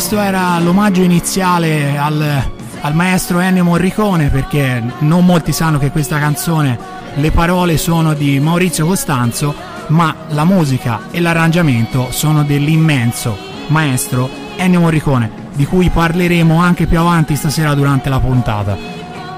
Questo 0.00 0.18
era 0.18 0.58
l'omaggio 0.60 1.02
iniziale 1.02 1.98
al, 1.98 2.42
al 2.80 2.94
maestro 2.94 3.38
Ennio 3.38 3.64
Morricone 3.64 4.30
perché 4.30 4.82
non 5.00 5.26
molti 5.26 5.52
sanno 5.52 5.78
che 5.78 5.90
questa 5.90 6.18
canzone, 6.18 6.78
le 7.16 7.30
parole 7.30 7.76
sono 7.76 8.14
di 8.14 8.40
Maurizio 8.40 8.86
Costanzo, 8.86 9.54
ma 9.88 10.16
la 10.28 10.44
musica 10.44 11.10
e 11.10 11.20
l'arrangiamento 11.20 12.10
sono 12.12 12.44
dell'immenso 12.44 13.36
maestro 13.66 14.30
Ennio 14.56 14.80
Morricone, 14.80 15.50
di 15.52 15.66
cui 15.66 15.90
parleremo 15.90 16.58
anche 16.58 16.86
più 16.86 16.98
avanti 16.98 17.36
stasera 17.36 17.74
durante 17.74 18.08
la 18.08 18.20
puntata. 18.20 18.78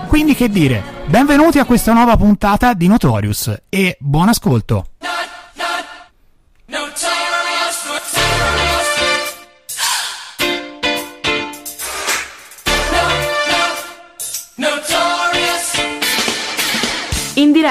Quindi 0.07 0.37
che 0.37 0.49
dire, 0.49 0.81
benvenuti 1.07 1.59
a 1.59 1.65
questa 1.65 1.93
nuova 1.93 2.17
puntata 2.17 2.73
di 2.73 2.87
Notorious 2.87 3.63
e 3.69 3.97
buon 3.99 4.29
ascolto. 4.29 4.92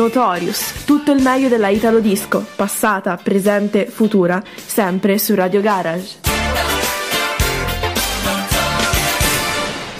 Notorious, 0.00 0.84
tutto 0.86 1.12
il 1.12 1.20
meglio 1.20 1.48
della 1.48 1.68
Italo 1.68 2.00
Disco, 2.00 2.42
passata, 2.56 3.18
presente, 3.22 3.84
futura, 3.84 4.42
sempre 4.54 5.18
su 5.18 5.34
Radio 5.34 5.60
Garage. 5.60 6.20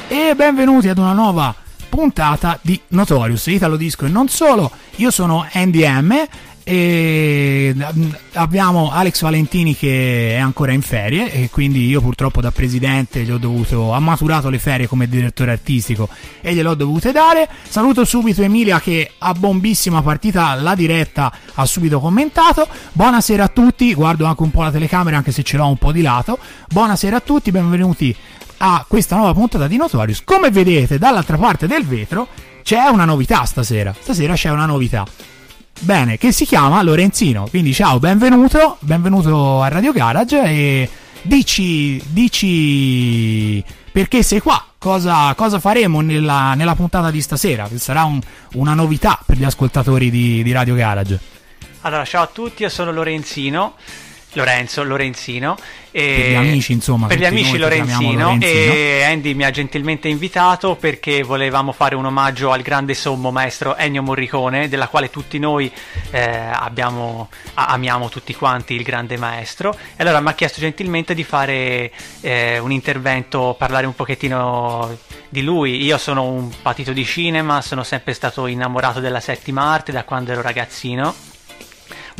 E 0.08 0.34
benvenuti 0.34 0.88
ad 0.88 0.96
una 0.96 1.12
nuova 1.12 1.54
puntata 1.90 2.58
di 2.62 2.80
Notorious 2.88 3.46
Italo 3.48 3.76
Disco 3.76 4.06
e 4.06 4.08
non 4.08 4.28
solo. 4.28 4.70
Io 4.96 5.10
sono 5.10 5.46
NDM 5.52 6.26
e 6.70 7.74
mm, 7.74 8.10
abbiamo 8.34 8.92
Alex 8.92 9.22
Valentini 9.22 9.74
che 9.74 10.36
è 10.36 10.38
ancora 10.38 10.70
in 10.70 10.82
ferie 10.82 11.32
e 11.32 11.50
quindi 11.50 11.88
io 11.88 12.00
purtroppo 12.00 12.40
da 12.40 12.52
presidente 12.52 13.24
gli 13.24 13.30
ho 13.32 13.38
dovuto 13.38 13.92
ha 13.92 13.98
maturato 13.98 14.48
le 14.48 14.60
ferie 14.60 14.86
come 14.86 15.08
direttore 15.08 15.50
artistico 15.50 16.08
e 16.40 16.54
gliele 16.54 16.68
ho 16.68 16.74
dovute 16.76 17.10
dare. 17.10 17.48
Saluto 17.68 18.04
subito 18.04 18.42
Emilia 18.42 18.78
che 18.78 19.10
a 19.18 19.32
bombissima 19.32 20.00
partita 20.00 20.54
la 20.54 20.76
diretta 20.76 21.32
ha 21.54 21.66
subito 21.66 21.98
commentato. 21.98 22.68
Buonasera 22.92 23.42
a 23.42 23.48
tutti 23.48 23.92
guardo 23.92 24.26
anche 24.26 24.42
un 24.42 24.52
po' 24.52 24.62
la 24.62 24.70
telecamera 24.70 25.16
anche 25.16 25.32
se 25.32 25.42
ce 25.42 25.56
l'ho 25.56 25.66
un 25.66 25.76
po' 25.76 25.90
di 25.90 26.02
lato. 26.02 26.38
Buonasera 26.68 27.16
a 27.16 27.20
tutti 27.20 27.50
benvenuti 27.50 28.14
a 28.58 28.84
questa 28.86 29.16
nuova 29.16 29.34
puntata 29.34 29.66
di 29.66 29.76
Notorious. 29.76 30.22
Come 30.22 30.52
vedete 30.52 30.98
dall'altra 30.98 31.36
parte 31.36 31.66
del 31.66 31.84
vetro 31.84 32.28
c'è 32.62 32.86
una 32.86 33.04
novità 33.04 33.44
stasera. 33.44 33.92
Stasera 33.98 34.34
c'è 34.34 34.50
una 34.50 34.66
novità 34.66 35.04
Bene, 35.82 36.18
che 36.18 36.30
si 36.30 36.44
chiama 36.44 36.82
Lorenzino. 36.82 37.46
Quindi 37.48 37.72
ciao, 37.72 37.98
benvenuto, 37.98 38.76
benvenuto 38.80 39.62
a 39.62 39.68
Radio 39.68 39.92
Garage 39.92 40.42
e 40.42 40.90
dici, 41.22 42.00
dici 42.08 43.64
perché 43.90 44.22
sei 44.22 44.40
qua, 44.40 44.62
cosa, 44.76 45.32
cosa 45.34 45.58
faremo 45.58 46.02
nella, 46.02 46.52
nella, 46.52 46.74
puntata 46.74 47.10
di 47.10 47.22
stasera, 47.22 47.66
che 47.66 47.78
sarà 47.78 48.04
un, 48.04 48.20
una 48.54 48.74
novità 48.74 49.18
per 49.24 49.38
gli 49.38 49.44
ascoltatori 49.44 50.10
di, 50.10 50.42
di 50.42 50.52
Radio 50.52 50.74
Garage. 50.74 51.18
Allora, 51.80 52.04
ciao 52.04 52.24
a 52.24 52.30
tutti, 52.30 52.62
io 52.62 52.68
sono 52.68 52.92
Lorenzino. 52.92 53.76
Lorenzo 54.32 54.82
Lorenzino. 54.82 55.56
Per 55.90 56.02
gli 56.02 56.34
amici, 56.34 56.72
insomma. 56.72 57.08
Per 57.08 57.18
gli 57.18 57.24
amici 57.24 57.58
Lorenzino, 57.58 58.22
Lorenzino, 58.22 58.46
E 58.46 59.02
Andy 59.02 59.34
mi 59.34 59.44
ha 59.44 59.50
gentilmente 59.50 60.08
invitato 60.08 60.76
perché 60.76 61.22
volevamo 61.22 61.72
fare 61.72 61.96
un 61.96 62.04
omaggio 62.04 62.52
al 62.52 62.62
grande 62.62 62.94
sommo 62.94 63.32
maestro 63.32 63.76
Ennio 63.76 64.02
Morricone, 64.02 64.68
della 64.68 64.86
quale 64.86 65.10
tutti 65.10 65.38
noi 65.38 65.70
eh, 66.10 66.20
abbiamo, 66.52 67.28
amiamo 67.54 68.08
tutti 68.08 68.34
quanti 68.34 68.74
il 68.74 68.82
grande 68.82 69.16
maestro. 69.16 69.76
E 69.96 70.02
allora 70.02 70.20
mi 70.20 70.28
ha 70.28 70.34
chiesto 70.34 70.60
gentilmente 70.60 71.14
di 71.14 71.24
fare 71.24 71.90
eh, 72.20 72.58
un 72.58 72.70
intervento, 72.70 73.56
parlare 73.58 73.86
un 73.86 73.94
pochettino 73.94 74.96
di 75.28 75.42
lui. 75.42 75.82
Io 75.82 75.98
sono 75.98 76.24
un 76.24 76.50
patito 76.62 76.92
di 76.92 77.04
cinema, 77.04 77.62
sono 77.62 77.82
sempre 77.82 78.12
stato 78.12 78.46
innamorato 78.46 79.00
della 79.00 79.20
settima 79.20 79.62
arte 79.72 79.90
da 79.90 80.04
quando 80.04 80.30
ero 80.30 80.42
ragazzino 80.42 81.28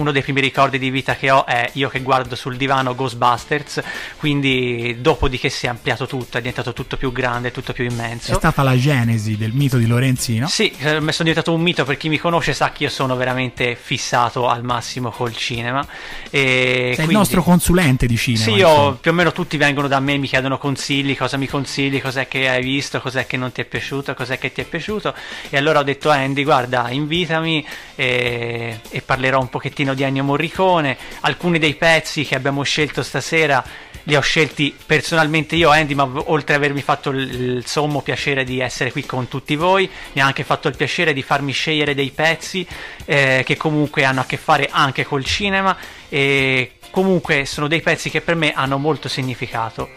uno 0.01 0.13
dei 0.13 0.23
primi 0.23 0.41
ricordi 0.41 0.79
di 0.79 0.91
vita 0.91 1.15
che 1.17 1.31
ho 1.31 1.47
è 1.47 1.71
io 1.75 1.89
che 1.89 2.01
guardo 2.01 2.35
sul 2.35 2.57
divano 2.57 2.95
Ghostbusters, 2.95 3.83
quindi 4.17 4.97
dopodiché 5.01 5.49
si 5.49 5.67
è 5.67 5.69
ampliato 5.69 6.07
tutto, 6.07 6.39
è 6.39 6.41
diventato 6.41 6.73
tutto 6.73 6.97
più 6.97 7.13
grande, 7.13 7.51
tutto 7.51 7.73
più 7.73 7.85
immenso. 7.85 8.33
È 8.33 8.35
stata 8.35 8.63
la 8.63 8.77
genesi 8.77 9.37
del 9.37 9.53
mito 9.53 9.77
di 9.77 9.87
Lorenzino? 9.87 10.49
Sì, 10.49 10.71
eh, 10.79 10.99
sono 10.99 11.13
diventato 11.19 11.53
un 11.53 11.61
mito 11.61 11.85
per 11.85 11.97
chi 11.97 12.09
mi 12.09 12.19
conosce 12.19 12.53
sa 12.53 12.73
che 12.73 12.85
io 12.85 12.91
sono 12.91 13.17
veramente 13.17 13.77
fissato 13.81 14.49
al 14.49 14.63
massimo 14.63 15.11
col 15.11 15.35
cinema. 15.35 15.87
E 16.31 16.31
Sei 16.31 16.95
quindi... 16.95 17.13
il 17.13 17.19
nostro 17.19 17.43
consulente 17.43 18.07
di 18.07 18.17
cinema. 18.17 18.45
Sì, 18.45 18.51
io, 18.53 18.95
più 18.95 19.11
o 19.11 19.15
meno 19.15 19.33
tutti 19.33 19.57
vengono 19.57 19.89
da 19.89 20.01
me, 20.01 20.17
mi 20.17 20.27
chiedono 20.27 20.59
consigli, 20.59 21.17
cosa 21.17 21.37
mi 21.37 21.47
consigli, 21.47 22.01
cos'è 22.01 22.27
che 22.29 22.49
hai 22.49 22.63
visto, 22.63 23.01
cos'è 23.01 23.27
che 23.27 23.37
non 23.37 23.53
ti 23.53 23.61
è 23.61 23.65
piaciuto, 23.65 24.15
cos'è 24.15 24.39
che 24.39 24.53
ti 24.53 24.61
è 24.61 24.65
piaciuto. 24.65 25.15
E 25.49 25.57
allora 25.57 25.81
ho 25.81 25.83
detto 25.83 26.11
a 26.11 26.15
Andy, 26.15 26.45
guarda, 26.45 26.91
invitami 26.91 27.67
e, 27.95 28.81
e 28.89 29.03
parlerò 29.03 29.41
un 29.41 29.49
pochettino 29.49 29.90
pochettino 29.91 29.95
di 29.95 30.03
Ennio 30.03 30.25
Morricone, 30.25 30.97
alcuni 31.21 31.59
dei 31.59 31.75
pezzi 31.75 32.25
che 32.25 32.35
abbiamo 32.35 32.63
scelto 32.63 33.03
stasera 33.03 33.65
li 34.05 34.17
ho 34.17 34.21
scelti 34.21 34.75
personalmente 34.87 35.57
io, 35.57 35.69
Andy, 35.69 35.95
ma 35.95 36.11
oltre 36.15 36.55
ad 36.55 36.63
avermi 36.63 36.81
fatto 36.81 37.11
il 37.11 37.65
sommo 37.67 38.01
piacere 38.01 38.45
di 38.45 38.59
essere 38.59 38.93
qui 38.93 39.05
con 39.05 39.29
tutti 39.29 39.55
voi, 39.57 39.89
mi 40.15 40.23
ha 40.23 40.25
anche 40.25 40.43
fatto 40.43 40.69
il 40.69 40.77
piacere 40.77 41.13
di 41.13 41.23
farmi 41.23 41.53
scegliere 41.53 41.95
dei 41.95 42.11
pezzi 42.11 42.67
eh, 43.05 43.43
che 43.45 43.57
comunque 43.59 44.05
hanno 44.05 44.21
a 44.21 44.25
che 44.25 44.39
fare 44.39 44.69
anche 44.71 45.05
col 45.05 45.25
cinema 45.25 45.77
e 46.09 46.73
comunque 46.91 47.45
sono 47.45 47.69
dei 47.69 47.83
pezzi 47.83 48.09
che 48.09 48.23
per 48.23 48.37
me 48.37 48.53
hanno 48.53 48.79
molto 48.79 49.09
significato. 49.09 49.91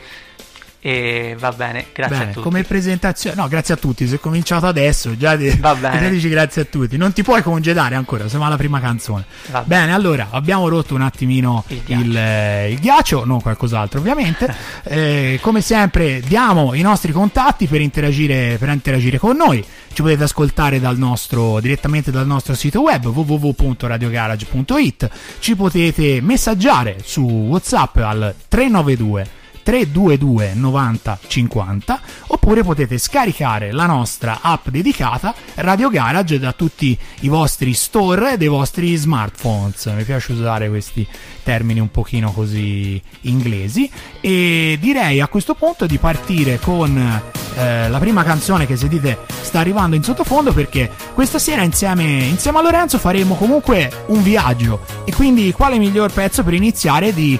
E 0.86 1.38
va 1.40 1.54
bene, 1.54 1.86
grazie 1.94 2.18
bene, 2.18 2.30
a 2.30 2.34
tutti. 2.34 2.44
Come 2.44 2.64
presentazione, 2.64 3.38
no, 3.38 3.48
grazie 3.48 3.76
a 3.76 3.78
tutti. 3.78 4.06
Se 4.06 4.16
è 4.16 4.20
cominciato 4.20 4.68
adesso, 4.68 5.16
già, 5.16 5.38
di, 5.38 5.50
già 5.58 6.10
dici 6.10 6.28
grazie 6.28 6.64
a 6.64 6.66
tutti. 6.66 6.98
Non 6.98 7.14
ti 7.14 7.24
puoi 7.24 7.42
congedare 7.42 7.96
ancora, 7.96 8.28
siamo 8.28 8.44
alla 8.44 8.58
prima 8.58 8.82
canzone. 8.82 9.24
Va 9.50 9.62
bene, 9.62 9.84
bene 9.84 9.94
allora 9.94 10.28
abbiamo 10.32 10.68
rotto 10.68 10.94
un 10.94 11.04
attimino 11.04 11.64
il 11.68 11.84
ghiaccio, 11.86 12.04
il, 12.04 12.18
eh, 12.18 12.72
il 12.72 12.80
ghiaccio 12.80 13.24
non 13.24 13.42
qualcos'altro, 13.42 14.02
ovviamente. 14.02 14.54
eh, 14.84 15.40
come 15.42 15.62
sempre, 15.62 16.20
diamo 16.20 16.74
i 16.74 16.82
nostri 16.82 17.14
contatti 17.14 17.68
per 17.68 17.80
interagire, 17.80 18.58
per 18.60 18.68
interagire 18.68 19.18
con 19.18 19.38
noi. 19.38 19.64
Ci 19.94 20.02
potete 20.02 20.24
ascoltare 20.24 20.82
dal 20.82 20.98
nostro, 20.98 21.62
direttamente 21.62 22.12
dal 22.12 22.28
nostro 22.28 22.56
sito 22.56 22.82
web 22.82 23.06
www.radiogarage.it. 23.06 25.10
Ci 25.40 25.56
potete 25.56 26.20
messaggiare 26.20 26.98
su 27.02 27.22
WhatsApp 27.22 27.96
al 27.96 28.36
392 28.50 29.43
322 29.64 30.54
90 30.54 31.20
50 31.26 32.02
oppure 32.28 32.64
potete 32.64 32.98
scaricare 32.98 33.72
la 33.72 33.86
nostra 33.86 34.40
app 34.42 34.68
dedicata 34.68 35.34
Radio 35.56 35.90
Garage 35.90 36.38
da 36.40 36.52
tutti 36.52 36.98
i 37.22 37.30
vostri 37.30 37.74
store 37.74 38.38
dei 38.38 38.48
vostri 38.48 38.96
smartphones. 38.96 39.86
Mi 39.96 40.04
piace 40.04 40.34
usare 40.34 40.70
questi 40.70 41.08
termini 41.42 41.80
un 41.80 41.90
pochino 41.90 42.32
così 42.32 43.02
inglesi 43.22 43.90
e 44.22 44.78
direi 44.80 45.22
a 45.22 45.28
questo 45.28 45.54
punto 45.54 45.86
di 45.86 45.98
partire 45.98 46.60
con 46.60 47.22
eh, 47.56 47.90
la 47.90 48.00
prima 48.00 48.24
canzone 48.24 48.66
che 48.66 48.76
sentite 48.76 49.20
sta 49.28 49.60
arrivando 49.60 49.96
in 49.96 50.04
sottofondo 50.04 50.54
perché 50.54 50.90
questa 51.14 51.40
sera 51.40 51.62
insieme, 51.62 52.24
insieme 52.24 52.60
a 52.60 52.62
Lorenzo 52.62 52.98
faremo 52.98 53.36
comunque 53.36 53.92
un 54.08 54.24
viaggio 54.24 54.86
e 55.06 55.14
quindi 55.14 55.52
quale 55.52 55.78
miglior 55.78 56.12
pezzo 56.12 56.44
per 56.44 56.54
iniziare 56.54 57.14
di 57.14 57.40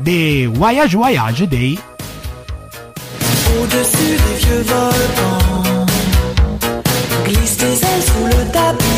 des 0.00 0.46
Voyage 0.46 0.94
Voyage 0.94 1.40
des 1.42 1.78
Au-dessus 3.58 4.16
des 4.16 4.46
vieux 4.46 4.62
volcans, 4.62 5.86
glisse 7.24 7.56
tes 7.56 7.64
ailes 7.64 8.02
sous 8.02 8.26
le 8.26 8.52
tapis 8.52 8.95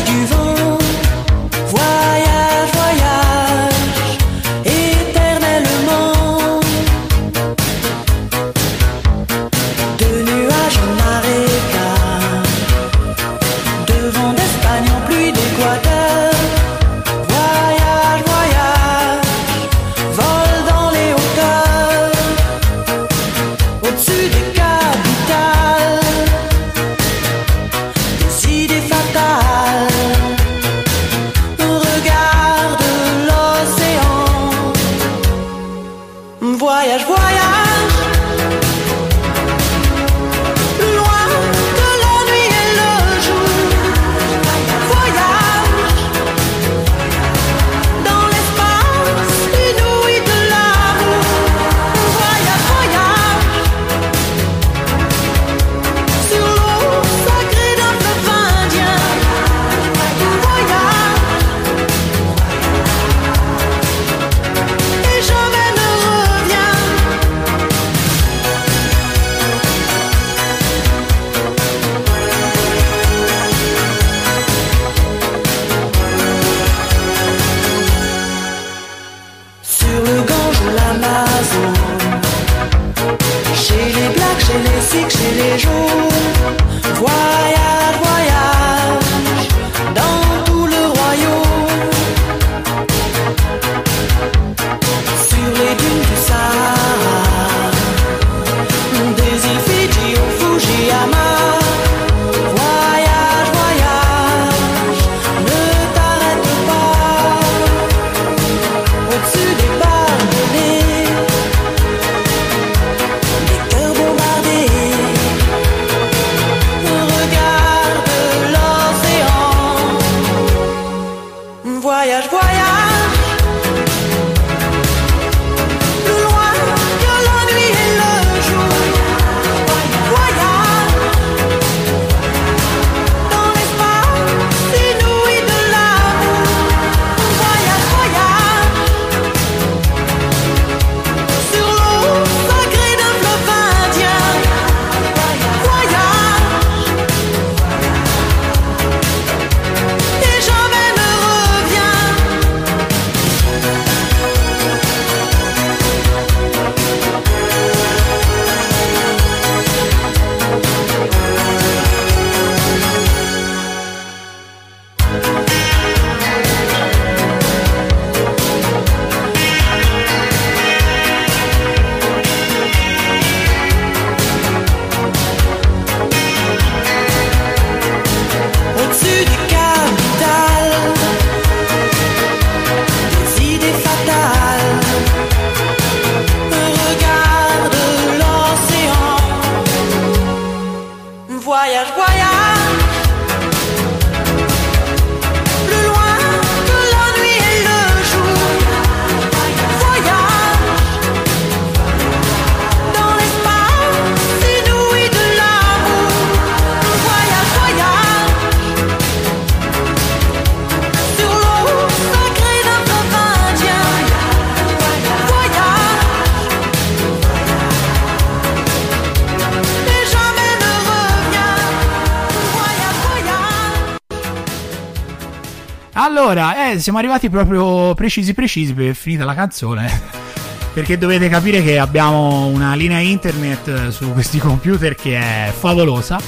eh, 226.71 226.79
siamo 226.79 226.97
arrivati 226.99 227.29
proprio 227.29 227.93
precisi 227.95 228.33
precisi 228.33 228.73
per 228.73 228.93
finita 228.95 229.25
la 229.25 229.33
canzone. 229.33 230.27
Perché 230.73 230.97
dovete 230.97 231.27
capire 231.29 231.63
che 231.63 231.79
abbiamo 231.79 232.45
una 232.45 232.75
linea 232.75 232.99
internet 232.99 233.89
su 233.89 234.13
questi 234.13 234.37
computer 234.37 234.95
che 234.95 235.17
è 235.17 235.51
favolosa. 235.51 236.19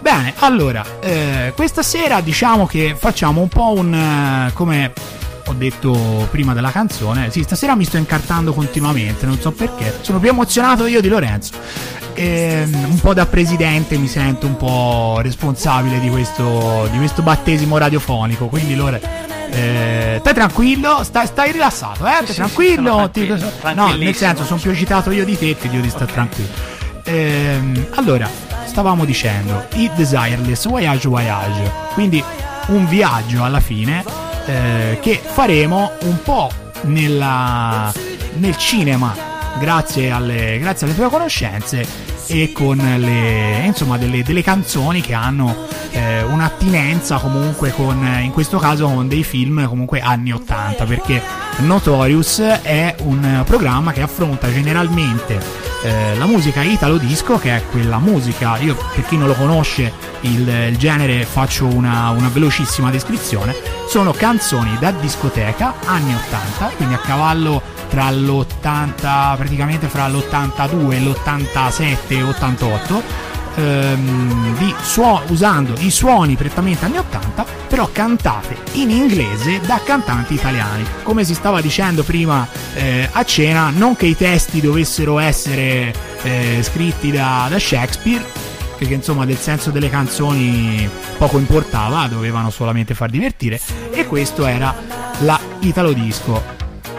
Bene, 0.00 0.34
allora, 0.40 0.84
eh, 1.00 1.52
questa 1.56 1.82
sera 1.82 2.20
diciamo 2.20 2.66
che 2.66 2.94
facciamo 2.98 3.40
un 3.40 3.48
po' 3.48 3.72
un... 3.72 3.94
Eh, 3.94 4.52
come 4.52 4.92
ho 5.46 5.52
detto 5.54 6.28
prima 6.30 6.54
della 6.54 6.70
canzone, 6.70 7.30
sì, 7.30 7.42
stasera 7.42 7.74
mi 7.74 7.84
sto 7.84 7.96
incartando 7.96 8.52
continuamente, 8.52 9.26
non 9.26 9.38
so 9.40 9.50
perché. 9.50 9.98
Sono 10.02 10.18
più 10.18 10.28
emozionato 10.28 10.86
io 10.86 11.00
di 11.00 11.08
Lorenzo. 11.08 11.52
E, 12.12 12.66
ehm, 12.70 12.90
un 12.90 13.00
po' 13.00 13.14
da 13.14 13.26
presidente 13.26 13.96
mi 13.96 14.08
sento 14.08 14.46
un 14.46 14.56
po' 14.56 15.18
responsabile 15.20 15.98
di 16.00 16.08
questo, 16.10 16.88
di 16.90 16.98
questo 16.98 17.22
battesimo 17.22 17.76
radiofonico. 17.78 18.46
Quindi, 18.46 18.74
Lore, 18.74 19.13
eh, 19.54 20.16
stai 20.20 20.34
tranquillo, 20.34 21.04
stai, 21.04 21.26
stai 21.26 21.52
rilassato, 21.52 22.06
eh? 22.06 22.20
Stai 22.24 22.34
tranquillo. 22.34 23.08
Ti, 23.10 23.32
no, 23.74 23.94
nel 23.94 24.14
senso, 24.14 24.44
sono 24.44 24.58
più 24.60 24.70
agitato 24.70 25.10
io 25.10 25.24
di 25.24 25.38
te, 25.38 25.56
ti 25.56 25.68
dico 25.68 25.82
di 25.82 25.88
stare 25.88 26.04
okay. 26.10 26.14
tranquillo. 26.14 26.72
Eh, 27.04 27.88
allora, 27.94 28.28
stavamo 28.64 29.04
dicendo, 29.04 29.66
i 29.74 29.90
Desireless 29.94 30.66
Voyage 30.66 31.08
Voyage, 31.08 31.70
quindi 31.92 32.22
un 32.66 32.88
viaggio 32.88 33.44
alla 33.44 33.60
fine 33.60 34.04
eh, 34.46 34.98
che 35.00 35.20
faremo 35.22 35.92
un 36.02 36.22
po' 36.22 36.50
nella, 36.82 37.92
nel 38.34 38.56
cinema, 38.56 39.14
grazie 39.58 40.10
alle, 40.10 40.58
grazie 40.58 40.86
alle 40.86 40.96
tue 40.96 41.08
conoscenze 41.08 41.86
e 42.26 42.52
con 42.52 42.76
le, 42.76 43.62
insomma, 43.64 43.98
delle, 43.98 44.22
delle 44.22 44.42
canzoni 44.42 45.00
che 45.00 45.14
hanno 45.14 45.54
eh, 45.90 46.22
un'attinenza 46.22 47.18
comunque 47.18 47.72
con, 47.72 48.06
in 48.22 48.32
questo 48.32 48.58
caso 48.58 48.86
con 48.86 49.08
dei 49.08 49.24
film 49.24 49.66
comunque 49.68 50.00
anni 50.00 50.32
80 50.32 50.84
perché 50.84 51.22
Notorious 51.58 52.40
è 52.62 52.94
un 53.02 53.42
programma 53.44 53.92
che 53.92 54.02
affronta 54.02 54.52
generalmente 54.52 55.38
eh, 55.84 56.16
la 56.16 56.24
musica 56.24 56.62
italo 56.62 56.96
disco 56.96 57.38
che 57.38 57.54
è 57.54 57.62
quella 57.70 57.98
musica, 57.98 58.56
io 58.58 58.74
per 58.74 59.04
chi 59.04 59.18
non 59.18 59.28
lo 59.28 59.34
conosce 59.34 59.92
il, 60.20 60.48
il 60.48 60.76
genere 60.78 61.26
faccio 61.26 61.66
una, 61.66 62.08
una 62.08 62.28
velocissima 62.28 62.90
descrizione, 62.90 63.54
sono 63.86 64.12
canzoni 64.12 64.78
da 64.80 64.92
discoteca 64.92 65.74
anni 65.84 66.14
80, 66.14 66.72
quindi 66.76 66.94
a 66.94 66.98
cavallo 66.98 67.73
tra 67.94 68.10
l'80, 68.10 69.36
praticamente 69.36 69.86
fra 69.86 70.08
l'82 70.08 70.92
e 70.94 70.98
l'87 70.98 71.96
e 72.08 72.22
88, 72.24 73.02
ehm, 73.54 74.58
di 74.58 74.74
suo- 74.82 75.22
usando 75.28 75.74
i 75.78 75.92
suoni 75.92 76.34
prettamente 76.34 76.86
anni 76.86 76.98
80, 76.98 77.46
però 77.68 77.88
cantate 77.92 78.56
in 78.72 78.90
inglese 78.90 79.60
da 79.64 79.80
cantanti 79.84 80.34
italiani. 80.34 80.84
Come 81.04 81.22
si 81.22 81.34
stava 81.34 81.60
dicendo 81.60 82.02
prima 82.02 82.48
eh, 82.74 83.08
a 83.12 83.24
cena, 83.24 83.70
non 83.70 83.94
che 83.94 84.06
i 84.06 84.16
testi 84.16 84.60
dovessero 84.60 85.20
essere 85.20 85.94
eh, 86.22 86.58
scritti 86.64 87.12
da, 87.12 87.46
da 87.48 87.60
Shakespeare, 87.60 88.24
perché 88.76 88.94
insomma 88.94 89.24
del 89.24 89.38
senso 89.38 89.70
delle 89.70 89.88
canzoni 89.88 90.90
poco 91.16 91.38
importava, 91.38 92.08
dovevano 92.08 92.50
solamente 92.50 92.92
far 92.92 93.10
divertire 93.10 93.60
e 93.92 94.04
questo 94.08 94.46
era 94.46 94.74
la 95.20 95.38
Italo 95.60 95.92
Disco. 95.92 96.53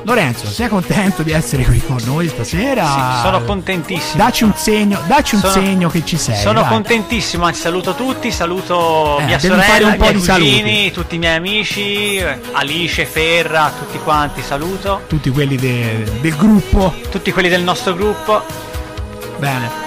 Lorenzo, 0.05 0.45
sei 0.45 0.67
contento 0.67 1.23
di 1.23 1.31
essere 1.31 1.63
qui 1.65 1.81
con 1.81 1.97
noi 2.05 2.27
stasera? 2.27 2.85
Sì, 2.85 3.21
sono 3.23 3.43
contentissimo. 3.43 4.23
Dacci 4.23 4.43
un 4.43 4.53
segno, 4.55 5.01
dacci 5.07 5.33
un 5.33 5.41
sono, 5.41 5.53
segno 5.53 5.89
che 5.89 6.05
ci 6.05 6.15
sei. 6.15 6.37
Sono 6.37 6.61
dai. 6.61 6.69
contentissimo, 6.69 7.43
anzi 7.43 7.61
saluto 7.61 7.95
tutti, 7.95 8.31
saluto 8.31 9.17
eh, 9.17 9.23
mia 9.23 9.39
sorella, 9.39 9.95
po' 9.95 10.11
di 10.11 10.19
cugini, 10.19 10.91
tutti 10.91 11.15
i 11.15 11.17
miei 11.17 11.35
amici, 11.37 12.23
Alice, 12.51 13.03
Ferra, 13.05 13.73
tutti 13.75 13.97
quanti 13.97 14.43
saluto. 14.43 15.01
Tutti 15.07 15.31
quelli 15.31 15.55
de, 15.55 16.03
del 16.21 16.35
gruppo. 16.35 16.93
Tutti 17.09 17.31
quelli 17.31 17.49
del 17.49 17.63
nostro 17.63 17.95
gruppo. 17.95 18.43
Bene 19.39 19.84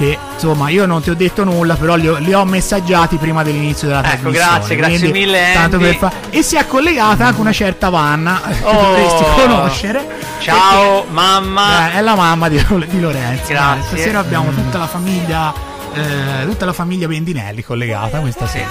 che 0.00 0.16
insomma 0.32 0.70
io 0.70 0.86
non 0.86 1.02
ti 1.02 1.10
ho 1.10 1.14
detto 1.14 1.44
nulla, 1.44 1.74
però 1.74 1.94
li 1.94 2.08
ho, 2.08 2.16
li 2.16 2.32
ho 2.32 2.42
messaggiati 2.46 3.16
prima 3.16 3.42
dell'inizio 3.42 3.88
della 3.88 4.00
ecco, 4.00 4.30
trasmissione. 4.30 4.56
Grazie, 4.56 4.76
grazie 4.76 5.12
mille. 5.12 5.50
Tanto 5.52 5.76
per 5.76 5.94
fa- 5.96 6.12
e 6.30 6.42
si 6.42 6.56
è 6.56 6.66
collegata 6.66 7.26
anche 7.26 7.40
una 7.40 7.52
certa 7.52 7.90
Vanna 7.90 8.40
oh, 8.62 8.70
che 8.70 8.76
dovresti 8.76 9.24
conoscere. 9.34 10.06
Ciao 10.38 11.00
perché, 11.02 11.12
mamma. 11.12 11.92
Eh, 11.92 11.98
è 11.98 12.00
la 12.00 12.14
mamma 12.14 12.48
di, 12.48 12.64
di 12.88 13.00
Lorenzo. 13.00 13.48
Grazie. 13.48 13.82
stasera 13.82 14.20
abbiamo 14.20 14.50
tutta 14.52 14.78
la 14.78 14.86
famiglia, 14.86 15.52
eh, 15.92 16.46
tutta 16.46 16.64
la 16.64 16.72
famiglia 16.72 17.06
Bendinelli 17.06 17.62
collegata 17.62 18.20
questa 18.20 18.46
sera. 18.46 18.70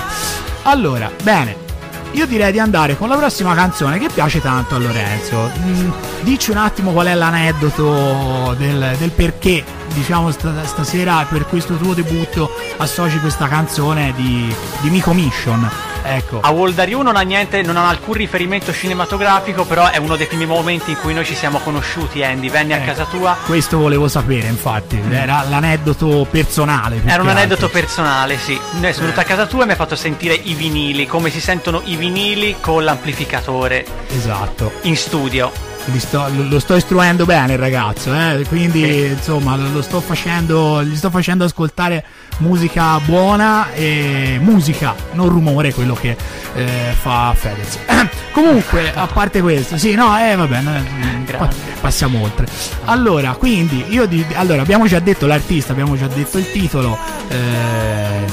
Allora, 0.63 1.11
bene. 1.21 1.68
Io 2.13 2.25
direi 2.25 2.51
di 2.51 2.59
andare 2.59 2.97
con 2.97 3.07
la 3.07 3.15
prossima 3.15 3.53
canzone 3.53 3.99
che 3.99 4.09
piace 4.11 4.41
tanto 4.41 4.75
a 4.75 4.79
Lorenzo. 4.79 5.51
Mm, 5.59 5.91
dici 6.21 6.51
un 6.51 6.57
attimo 6.57 6.91
qual 6.91 7.07
è 7.07 7.13
l'aneddoto 7.13 8.55
del, 8.57 8.95
del 8.97 9.11
perché, 9.11 9.63
diciamo, 9.93 10.31
stasera 10.31 11.25
per 11.29 11.45
questo 11.45 11.75
tuo 11.75 11.93
debutto 11.93 12.49
associ 12.77 13.19
questa 13.19 13.47
canzone 13.47 14.13
di, 14.15 14.53
di 14.81 14.89
Miko 14.89 15.13
Mission. 15.13 15.69
Ecco. 16.03 16.39
A 16.41 16.49
Woldario 16.49 17.01
non 17.01 17.15
ha 17.15 17.21
niente, 17.21 17.61
non 17.61 17.77
ha 17.77 17.87
alcun 17.87 18.13
riferimento 18.15 18.71
cinematografico, 18.73 19.65
però 19.65 19.89
è 19.89 19.97
uno 19.97 20.15
dei 20.15 20.27
primi 20.27 20.45
momenti 20.45 20.91
in 20.91 20.97
cui 20.97 21.13
noi 21.13 21.25
ci 21.25 21.35
siamo 21.35 21.59
conosciuti, 21.59 22.23
Andy. 22.23 22.49
Venni 22.49 22.73
ecco. 22.73 22.83
a 22.83 22.85
casa 22.85 23.05
tua. 23.05 23.37
Questo 23.45 23.77
volevo 23.77 24.07
sapere, 24.07 24.47
infatti. 24.47 25.01
Era 25.09 25.45
l'aneddoto 25.47 26.27
personale. 26.29 27.01
Era 27.05 27.21
un 27.21 27.29
aneddoto 27.29 27.65
altro. 27.65 27.79
personale, 27.79 28.37
sì. 28.37 28.59
Sono 28.71 28.91
venuto 28.91 29.19
a 29.19 29.23
casa 29.23 29.45
tua 29.45 29.63
e 29.63 29.65
mi 29.65 29.71
ha 29.73 29.75
fatto 29.75 29.95
sentire 29.95 30.33
i 30.33 30.53
vinili, 30.53 31.05
come 31.05 31.29
si 31.29 31.39
sentono 31.39 31.81
i 31.85 31.95
vinili 31.95 32.55
con 32.59 32.83
l'amplificatore. 32.83 33.85
Esatto. 34.09 34.71
In 34.83 34.95
studio. 34.95 35.67
Sto, 35.97 36.27
lo 36.29 36.59
sto 36.59 36.75
istruendo 36.75 37.25
bene 37.25 37.53
il 37.53 37.59
ragazzo, 37.59 38.13
eh? 38.13 38.45
quindi 38.47 38.83
sì. 38.83 39.05
insomma 39.05 39.55
lo, 39.55 39.81
sto 39.81 40.01
facendo, 40.01 40.83
gli 40.83 40.95
sto 40.95 41.09
facendo 41.09 41.45
ascoltare 41.45 42.05
musica 42.39 42.99
buona 42.99 43.71
e 43.71 44.37
musica, 44.41 44.95
non 45.13 45.29
rumore, 45.29 45.73
quello 45.73 45.93
che 45.93 46.15
eh, 46.53 46.93
fa 46.99 47.33
Fedez. 47.35 47.79
Comunque, 48.31 48.93
a 48.93 49.07
parte 49.07 49.41
questo, 49.41 49.77
sì, 49.77 49.95
no, 49.95 50.17
eh, 50.17 50.35
vabbè, 50.35 50.61
no, 50.61 51.49
passiamo 51.81 52.21
oltre. 52.21 52.47
Allora, 52.85 53.33
quindi, 53.33 53.85
io 53.89 54.05
di, 54.05 54.25
allora, 54.33 54.61
abbiamo 54.61 54.87
già 54.87 54.99
detto 54.99 55.25
l'artista, 55.25 55.71
abbiamo 55.71 55.97
già 55.97 56.07
detto 56.07 56.37
il 56.37 56.49
titolo, 56.51 56.97
eh, 57.27 58.25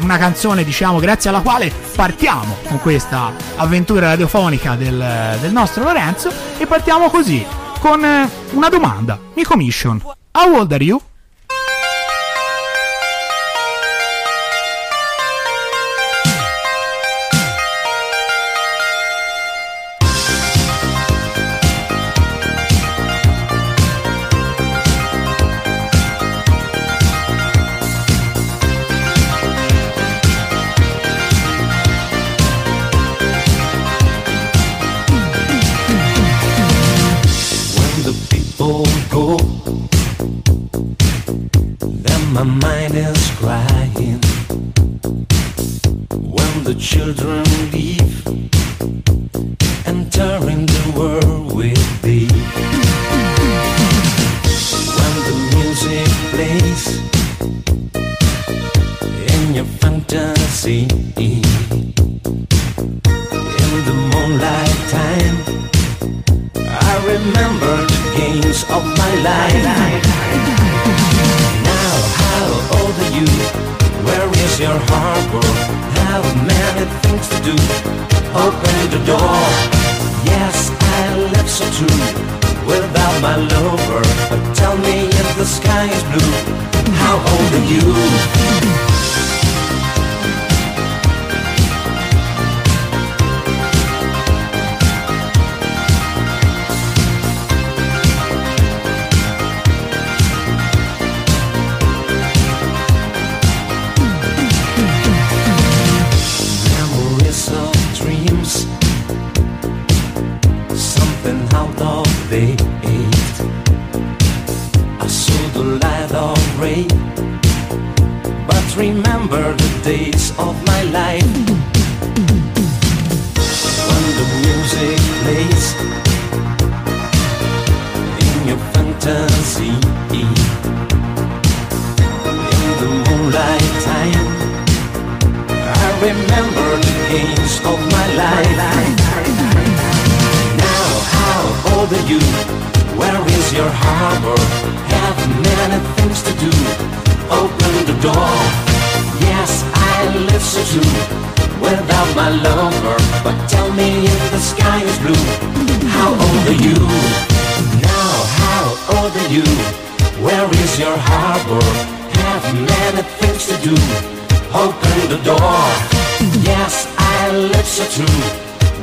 una 0.00 0.18
canzone, 0.18 0.64
diciamo, 0.64 0.98
grazie 0.98 1.30
alla 1.30 1.40
quale 1.40 1.72
partiamo 1.94 2.56
con 2.66 2.80
questa 2.80 3.32
avventura 3.56 4.08
radiofonica 4.08 4.74
del, 4.74 5.38
del 5.40 5.52
nostro 5.52 5.84
Lorenzo 5.84 6.30
e 6.58 6.66
partiamo 6.66 7.08
così, 7.08 7.44
con 7.78 8.00
una 8.50 8.68
domanda, 8.68 9.18
mi 9.34 9.42
commission. 9.44 10.00
How 10.32 10.54
old 10.56 10.72
are 10.72 10.84
you? 10.84 11.00
children. 47.12 47.43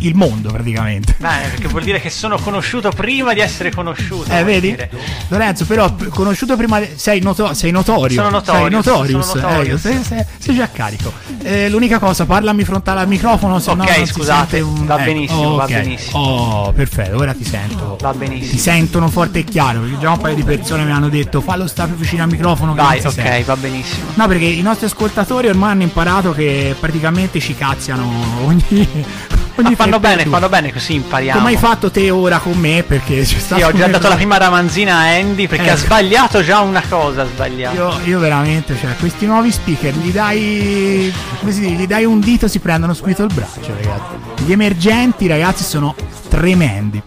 il 0.00 0.14
mondo 0.14 0.50
praticamente. 0.50 1.14
Beh, 1.18 1.48
perché 1.50 1.68
vuol 1.68 1.82
dire 1.82 2.00
che 2.00 2.10
sono 2.10 2.38
conosciuto 2.38 2.90
prima 2.90 3.32
di 3.32 3.40
essere 3.40 3.70
conosciuto. 3.70 4.30
Eh, 4.30 4.44
vedi? 4.44 4.70
Dire. 4.70 4.90
Lorenzo, 5.28 5.64
però 5.64 5.94
conosciuto 6.10 6.56
prima 6.56 6.80
di... 6.80 6.88
sei, 6.94 7.20
noto... 7.20 7.52
sei 7.54 7.70
notorio. 7.70 8.16
Sono 8.16 8.30
notorious. 8.30 8.62
Sei 8.62 8.70
notorious. 8.70 9.26
Sono 9.26 9.40
notorious. 9.40 9.84
Eh, 9.84 9.92
sei, 9.92 10.04
sei, 10.04 10.24
sei, 10.38 10.54
già 10.54 10.68
carico. 10.70 11.12
Eh, 11.42 11.68
l'unica 11.68 11.98
cosa, 11.98 12.26
parlami 12.26 12.64
frontale 12.64 13.00
al 13.00 13.08
microfono, 13.08 13.58
se 13.58 13.70
okay, 13.70 14.00
no 14.00 14.06
scusate, 14.06 14.60
un... 14.60 14.86
va, 14.86 15.00
eh, 15.00 15.04
benissimo, 15.04 15.54
okay. 15.54 15.74
va 15.74 15.80
benissimo, 15.82 16.18
Oh, 16.18 16.72
perfetto, 16.72 17.16
ora 17.16 17.32
ti 17.34 17.44
sento. 17.44 17.96
Va 18.00 18.12
benissimo. 18.12 18.50
Ti 18.50 18.58
sentono 18.58 19.08
forte 19.08 19.40
e 19.40 19.44
chiaro, 19.44 19.80
perché 19.80 19.98
già 19.98 20.10
un 20.10 20.18
paio 20.18 20.34
di 20.34 20.42
persone 20.42 20.84
mi 20.84 20.92
hanno 20.92 21.08
detto 21.08 21.40
fallo 21.40 21.66
stare 21.66 21.90
più 21.90 21.98
vicino 21.98 22.22
al 22.22 22.30
microfono. 22.30 22.74
Vai, 22.74 22.98
ok, 22.98 23.10
sente. 23.10 23.42
va 23.44 23.56
benissimo. 23.56 24.06
No, 24.14 24.26
perché 24.26 24.44
i 24.44 24.62
nostri 24.62 24.86
ascoltatori 24.86 25.48
ormai 25.48 25.72
hanno 25.72 25.82
imparato 25.82 26.32
che 26.32 26.74
praticamente 26.78 27.40
ci 27.40 27.54
cazziano 27.54 28.06
ogni 28.44 28.88
Ogni 29.58 29.74
fanno 29.74 29.98
bene, 29.98 30.24
fanno 30.24 30.48
bene 30.48 30.72
così 30.72 30.94
impariamo. 30.94 31.40
Come 31.40 31.50
hai 31.50 31.58
fatto 31.58 31.90
te 31.90 32.10
ora 32.10 32.38
con 32.38 32.56
me? 32.56 32.84
Perché 32.86 33.26
ci 33.26 33.40
sta. 33.40 33.56
Sì, 33.56 33.62
ho 33.62 33.72
già 33.72 33.88
dato 33.88 34.08
la 34.08 34.14
prima 34.14 34.36
ramanzina 34.36 34.94
a 34.94 35.16
Andy 35.16 35.48
perché 35.48 35.66
eh. 35.66 35.70
ha 35.70 35.76
sbagliato 35.76 36.44
già 36.44 36.60
una 36.60 36.82
cosa. 36.88 37.26
Sbagliato. 37.26 37.74
Io, 37.74 38.00
io, 38.04 38.18
veramente, 38.20 38.76
cioè, 38.78 38.94
questi 38.96 39.26
nuovi 39.26 39.50
speaker 39.50 39.94
gli 39.94 40.12
dai. 40.12 41.12
Come 41.40 41.50
si 41.50 41.60
dice? 41.60 41.72
Gli 41.72 41.86
dai 41.88 42.04
un 42.04 42.20
dito, 42.20 42.46
si 42.46 42.60
prendono 42.60 42.94
subito 42.94 43.24
il 43.24 43.34
braccio, 43.34 43.74
ragazzi. 43.74 44.44
Gli 44.44 44.52
emergenti, 44.52 45.26
ragazzi, 45.26 45.64
sono 45.64 45.94
tremendi. 46.28 47.02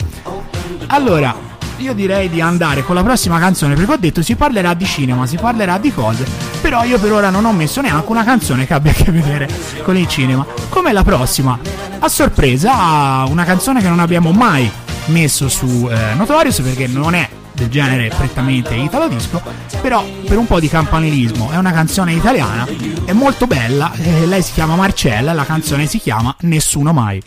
Allora, 0.87 1.33
io 1.82 1.94
direi 1.94 2.30
di 2.30 2.39
andare 2.39 2.84
con 2.84 2.96
la 2.96 3.04
prossima 3.04 3.39
canzone 3.39 3.74
perché 3.74 3.91
ho 3.91 3.98
detto 3.98 4.22
si 4.22 4.36
parlerà 4.36 4.74
di 4.76 4.86
cinema, 4.86 5.26
si 5.26 5.36
parlerà 5.36 5.80
di 5.80 5.91
cose, 5.91 6.26
però 6.62 6.84
io 6.84 7.00
per 7.00 7.12
ora 7.12 7.30
non 7.30 7.44
ho 7.46 7.52
messo 7.52 7.82
neanche 7.82 8.12
una 8.12 8.24
canzone 8.24 8.67
che 8.67 8.74
abbia 8.74 8.91
a 8.91 8.94
che 8.94 9.12
vedere 9.12 9.50
con 9.84 9.98
il 9.98 10.08
cinema. 10.08 10.46
Come 10.70 10.94
la 10.94 11.04
prossima? 11.04 11.58
A 12.00 12.08
sorpresa, 12.08 13.26
una 13.28 13.44
canzone 13.44 13.82
che 13.82 13.89
non 13.89 14.00
abbiamo 14.00 14.32
mai 14.32 14.70
messo 15.06 15.50
su 15.50 15.89
eh, 15.91 16.13
Notorious 16.13 16.62
perché 16.62 16.86
non 16.86 17.15
è 17.15 17.28
del 17.54 17.70
genere 17.70 18.12
prettamente 18.15 18.76
italo 18.76 19.08
disco, 19.08 19.41
però 19.82 20.06
per 20.26 20.38
un 20.38 20.46
po' 20.46 20.60
di 20.60 20.70
campanilismo 20.70 21.50
è 21.50 21.58
una 21.58 21.72
canzone 21.72 22.13
italiana, 22.13 22.67
è 23.06 23.12
molto 23.12 23.48
bella, 23.48 23.91
eh, 23.94 24.26
lei 24.28 24.41
si 24.44 24.54
chiama 24.54 24.76
Marcella, 24.76 25.34
la 25.34 25.46
canzone 25.46 25.88
si 25.88 26.00
chiama 26.00 26.36
Nessuno 26.41 26.94
mai. 26.94 27.22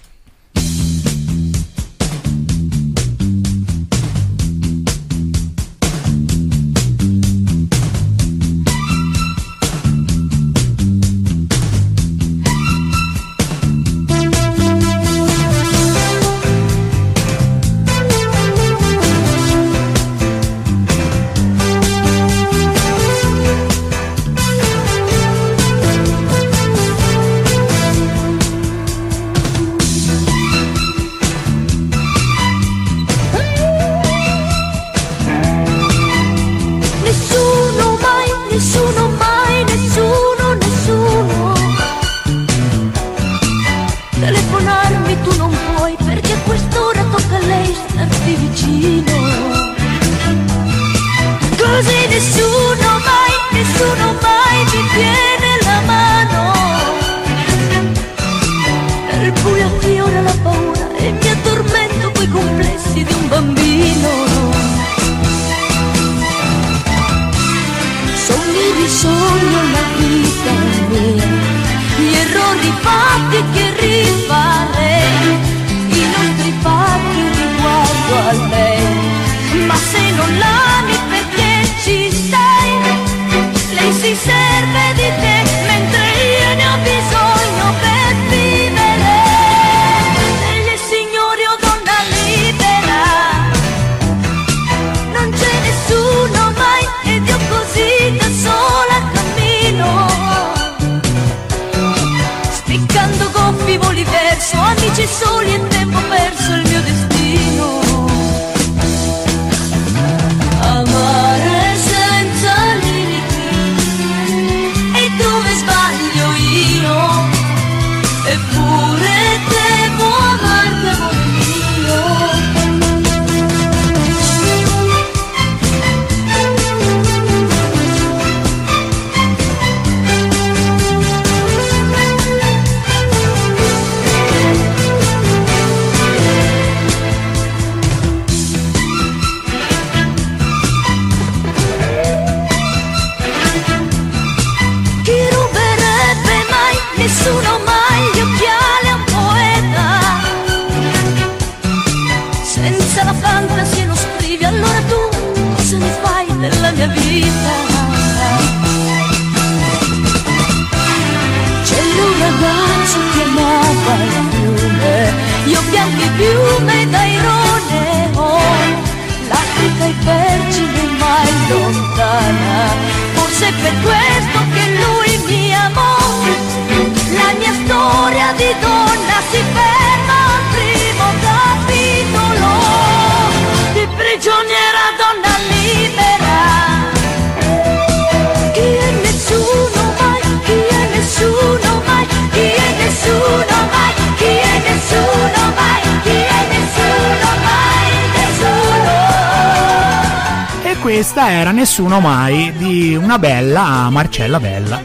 Marcella 203.95 204.41
Bella. 204.41 204.83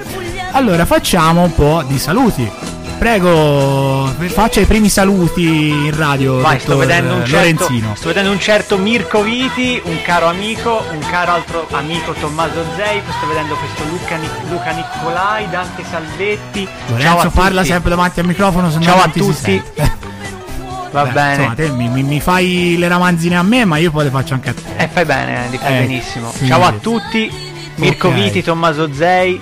Allora 0.51 0.85
facciamo 0.85 1.41
un 1.41 1.53
po' 1.53 1.83
di 1.87 1.97
saluti. 1.97 2.49
Prego, 2.99 4.13
faccia 4.27 4.59
i 4.59 4.65
primi 4.65 4.87
saluti 4.89 5.69
in 5.69 5.95
radio. 5.95 6.41
Vai, 6.41 6.59
sto 6.59 6.77
vedendo, 6.77 7.15
un 7.15 7.25
certo, 7.25 7.69
sto 7.93 8.07
vedendo 8.09 8.29
un 8.29 8.39
certo 8.39 8.77
Mirko 8.77 9.23
Viti, 9.23 9.81
un 9.85 10.01
caro 10.03 10.27
amico, 10.27 10.83
un 10.91 10.99
caro 11.09 11.31
altro 11.31 11.65
amico 11.71 12.11
Tommaso 12.11 12.63
Zei, 12.75 13.01
sto 13.17 13.27
vedendo 13.27 13.55
questo 13.55 13.83
Luca, 13.85 14.17
Luca 14.49 14.71
Nicolai, 14.71 15.49
Dante 15.49 15.83
Salvetti. 15.89 16.67
Lorenzo 16.87 17.29
parla 17.31 17.63
sempre 17.63 17.89
davanti 17.89 18.19
al 18.19 18.25
microfono, 18.27 18.69
se 18.69 18.79
Ciao 18.81 19.01
a 19.01 19.07
tutti. 19.07 19.63
Va 20.91 21.05
Beh, 21.05 21.11
bene. 21.11 21.33
Insomma, 21.35 21.53
te 21.55 21.69
mi, 21.69 21.87
mi, 21.87 22.03
mi, 22.03 22.19
fai 22.19 22.75
le 22.77 22.87
ramanzine 22.87 23.37
a 23.37 23.43
me, 23.43 23.63
ma 23.63 23.77
io 23.77 23.91
poi 23.91 24.05
le 24.05 24.09
faccio 24.09 24.33
anche 24.33 24.49
a 24.49 24.53
te. 24.53 24.61
Eh, 24.77 24.87
fai 24.87 25.05
bene, 25.05 25.47
li 25.49 25.57
fai 25.57 25.95
eh, 25.95 26.01
sì. 26.01 26.47
Ciao 26.47 26.63
a 26.63 26.71
tutti, 26.73 27.31
Mirko 27.79 28.09
okay. 28.09 28.23
Viti, 28.23 28.43
Tommaso 28.43 28.93
Zei. 28.93 29.39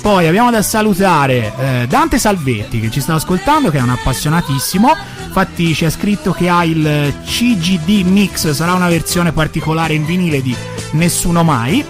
Poi 0.00 0.26
abbiamo 0.26 0.50
da 0.50 0.62
salutare 0.62 1.52
eh, 1.56 1.86
Dante 1.88 2.18
Salvetti 2.18 2.80
che 2.80 2.90
ci 2.90 3.00
sta 3.00 3.14
ascoltando, 3.14 3.70
che 3.70 3.78
è 3.78 3.82
un 3.82 3.90
appassionatissimo. 3.90 4.94
Infatti 5.26 5.74
ci 5.74 5.84
ha 5.84 5.90
scritto 5.90 6.32
che 6.32 6.48
ha 6.48 6.64
il 6.64 7.14
CGD 7.24 8.04
Mix, 8.04 8.50
sarà 8.50 8.74
una 8.74 8.88
versione 8.88 9.32
particolare 9.32 9.94
in 9.94 10.04
vinile 10.04 10.42
di 10.42 10.54
Nessuno 10.92 11.42
Mai. 11.42 11.84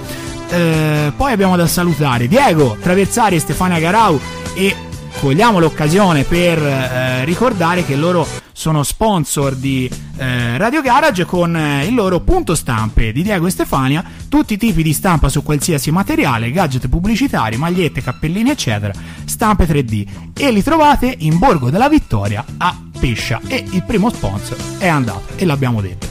Eh, 0.51 1.13
poi 1.17 1.33
abbiamo 1.33 1.57
da 1.57 1.67
salutare 1.67 2.29
Diego 2.29 2.77
Traversari 2.81 3.37
e 3.37 3.41
Stefania 3.41 3.79
Garau 3.79 4.21
e 4.55 4.77
cogliamo 5.21 5.59
l'occasione 5.59 6.25
per 6.25 6.59
eh, 6.59 7.25
ricordare 7.25 7.85
che 7.85 7.97
loro 7.97 8.27
sono 8.53 8.83
sponsor 8.83 9.55
di 9.57 9.91
eh, 10.17 10.59
Radio 10.59 10.83
Garage 10.83 11.25
con 11.25 11.57
eh, 11.57 11.87
il 11.87 11.95
loro 11.95 12.21
punto 12.21 12.55
stampe 12.55 13.13
di 13.13 13.23
Diego 13.23 13.47
e 13.47 13.51
Stefania, 13.51 14.05
tutti 14.29 14.55
i 14.55 14.57
tipi 14.57 14.83
di 14.83 14.93
stampa 14.93 15.29
su 15.29 15.43
qualsiasi 15.43 15.91
materiale, 15.91 16.51
gadget 16.51 16.89
pubblicitari, 16.89 17.57
magliette, 17.57 18.03
cappellini 18.03 18.51
eccetera, 18.51 18.93
stampe 19.25 19.67
3D 19.67 20.33
e 20.37 20.51
li 20.51 20.63
trovate 20.63 21.15
in 21.19 21.39
Borgo 21.39 21.71
della 21.71 21.89
Vittoria 21.89 22.45
a 22.59 22.77
Pescia 22.99 23.41
e 23.47 23.65
il 23.71 23.83
primo 23.85 24.11
sponsor 24.11 24.57
è 24.79 24.87
andato 24.87 25.35
e 25.37 25.45
l'abbiamo 25.45 25.81
detto. 25.81 26.07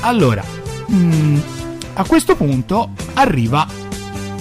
Allora, 0.00 0.42
mh, 0.86 0.96
mm, 0.96 1.38
a 1.94 2.04
questo 2.04 2.36
punto 2.36 2.90
arriva 3.14 3.66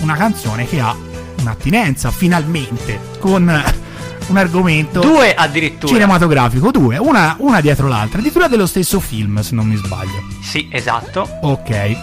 una 0.01 0.15
canzone 0.15 0.65
che 0.67 0.79
ha 0.79 0.95
un'attinenza 1.39 2.11
finalmente 2.11 2.99
con 3.19 3.83
un 4.27 4.37
argomento 4.37 4.99
due 4.99 5.33
addirittura 5.33 5.91
cinematografico, 5.91 6.71
due, 6.71 6.97
una, 6.97 7.35
una 7.39 7.61
dietro 7.61 7.87
l'altra, 7.87 8.17
addirittura 8.19 8.47
dello 8.47 8.65
stesso 8.65 8.99
film, 8.99 9.41
se 9.41 9.55
non 9.55 9.67
mi 9.67 9.75
sbaglio. 9.75 10.23
Sì, 10.41 10.67
esatto. 10.71 11.27
Ok. 11.41 11.95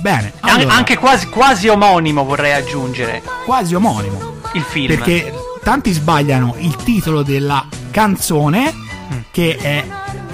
Bene. 0.00 0.32
Allora, 0.40 0.74
anche 0.74 0.96
quasi, 0.96 1.26
quasi 1.26 1.68
omonimo 1.68 2.24
vorrei 2.24 2.52
aggiungere. 2.52 3.22
Quasi 3.44 3.74
omonimo. 3.74 4.38
Il 4.52 4.62
film. 4.62 4.86
Perché 4.86 5.32
tanti 5.62 5.92
sbagliano 5.92 6.54
il 6.58 6.74
titolo 6.76 7.22
della 7.22 7.66
canzone, 7.90 8.72
mm. 8.72 9.18
che 9.30 9.56
è 9.56 9.84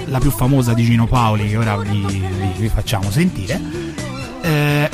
la 0.05 0.19
più 0.19 0.31
famosa 0.31 0.73
di 0.73 0.83
Gino 0.83 1.05
Paoli, 1.05 1.49
che 1.49 1.57
ora 1.57 1.75
vi, 1.77 2.05
vi, 2.07 2.53
vi 2.57 2.69
facciamo 2.69 3.11
sentire. 3.11 3.59
Eh, 4.41 4.89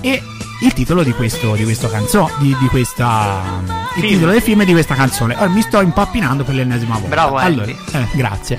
e 0.00 0.22
il 0.62 0.72
titolo 0.72 1.02
di 1.02 1.12
questo, 1.12 1.54
di 1.54 1.64
questo 1.64 1.88
canzone, 1.88 2.32
di, 2.38 2.56
di, 2.58 2.66
questa, 2.68 3.60
il 3.96 4.00
film. 4.00 4.12
titolo 4.14 4.32
del 4.32 4.42
film 4.42 4.60
e 4.60 4.64
di 4.64 4.72
questa 4.72 4.94
canzone. 4.94 5.34
Ora 5.36 5.48
mi 5.48 5.62
sto 5.62 5.80
impappinando 5.80 6.44
per 6.44 6.54
l'ennesima 6.54 6.94
volta. 6.94 7.08
Bravo, 7.08 7.36
allora, 7.36 7.66
eh, 7.66 8.06
grazie. 8.12 8.58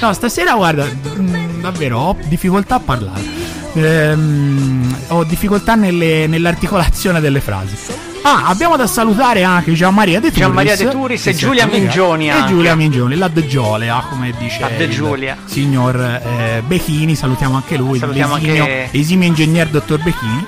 no, 0.00 0.12
stasera 0.12 0.54
guarda, 0.54 0.84
mh, 0.84 1.20
mm, 1.20 1.60
davvero 1.60 1.98
ho 1.98 2.16
difficoltà 2.26 2.76
a 2.76 2.80
parlare. 2.80 3.22
Ehm, 3.72 4.96
ho 5.08 5.24
difficoltà 5.24 5.74
nelle, 5.74 6.26
nell'articolazione 6.26 7.20
delle 7.20 7.40
frasi. 7.40 7.76
Ah, 8.28 8.46
abbiamo 8.46 8.76
da 8.76 8.88
salutare 8.88 9.44
anche 9.44 9.72
Gian 9.72 9.94
Maria 9.94 10.18
De 10.18 10.32
Turis. 10.32 10.42
Gian 10.42 10.52
Maria 10.52 10.74
De 10.74 10.88
Turis 10.88 11.26
e 11.28 11.32
Giulia 11.32 11.64
Mingioni. 11.66 12.28
E 12.28 12.44
Giulia 12.48 12.74
Mingioni, 12.74 13.14
la 13.14 13.28
De 13.28 13.46
Giolea, 13.46 14.04
come 14.10 14.34
dice 14.36 14.58
la 14.58 14.68
De 14.68 14.88
Giulia. 14.88 15.36
signor 15.44 15.94
eh, 15.94 16.60
Bechini. 16.66 17.14
Salutiamo 17.14 17.54
anche 17.54 17.76
lui, 17.76 18.00
salutiamo 18.00 18.34
l'esimio, 18.34 18.62
anche... 18.64 18.88
esimio 18.90 19.28
ingegner 19.28 19.68
dottor 19.68 20.02
Bechini. 20.02 20.44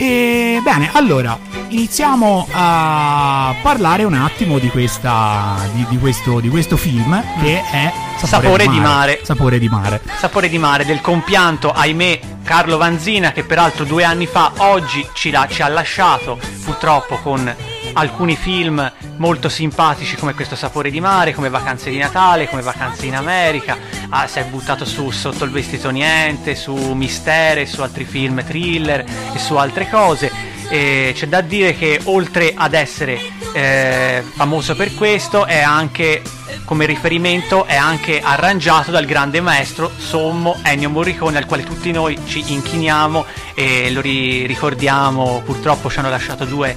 E 0.00 0.60
bene, 0.62 0.90
allora 0.92 1.36
iniziamo 1.70 2.46
a 2.52 3.52
parlare 3.60 4.04
un 4.04 4.14
attimo 4.14 4.60
di, 4.60 4.68
questa, 4.68 5.56
di, 5.74 5.84
di, 5.88 5.98
questo, 5.98 6.38
di 6.38 6.48
questo, 6.48 6.76
film 6.76 7.20
che 7.42 7.60
è 7.68 7.92
Sapore, 8.16 8.26
Sapore 8.46 8.66
di, 8.68 8.68
mare. 8.68 8.70
di, 8.70 8.78
mare. 8.78 9.20
Sapore 9.24 9.58
di 9.58 9.68
mare. 9.68 10.00
Sapore 10.16 10.48
di 10.48 10.58
mare 10.58 10.84
del 10.84 11.00
compianto, 11.00 11.72
ahimè, 11.72 12.20
Carlo 12.44 12.76
Vanzina 12.76 13.32
che 13.32 13.42
peraltro 13.42 13.84
due 13.84 14.04
anni 14.04 14.26
fa 14.26 14.52
oggi 14.58 15.04
ci, 15.14 15.30
la, 15.30 15.48
ci 15.50 15.62
ha 15.62 15.68
lasciato 15.68 16.38
purtroppo 16.64 17.18
con 17.20 17.52
alcuni 17.94 18.36
film 18.36 18.90
molto 19.16 19.48
simpatici 19.48 20.16
come 20.16 20.34
questo 20.34 20.56
Sapore 20.56 20.90
di 20.90 21.00
mare, 21.00 21.34
come 21.34 21.48
Vacanze 21.48 21.90
di 21.90 21.98
Natale, 21.98 22.48
come 22.48 22.62
Vacanze 22.62 23.06
in 23.06 23.14
America, 23.14 23.76
ah, 24.10 24.26
si 24.26 24.38
è 24.38 24.44
buttato 24.44 24.84
su 24.84 25.10
Sotto 25.10 25.44
il 25.44 25.50
vestito 25.50 25.90
niente, 25.90 26.54
su 26.54 26.74
Mistere, 26.74 27.66
su 27.66 27.82
altri 27.82 28.04
film 28.04 28.44
thriller 28.44 29.04
e 29.34 29.38
su 29.38 29.56
altre 29.56 29.88
cose. 29.88 30.30
E 30.68 31.12
c'è 31.14 31.26
da 31.26 31.40
dire 31.40 31.74
che 31.76 32.00
oltre 32.04 32.52
ad 32.54 32.74
essere 32.74 33.18
eh, 33.52 34.22
famoso 34.34 34.76
per 34.76 34.94
questo 34.94 35.46
è 35.46 35.60
anche 35.60 36.22
come 36.64 36.84
riferimento 36.84 37.64
è 37.64 37.76
anche 37.76 38.20
arrangiato 38.20 38.90
dal 38.90 39.06
grande 39.06 39.40
maestro 39.40 39.90
sommo 39.96 40.58
Ennio 40.62 40.90
Morricone 40.90 41.38
al 41.38 41.46
quale 41.46 41.64
tutti 41.64 41.90
noi 41.92 42.18
ci 42.26 42.52
inchiniamo 42.52 43.24
e 43.54 43.90
lo 43.90 44.02
ri- 44.02 44.44
ricordiamo 44.44 45.40
purtroppo 45.46 45.88
ci 45.88 45.98
hanno 45.98 46.10
lasciato 46.10 46.44
due 46.44 46.76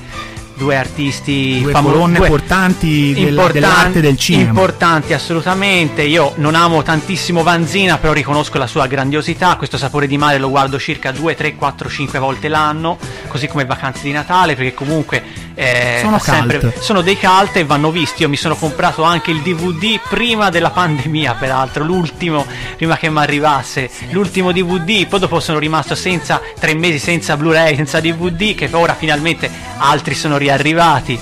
due 0.62 0.76
artisti 0.76 1.60
due 1.60 1.71
famo- 1.71 1.89
colonne 1.89 2.19
due 2.19 2.28
portanti 2.28 3.13
del, 3.13 3.50
dell'arte 3.52 4.00
del 4.00 4.15
cinema. 4.15 4.50
importanti 4.50 5.13
assolutamente. 5.13 6.04
Io 6.04 6.34
non 6.36 6.54
amo 6.54 6.84
tantissimo 6.84 7.41
Vanzina 7.41 7.97
però 7.97 8.13
riconosco 8.13 8.60
la 8.60 8.67
sua 8.67 8.86
grandiosità. 8.86 9.56
Questo 9.56 9.78
sapore 9.78 10.06
di 10.06 10.19
mare 10.19 10.38
lo 10.38 10.50
guardo 10.50 10.78
circa 10.78 11.12
2, 11.12 11.34
3, 11.34 11.56
4, 11.56 11.89
5 11.89 12.19
volte 12.19 12.47
l'anno 12.47 13.00
così 13.32 13.48
come 13.48 13.63
vacanze 13.63 14.02
di 14.04 14.12
Natale 14.12 14.56
perché 14.56 14.74
comunque 14.74 15.24
eh, 15.56 16.00
sono, 16.02 16.20
sempre, 16.20 16.74
sono 16.80 17.02
dei 17.02 17.17
cult 17.17 17.56
e 17.56 17.63
vanno 17.63 17.89
visti. 17.89 18.24
Io 18.24 18.30
mi 18.30 18.36
sono 18.36 18.56
comprato 18.56 19.04
anche 19.04 19.32
il 19.32 19.41
DVD 19.41 20.00
prima 20.10 20.50
della 20.50 20.70
pandemia 20.72 21.36
peraltro 21.36 21.86
l'ultimo 21.86 22.46
prima 22.76 22.98
che 22.98 23.10
mi 23.10 23.20
arrivasse 23.20 23.89
l'ultimo 24.10 24.52
DVD 24.52 25.08
poi 25.08 25.20
dopo 25.20 25.39
sono 25.39 25.60
rimasto 25.60 25.96
senza 25.96 26.41
tre 26.60 26.74
mesi 26.74 27.00
senza 27.00 27.38
Blu-ray 27.38 27.76
senza 27.76 28.02
DVD 28.02 28.54
che 28.54 28.67
ora 28.72 28.94
finalmente 28.94 29.50
altri 29.78 30.13
sono 30.13 30.38
riarrivati. 30.38 31.20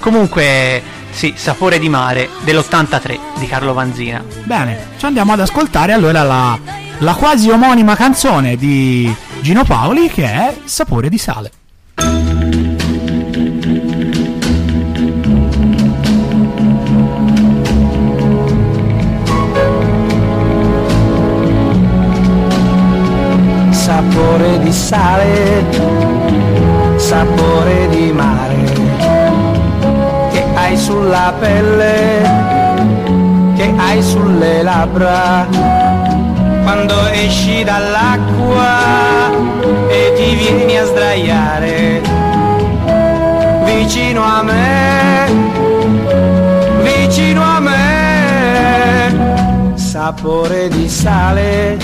Comunque 0.00 0.98
sì, 1.10 1.34
Sapore 1.36 1.78
di 1.78 1.90
mare 1.90 2.30
dell'83 2.40 3.18
di 3.36 3.46
Carlo 3.46 3.74
Vanzina. 3.74 4.24
Bene, 4.44 4.86
ci 4.96 5.04
andiamo 5.04 5.34
ad 5.34 5.40
ascoltare 5.40 5.92
allora 5.92 6.22
la, 6.22 6.58
la 6.98 7.14
quasi 7.14 7.50
omonima 7.50 7.96
canzone 7.96 8.56
di 8.56 9.14
Gino 9.40 9.64
Paoli 9.64 10.08
che 10.08 10.24
è 10.24 10.56
Sapore 10.64 11.08
di 11.08 11.18
sale. 11.18 11.50
Sapore 23.70 24.58
di 24.60 24.72
sale, 24.72 25.64
sapore 26.96 27.88
di 27.88 28.12
mare 28.12 28.70
hai 30.70 30.76
sulla 30.76 31.34
pelle, 31.36 32.22
che 33.56 33.74
hai 33.76 34.00
sulle 34.00 34.62
labbra, 34.62 35.48
quando 36.72 37.08
esci 37.08 37.64
dall'acqua 37.64 39.32
e 39.88 40.12
ti 40.14 40.36
vieni 40.36 40.78
a 40.78 40.84
sdraiare 40.84 42.00
vicino 43.64 44.22
a 44.22 44.40
me, 44.44 45.26
vicino 46.80 47.42
a 47.42 47.58
me, 47.58 49.72
sapore 49.74 50.68
di 50.68 50.88
sale, 50.88 51.76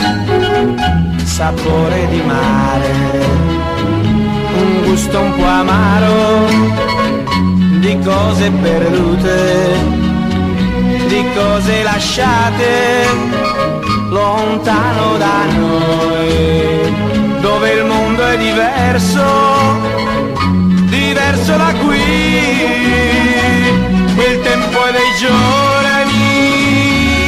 sapore 1.24 2.06
di 2.08 2.22
mare, 2.24 3.24
un 4.54 4.82
gusto 4.84 5.20
un 5.20 5.34
po' 5.34 5.46
amaro 5.46 6.46
di 7.80 7.98
cose 8.04 8.52
perdute, 8.52 9.74
di 11.08 11.24
cose 11.34 11.82
lasciate 11.82 13.95
lontano 14.26 15.16
da 15.18 15.38
noi, 15.56 16.30
dove 17.40 17.70
il 17.78 17.84
mondo 17.84 18.22
è 18.26 18.36
diverso, 18.36 19.24
diverso 20.98 21.56
da 21.56 21.72
qui, 21.84 22.04
quel 24.16 24.40
tempo 24.40 24.78
è 24.88 24.92
dei 24.98 25.12
giorni 25.24 26.24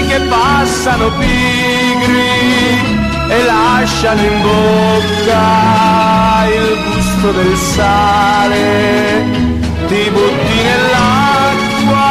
che 0.08 0.18
passano 0.28 1.10
pigri 1.20 2.36
e 3.28 3.44
lasciano 3.44 4.20
in 4.30 4.42
bocca 4.46 5.44
il 6.58 6.68
gusto 6.86 7.30
del 7.38 7.56
sale. 7.74 9.46
Ti 9.86 10.10
butti 10.16 10.56
nell'acqua 10.68 12.06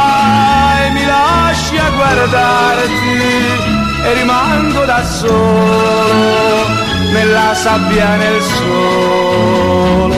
e 0.82 0.90
mi 0.90 1.04
lasci 1.04 1.76
a 1.76 1.90
guardarti 1.90 3.67
e 4.04 4.14
rimango 4.14 4.84
da 4.84 5.02
solo 5.04 6.66
nella 7.12 7.54
sabbia 7.54 8.16
nel 8.16 8.40
sole. 8.40 10.16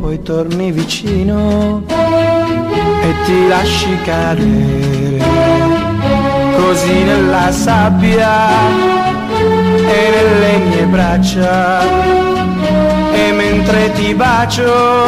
Poi 0.00 0.22
torni 0.22 0.70
vicino 0.72 1.82
e 1.86 3.14
ti 3.24 3.48
lasci 3.48 3.98
cadere 4.04 5.22
così 6.72 7.04
nella 7.04 7.50
sabbia 7.50 8.48
e 9.38 10.10
nelle 10.14 10.56
mie 10.58 10.84
braccia. 10.84 11.80
E 13.12 13.32
mentre 13.32 13.92
ti 13.92 14.14
bacio 14.14 15.04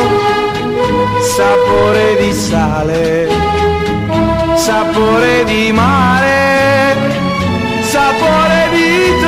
sapore 1.36 2.16
di 2.20 2.32
sale, 2.32 3.28
sapore 4.56 5.44
di 5.44 5.72
mare, 5.72 6.63
sapore 7.94 8.70
di 8.72 9.23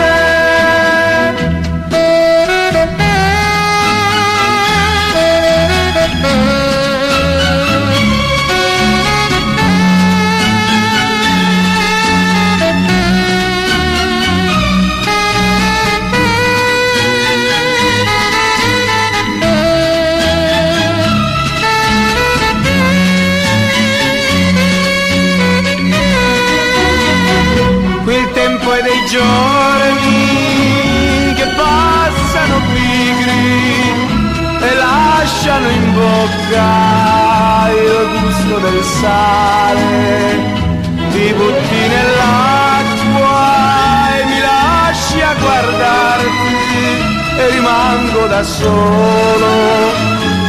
da 48.36 48.42
solo 48.42 49.46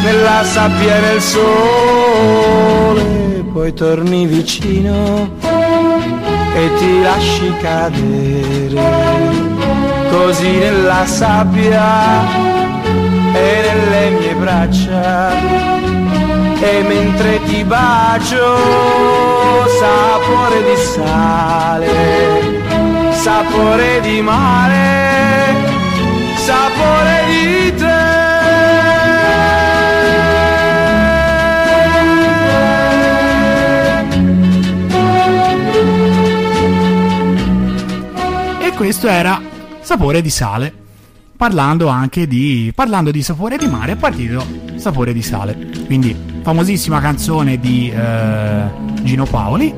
nella 0.03 0.43
sabbia 0.43 0.97
e 0.97 0.99
nel 0.99 1.21
sole. 1.21 3.03
Poi 3.53 3.73
torni 3.73 4.25
vicino 4.25 5.29
e 6.53 6.69
ti 6.77 7.01
lasci 7.01 7.53
cadere 7.61 8.81
così 10.09 10.51
nella 10.57 11.05
sabbia 11.05 12.25
e 13.33 13.61
nelle 13.65 14.09
mie 14.19 14.33
braccia 14.35 15.31
e 16.59 16.83
mentre 16.83 17.41
ti 17.43 17.63
bacio 17.63 18.57
sapore 19.79 20.63
di 20.63 20.75
sale 20.93 21.95
sapore 23.11 24.01
di 24.01 24.21
mare 24.21 25.66
sapore 26.47 27.25
di 27.27 27.75
te 27.75 28.07
questo 38.77 39.07
era 39.07 39.41
Sapore 39.81 40.21
di 40.21 40.29
sale. 40.29 40.73
Parlando 41.35 41.87
anche 41.87 42.27
di, 42.27 42.71
parlando 42.73 43.11
di 43.11 43.21
sapore 43.21 43.57
di 43.57 43.67
mare, 43.67 43.93
è 43.93 43.95
partito 43.95 44.45
Sapore 44.75 45.11
di 45.11 45.21
sale. 45.21 45.57
Quindi, 45.85 46.15
famosissima 46.41 47.01
canzone 47.01 47.59
di 47.59 47.89
eh, 47.89 48.69
Gino 49.01 49.25
Paoli. 49.25 49.73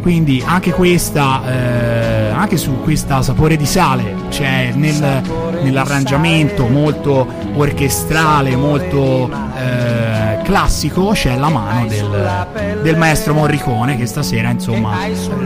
Quindi, 0.00 0.42
anche 0.44 0.72
questa, 0.72 1.42
eh, 1.46 2.19
anche 2.40 2.56
su 2.56 2.80
questa 2.80 3.22
Sapore 3.22 3.56
di 3.56 3.66
sale 3.66 4.14
c'è 4.30 4.72
nel, 4.74 5.22
nell'arrangiamento 5.62 6.66
molto 6.68 7.26
orchestrale, 7.54 8.56
molto. 8.56 9.30
Eh, 9.56 10.18
classico 10.42 11.10
c'è 11.12 11.36
la 11.36 11.48
mano 11.48 11.86
del, 11.86 12.80
del, 12.82 12.96
maestro 12.96 13.34
Morricone 13.34 13.96
che 13.96 14.06
stasera 14.06 14.50
insomma 14.50 14.96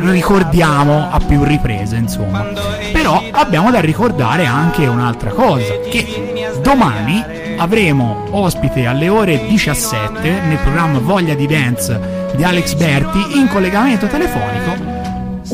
ricordiamo 0.05 1.11
a 1.11 1.19
più 1.19 1.43
riprese 1.43 1.97
insomma 1.97 2.47
però 2.91 3.23
abbiamo 3.33 3.71
da 3.71 3.81
ricordare 3.81 4.47
anche 4.47 4.87
un'altra 4.87 5.31
cosa 5.31 5.75
che 5.91 6.57
domani 6.63 7.23
avremo 7.59 8.25
ospite 8.31 8.87
alle 8.87 9.09
ore 9.11 9.47
17 9.47 10.41
nel 10.41 10.59
programma 10.63 11.01
Voglia 11.01 11.35
di 11.35 11.47
Dance 11.47 12.31
di 12.35 12.43
Alex 12.43 12.75
Berti 12.75 13.39
in 13.39 13.49
collegamento 13.49 14.07
telefonico 14.07 14.94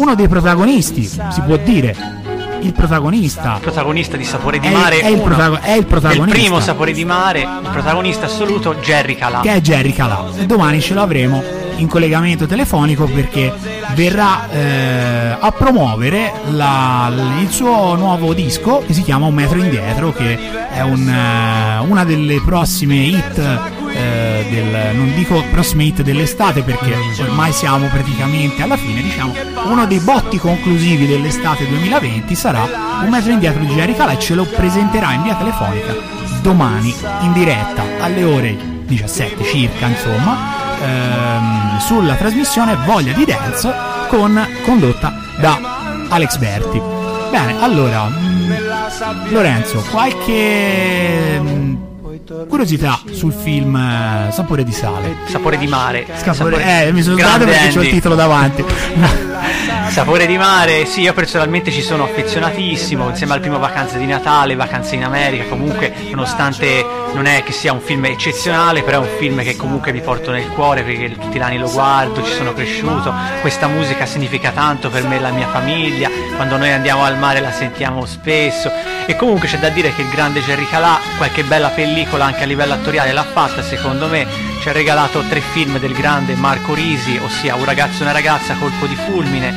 uno 0.01 0.15
dei 0.15 0.29
protagonisti 0.29 1.05
si 1.05 1.41
può 1.45 1.57
dire 1.59 1.95
il 2.63 2.73
protagonista. 2.73 3.55
Il 3.57 3.61
protagonista 3.61 4.17
di 4.17 4.25
Sapore 4.25 4.59
di 4.59 4.69
Mare. 4.69 5.01
È 5.01 5.09
il, 5.09 5.21
protago- 5.21 5.61
è 5.61 5.73
il 5.73 5.85
protagonista. 5.85 6.37
Il 6.37 6.43
primo 6.43 6.61
Sapore 6.61 6.93
di 6.93 7.05
Mare, 7.05 7.41
il 7.41 7.69
protagonista 7.71 8.27
assoluto, 8.27 8.75
Jerry 8.77 9.15
Calà. 9.15 9.41
Che 9.41 9.53
è 9.53 9.61
Jerry 9.61 9.93
Calà. 9.93 10.25
E 10.37 10.47
domani 10.47 10.81
ce 10.81 10.95
l'avremo 10.95 11.43
in 11.77 11.87
collegamento 11.87 12.47
telefonico 12.47 13.05
perché 13.07 13.53
verrà 13.95 14.49
eh, 14.51 15.37
a 15.39 15.53
promuovere 15.53 16.33
la, 16.51 17.11
il 17.41 17.51
suo 17.51 17.95
nuovo 17.95 18.35
disco 18.35 18.83
che 18.87 18.93
si 18.93 19.03
chiama 19.03 19.27
Un 19.27 19.35
metro 19.35 19.59
indietro, 19.59 20.13
che 20.13 20.39
è 20.71 20.81
un, 20.81 21.07
uh, 21.07 21.91
una 21.91 22.05
delle 22.05 22.41
prossime 22.43 22.97
hit. 22.97 23.80
Eh, 23.93 24.47
del, 24.51 24.97
non 24.97 25.13
dico 25.15 25.43
prossime 25.51 25.85
hit 25.85 26.03
dell'estate 26.03 26.63
perché 26.63 26.95
ormai 27.21 27.53
siamo 27.53 27.89
praticamente 27.89 28.63
alla 28.63 28.77
fine 28.77 29.03
diciamo 29.03 29.35
uno 29.65 29.87
dei 29.87 29.99
botti 29.99 30.39
conclusivi 30.39 31.07
dell'estate 31.07 31.69
2020 31.69 32.35
sarà 32.35 32.63
un 33.03 33.09
metro 33.09 33.33
indietro 33.33 33.61
di 33.61 33.75
Jerry 33.75 33.95
Cala 33.95 34.13
e 34.13 34.19
ce 34.19 34.35
lo 34.35 34.45
presenterà 34.45 35.13
in 35.13 35.23
via 35.23 35.35
telefonica 35.35 35.95
domani 36.41 36.95
in 37.23 37.33
diretta 37.33 37.83
alle 38.01 38.25
ore 38.25 38.57
17 38.87 39.45
circa 39.45 39.87
insomma 39.87 40.61
ehm, 40.83 41.79
sulla 41.79 42.15
trasmissione 42.15 42.77
Voglia 42.85 43.13
di 43.13 43.25
Dance 43.25 43.73
con, 44.09 44.47
condotta 44.65 45.15
da 45.39 45.59
Alex 46.09 46.37
Berti. 46.39 46.81
Bene, 47.31 47.63
allora, 47.63 48.09
mm, 48.09 48.53
Lorenzo, 49.31 49.85
qualche 49.91 51.39
mm, 51.41 51.75
curiosità 52.49 53.01
sul 53.11 53.33
film 53.33 53.75
eh, 53.77 54.31
Sapore 54.31 54.65
di 54.65 54.73
sale. 54.73 55.17
Sapore 55.27 55.59
di 55.59 55.67
mare. 55.67 56.07
Sapore, 56.17 56.35
Sapore 56.35 56.87
eh, 56.87 56.93
mi 56.93 57.03
sono 57.03 57.17
sbagliato 57.17 57.45
perché 57.45 57.79
ho 57.79 57.83
il 57.83 57.91
titolo 57.91 58.15
davanti. 58.15 58.65
Sapore 59.91 60.27
di 60.27 60.37
mare, 60.37 60.87
sì, 60.87 61.01
io 61.01 61.13
personalmente 61.13 61.73
ci 61.73 61.83
sono 61.83 62.05
affezionatissimo, 62.05 63.09
insieme 63.09 63.33
al 63.33 63.41
primo 63.41 63.59
Vacanze 63.59 63.99
di 63.99 64.07
Natale, 64.07 64.55
Vacanze 64.55 64.95
in 64.95 65.03
America, 65.03 65.45
comunque 65.49 65.93
nonostante 66.11 66.85
non 67.13 67.27
è 67.27 67.43
che 67.43 67.53
sia 67.53 67.73
un 67.73 67.81
film 67.81 68.05
eccezionale, 68.07 68.83
però 68.83 69.03
è 69.03 69.07
un 69.07 69.19
film 69.19 69.43
che 69.43 69.57
comunque 69.57 69.93
mi 69.93 70.01
porto 70.01 70.31
nel 70.31 70.49
cuore 70.49 70.83
perché 70.83 71.13
tutti 71.13 71.39
gli 71.39 71.43
anni 71.43 71.59
lo 71.59 71.71
guardo, 71.71 72.23
ci 72.25 72.33
sono 72.33 72.53
cresciuto, 72.53 73.13
questa 73.41 73.67
musica 73.67 74.07
significa 74.07 74.51
tanto 74.51 74.91
per 74.91 75.05
me 75.05 75.17
e 75.17 75.21
la 75.21 75.31
mia 75.31 75.49
famiglia, 75.49 76.11
quando 76.37 76.57
noi 76.57 76.71
andiamo 76.71 77.05
al 77.05 77.19
mare 77.19 77.41
la 77.41 77.53
sentiamo 77.53 78.05
spesso. 78.07 78.71
E 79.07 79.17
comunque 79.17 79.49
c'è 79.49 79.59
da 79.59 79.71
dire 79.71 79.93
che 79.95 80.03
il 80.03 80.09
grande 80.09 80.41
Jerry 80.41 80.69
Calà 80.69 81.01
qualche 81.17 81.43
bella 81.43 81.69
pellicola 81.69 82.25
anche 82.25 82.45
a 82.45 82.47
livello 82.47 82.75
attoriale 82.75 83.13
l'ha 83.13 83.25
fatta 83.25 83.63
secondo 83.63 84.07
me, 84.07 84.27
ci 84.61 84.69
ha 84.69 84.73
regalato 84.73 85.23
tre 85.29 85.41
film 85.41 85.79
del 85.79 85.93
grande 85.93 86.35
Marco 86.35 86.75
Risi, 86.75 87.19
ossia 87.23 87.55
Un 87.55 87.65
ragazzo 87.65 88.01
e 88.01 88.03
una 88.03 88.13
ragazza, 88.13 88.55
Colpo 88.55 88.87
di 88.87 88.95
fulmine. 88.95 89.55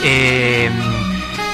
E, 0.00 0.70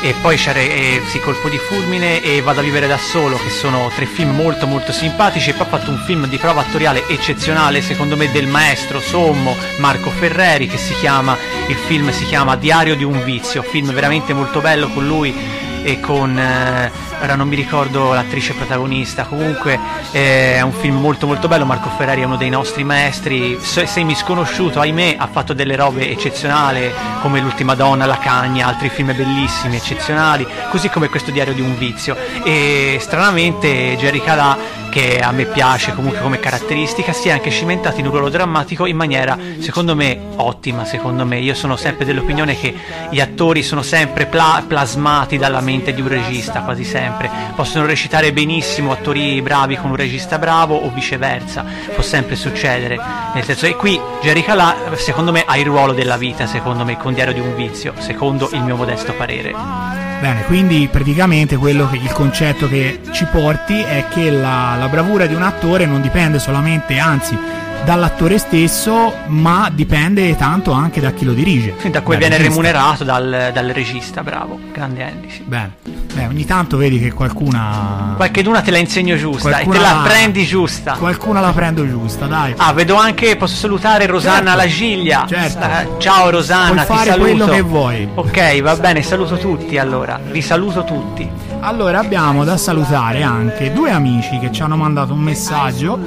e 0.03 0.15
poi 0.21 0.37
e, 0.37 1.03
sì, 1.07 1.21
Colpo 1.21 1.49
di 1.49 1.59
fulmine 1.59 2.23
e 2.23 2.41
Vado 2.41 2.61
a 2.61 2.63
vivere 2.63 2.87
da 2.87 2.97
solo 2.97 3.37
che 3.37 3.51
sono 3.51 3.91
tre 3.95 4.07
film 4.07 4.35
molto 4.35 4.67
molto 4.67 4.93
simpatici. 4.93 5.51
E 5.51 5.53
poi 5.53 5.67
ha 5.67 5.69
fatto 5.69 5.91
un 5.91 6.03
film 6.07 6.27
di 6.27 6.39
prova 6.39 6.63
attoriale 6.63 7.07
eccezionale 7.07 7.83
secondo 7.83 8.17
me 8.17 8.31
del 8.31 8.47
maestro 8.47 9.01
sommo 9.01 9.57
Marco 9.79 10.11
Ferreri 10.11 10.67
che 10.67 10.79
si 10.79 10.95
chiama 10.95 11.37
il 11.67 11.77
film 11.77 12.11
si 12.11 12.25
chiama 12.25 12.57
Diario 12.57 12.97
di 12.97 13.05
un 13.05 13.23
vizio 13.25 13.63
film 13.63 13.93
veramente 13.93 14.33
molto 14.33 14.61
bello 14.61 14.89
con 14.89 15.07
lui 15.07 15.35
e 15.83 16.01
con 16.01 16.39
eh, 16.39 17.10
ora 17.23 17.35
non 17.35 17.49
mi 17.49 17.57
ricordo 17.57 18.13
l'attrice 18.13 18.55
protagonista. 18.55 19.25
Comunque 19.25 19.79
eh, 20.13 20.55
è 20.57 20.61
un 20.61 20.73
film 20.73 21.01
molto 21.01 21.27
molto 21.27 21.49
bello. 21.49 21.65
Marco 21.65 21.91
Ferrari 21.91 22.23
è 22.23 22.25
uno 22.25 22.37
dei 22.37 22.49
nostri 22.49 22.85
maestri. 22.85 23.59
Semi 23.61 24.15
sconosciuto 24.15 24.81
ahimè 24.81 25.17
ha 25.19 25.27
fatto 25.27 25.53
delle 25.53 25.77
robe 25.77 26.11
eccezionali 26.11 26.91
come 27.23 27.41
l'ultima 27.41 27.75
donna 27.75 28.07
la 28.07 28.19
cagna 28.19 28.67
altri 28.67 28.89
film 28.89 29.15
bellissimi 29.15 29.77
eccezionali 29.77 30.47
così 30.71 30.89
come 30.89 31.09
questo 31.09 31.31
diario 31.31 31.53
di 31.55 31.61
un 31.61 31.77
vizio. 31.77 32.17
E 32.45 32.99
stranamente 33.01 33.97
Jerry 33.97 34.23
Calà 34.23 34.79
che 34.91 35.21
a 35.21 35.31
me 35.31 35.45
piace 35.45 35.95
comunque 35.95 36.21
come 36.21 36.41
caratteristica 36.41 37.13
si 37.13 37.29
è 37.29 37.31
anche 37.31 37.51
cimentato 37.51 38.01
in 38.01 38.07
un 38.07 38.13
ruolo 38.13 38.29
drammatico 38.29 38.87
in 38.87 38.97
maniera 38.97 39.39
secondo 39.61 39.95
me 39.95 40.19
ottima 40.37 40.85
secondo 40.85 41.25
me. 41.25 41.39
Io 41.39 41.55
sono 41.55 41.77
sempre 41.77 42.05
dell'opinione 42.05 42.59
che 42.59 42.75
gli 43.11 43.21
attori 43.21 43.63
sono 43.63 43.83
sempre 43.83 44.27
pla- 44.27 44.65
plasmati 44.67 45.39
dalla 45.39 45.61
mente 45.61 45.95
di 45.95 46.01
un 46.01 46.09
regista 46.09 46.63
quasi 46.63 46.85
sempre 46.85 47.10
possono 47.55 47.87
recitare 47.87 48.33
benissimo 48.33 48.93
attori 48.93 49.41
bravi 49.43 49.77
con 49.77 49.91
un 49.91 49.97
regista 49.97 50.39
bravo 50.39 50.77
o 50.77 50.91
viceversa. 50.91 51.65
Può 51.95 52.03
sempre 52.03 52.37
succedere. 52.37 52.99
Nel 53.35 53.45
senso 53.45 53.67
e 53.67 53.77
qui 53.77 54.01
Jerry 54.23 54.43
Calà 54.43 54.77
secondo 54.97 55.33
me 55.33 55.45
ha 55.47 55.57
il 55.57 55.65
ruolo 55.65 55.93
della 55.93 56.17
vita 56.17 56.47
secondo 56.47 56.85
me 56.85 56.97
con 56.97 57.15
Diario 57.15 57.35
di 57.35 57.41
un 57.41 57.55
vizio 57.55 57.95
secondo 57.99 58.49
il 58.53 58.63
mio 58.63 58.77
modesto 58.77 59.13
parere. 59.15 60.01
Bene, 60.21 60.45
quindi 60.45 60.87
praticamente 60.91 61.57
quello 61.57 61.89
che, 61.89 61.97
il 61.97 62.13
concetto 62.13 62.69
che 62.69 63.01
ci 63.11 63.25
porti 63.25 63.81
è 63.81 64.05
che 64.11 64.31
la, 64.31 64.77
la 64.79 64.89
bravura 64.89 65.25
di 65.25 65.33
un 65.33 65.43
attore 65.43 65.87
non 65.87 66.03
dipende 66.03 66.39
solamente, 66.39 66.99
anzi, 66.99 67.39
dall'attore 67.85 68.39
stesso, 68.39 69.13
ma 69.27 69.71
dipende 69.73 70.37
tanto 70.37 70.73
anche 70.73 71.01
da 71.01 71.13
chi 71.13 71.25
lo 71.25 71.33
dirige. 71.33 71.75
Sì, 71.79 71.91
da 71.91 72.03
cui 72.03 72.17
viene 72.17 72.37
regista. 72.37 72.61
remunerato 72.61 73.05
dal, 73.05 73.51
dal, 73.53 73.67
regista, 73.69 74.23
bravo, 74.23 74.59
grande 74.73 75.05
Andy. 75.05 75.31
Sì. 75.31 75.43
Bene. 75.43 75.77
Beh, 76.15 76.27
ogni 76.27 76.45
tanto 76.45 76.77
vedi 76.77 76.99
che 76.99 77.13
qualcuna. 77.13 78.15
Qualcheduna 78.17 78.61
te 78.61 78.71
la 78.71 78.79
insegno 78.79 79.17
giusta 79.17 79.51
qualcuna... 79.51 79.77
e 79.77 79.79
te 79.79 79.85
la 79.85 80.01
prendi 80.05 80.45
giusta. 80.45 80.93
Qualcuna 80.95 81.41
la 81.41 81.53
prendo 81.53 81.89
giusta, 81.89 82.27
dai. 82.27 82.55
Ah, 82.57 82.73
vedo 82.73 82.97
anche, 82.97 83.37
posso 83.37 83.55
salutare 83.55 84.07
Rosanna 84.07 84.51
certo. 84.51 84.57
Lagiglia. 84.57 85.27
Certo. 85.29 85.67
Uh, 85.67 85.99
ciao 86.01 86.31
Rosanna, 86.31 86.85
Puoi 86.85 86.97
fare 86.99 87.19
quello 87.19 87.47
che 87.47 87.61
vuoi. 87.61 88.09
Ok, 88.15 88.61
va 88.61 88.77
bene, 88.77 89.03
saluto 89.03 89.37
tutti 89.39 89.79
allora. 89.79 90.21
Vi 90.23 90.43
saluto 90.43 90.85
tutti. 90.85 91.50
Allora 91.63 91.99
abbiamo 91.99 92.43
da 92.45 92.57
salutare 92.57 93.23
anche 93.23 93.71
due 93.73 93.91
amici 93.91 94.39
che 94.39 94.51
ci 94.51 94.63
hanno 94.63 94.77
mandato 94.77 95.13
un 95.13 95.21
messaggio. 95.21 95.99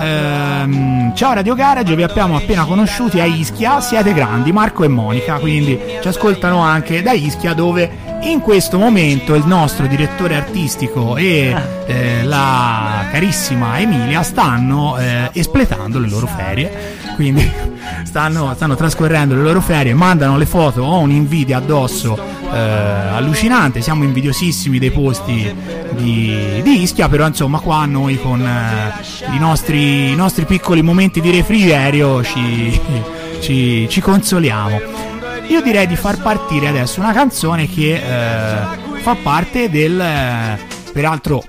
Ehm, 0.00 1.14
ciao 1.14 1.34
Radio 1.34 1.54
Garage, 1.54 1.94
vi 1.94 2.02
abbiamo 2.02 2.36
appena 2.36 2.64
conosciuti 2.64 3.20
a 3.20 3.26
Ischia, 3.26 3.80
siete 3.82 4.14
grandi, 4.14 4.52
Marco 4.52 4.84
e 4.84 4.88
Monica, 4.88 5.38
quindi 5.38 5.78
ci 6.00 6.08
ascoltano 6.08 6.60
anche 6.60 7.02
da 7.02 7.12
Ischia 7.12 7.52
dove 7.52 8.10
in 8.22 8.40
questo 8.40 8.78
momento 8.78 9.34
il 9.34 9.44
nostro 9.44 9.86
direttore 9.86 10.34
artistico 10.34 11.16
e 11.16 11.54
eh, 11.86 12.24
la 12.24 13.04
carissima 13.10 13.80
Emilia 13.80 14.22
stanno 14.22 14.96
eh, 14.96 15.28
espletando 15.34 15.98
le 15.98 16.08
loro 16.08 16.26
ferie, 16.26 16.96
quindi 17.16 17.71
stanno, 18.04 18.52
stanno, 18.54 18.74
trascorrendo 18.74 19.34
le 19.34 19.42
loro 19.42 19.60
ferie, 19.60 19.94
mandano 19.94 20.36
le 20.36 20.46
foto, 20.46 20.82
ho 20.82 20.98
un'invidia 20.98 21.58
addosso 21.58 22.18
eh, 22.52 22.58
allucinante, 22.58 23.80
siamo 23.80 24.04
invidiosissimi 24.04 24.78
dei 24.78 24.90
posti 24.90 25.54
di, 25.92 26.60
di, 26.62 26.82
Ischia, 26.82 27.08
però 27.08 27.26
insomma 27.26 27.58
qua 27.60 27.84
noi 27.86 28.20
con 28.20 28.40
eh, 28.40 29.34
i 29.34 29.38
nostri, 29.38 30.10
i, 30.10 30.14
nostri, 30.14 30.44
piccoli 30.44 30.82
momenti 30.82 31.20
di 31.20 31.30
refrigerio 31.30 32.22
ci, 32.22 32.80
ci, 33.40 33.86
ci, 33.88 34.00
consoliamo. 34.00 34.80
Io 35.48 35.60
direi 35.62 35.86
di 35.86 35.96
far 35.96 36.20
partire 36.22 36.68
adesso 36.68 37.00
una 37.00 37.12
canzone 37.12 37.68
che 37.68 37.94
eh, 37.94 39.00
fa 39.00 39.16
parte 39.22 39.68
del, 39.68 40.00
eh, 40.00 40.58
peraltro 40.92 41.42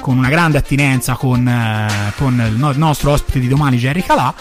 con 0.00 0.16
una 0.16 0.28
grande 0.28 0.58
attinenza 0.58 1.14
con, 1.14 1.46
eh, 1.46 2.12
con 2.16 2.42
il 2.46 2.78
nostro 2.78 3.10
ospite 3.10 3.40
di 3.40 3.48
domani 3.48 3.76
Jerry 3.76 4.02
Calà 4.02 4.32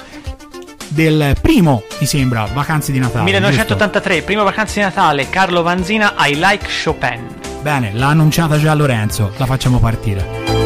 del 0.98 1.36
primo, 1.40 1.84
mi 2.00 2.08
sembra, 2.08 2.48
Vacanze 2.52 2.92
di 2.92 2.98
Natale. 2.98 3.24
1983, 3.26 4.14
giusto? 4.14 4.26
primo 4.26 4.44
Vacanze 4.44 4.80
di 4.80 4.86
Natale, 4.86 5.30
Carlo 5.30 5.62
Vanzina, 5.62 6.16
I 6.18 6.34
Like 6.34 6.68
Chopin. 6.84 7.36
Bene, 7.62 7.92
l'ha 7.94 8.08
annunciata 8.08 8.58
già 8.58 8.74
Lorenzo, 8.74 9.32
la 9.38 9.46
facciamo 9.46 9.78
partire. 9.78 10.66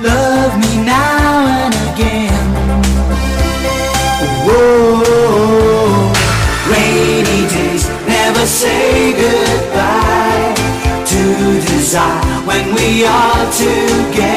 Love 0.00 0.58
me 0.58 0.84
now 0.84 1.46
and 1.46 1.74
again. 1.92 2.50
Whoa, 4.44 6.12
rainy 6.68 7.46
days 7.48 7.88
never 8.08 8.44
say 8.44 9.12
goodbye 9.12 10.54
to 11.06 11.60
desire 11.70 12.24
when 12.44 12.74
we 12.74 13.04
are 13.04 13.52
together. 13.52 14.31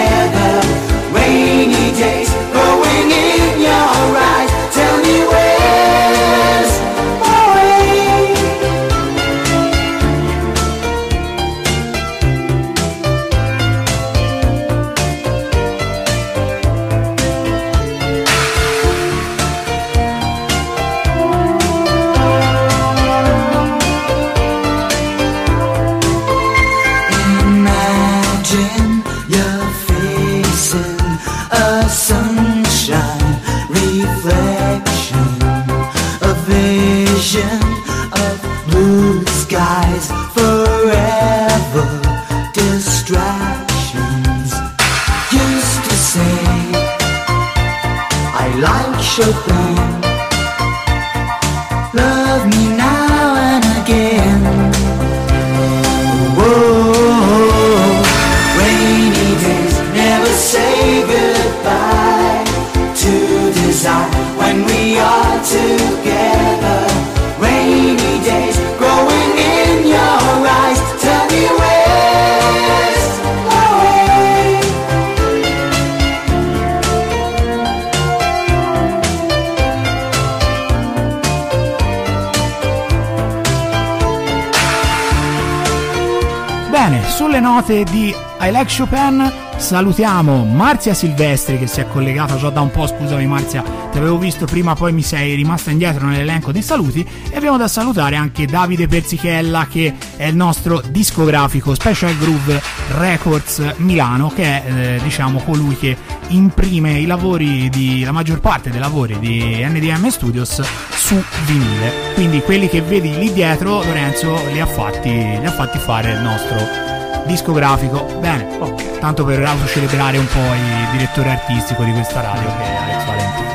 Bene, 86.96 87.10
sulle 87.10 87.40
note 87.42 87.84
di 87.84 88.16
I 88.40 88.52
Like 88.52 88.74
Chopin 88.74 89.30
salutiamo 89.58 90.46
Marzia 90.46 90.94
Silvestri 90.94 91.58
che 91.58 91.68
si 91.68 91.82
è 91.82 91.88
collegata 91.88 92.38
già 92.38 92.50
da 92.50 92.62
un 92.62 92.72
po', 92.72 92.88
scusami 92.88 93.26
Marzia, 93.26 93.64
ti 93.92 93.98
avevo 93.98 94.18
visto 94.18 94.46
prima, 94.46 94.76
poi 94.76 94.94
mi 94.94 95.02
sei 95.02 95.36
rimasta 95.36 95.72
indietro 95.72 96.08
nell'elenco 96.08 96.52
dei 96.52 96.62
saluti 96.62 97.06
e 97.30 97.36
abbiamo 97.36 97.58
da 97.58 97.68
salutare 97.68 98.16
anche 98.16 98.46
Davide 98.46 98.88
Persichella 98.88 99.68
che 99.70 99.94
è 100.16 100.26
il 100.26 100.36
nostro 100.36 100.82
discografico 100.88 101.74
Special 101.74 102.18
Groove 102.18 102.62
Records 102.98 103.74
Milano 103.78 104.30
che 104.30 104.44
è 104.44 104.64
eh, 104.66 105.00
diciamo 105.04 105.40
colui 105.40 105.76
che 105.78 105.98
imprime 106.28 107.00
i 107.00 107.06
lavori 107.06 107.70
di 107.70 108.04
la 108.04 108.12
maggior 108.12 108.40
parte 108.40 108.70
dei 108.70 108.80
lavori 108.80 109.20
di 109.20 109.66
NDM 109.66 110.10
Studios 110.10 110.62
su 111.06 111.22
vinile. 111.46 112.14
Quindi 112.14 112.42
quelli 112.42 112.68
che 112.68 112.82
vedi 112.82 113.16
lì 113.18 113.32
dietro 113.32 113.84
Lorenzo 113.84 114.40
li 114.52 114.60
ha 114.60 114.66
fatti, 114.66 115.10
li 115.10 115.46
ha 115.46 115.52
fatti 115.52 115.78
fare 115.78 116.14
il 116.14 116.22
nostro 116.22 116.85
discografico. 117.26 118.04
Bene, 118.20 118.48
Ok. 118.60 119.00
tanto 119.00 119.24
per 119.26 119.44
autocelebrare 119.44 120.18
un 120.18 120.28
po' 120.28 120.40
il 120.40 120.90
direttore 120.98 121.32
artistico 121.32 121.84
di 121.84 121.92
questa 121.94 122.22
radio 122.22 122.50
che 122.58 122.64
è 122.64 122.76
Alex 122.76 123.06
Valentino. 123.06 123.54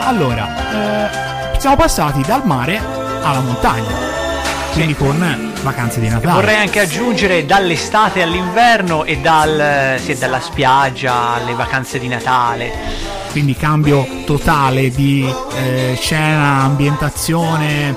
Allora, 0.00 0.46
eh, 1.54 1.58
siamo 1.58 1.76
passati 1.76 2.20
dal 2.22 2.44
mare 2.46 2.78
alla 3.22 3.40
montagna, 3.40 3.94
quindi 4.72 4.94
con 4.94 5.52
vacanze 5.62 5.98
di 6.00 6.08
Natale. 6.08 6.34
Vorrei 6.34 6.56
anche 6.56 6.80
aggiungere 6.80 7.44
dall'estate 7.44 8.22
all'inverno 8.22 9.04
e 9.04 9.18
dal, 9.18 9.96
sì, 9.98 10.16
dalla 10.16 10.40
spiaggia 10.40 11.34
alle 11.34 11.54
vacanze 11.54 11.98
di 11.98 12.06
Natale. 12.08 13.14
quindi 13.32 13.54
cambio 13.56 14.06
totale 14.24 14.88
di 14.90 15.28
eh, 15.56 15.94
scena, 16.00 16.62
ambientazione, 16.62 17.94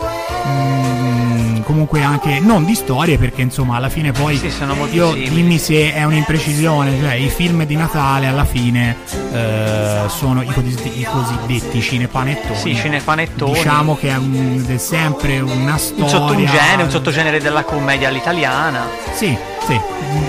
mm, 0.47 0.88
comunque 1.69 2.01
anche 2.01 2.39
non 2.39 2.65
di 2.65 2.73
storie 2.73 3.19
perché 3.19 3.43
insomma 3.43 3.75
alla 3.75 3.89
fine 3.89 4.11
poi 4.11 4.37
Sì, 4.37 4.49
sono 4.49 4.73
io 4.91 5.11
simili. 5.11 5.29
dimmi 5.29 5.57
se 5.59 5.93
è 5.93 6.03
un'imprecisione, 6.03 6.97
cioè 6.99 7.13
i 7.13 7.29
film 7.29 7.63
di 7.63 7.75
Natale 7.75 8.25
alla 8.25 8.43
fine 8.43 8.95
eh, 9.31 10.01
sono 10.07 10.41
i 10.41 10.47
cosiddetti, 10.47 10.99
i 10.99 11.03
cosiddetti 11.03 11.79
cinepanettoni. 11.79 12.57
Sì, 12.57 12.75
cinepanettoni. 12.75 13.53
Diciamo 13.53 13.95
che 13.95 14.09
è, 14.09 14.17
un- 14.17 14.65
è 14.67 14.77
sempre 14.77 15.39
una 15.41 15.77
storia. 15.77 16.03
Un 16.05 16.09
sottogenere, 16.09 16.83
un 16.83 16.89
sottogenere 16.89 17.39
della 17.39 17.63
commedia 17.63 18.07
all'italiana. 18.07 18.87
Sì, 19.13 19.37
sì. 19.69 19.79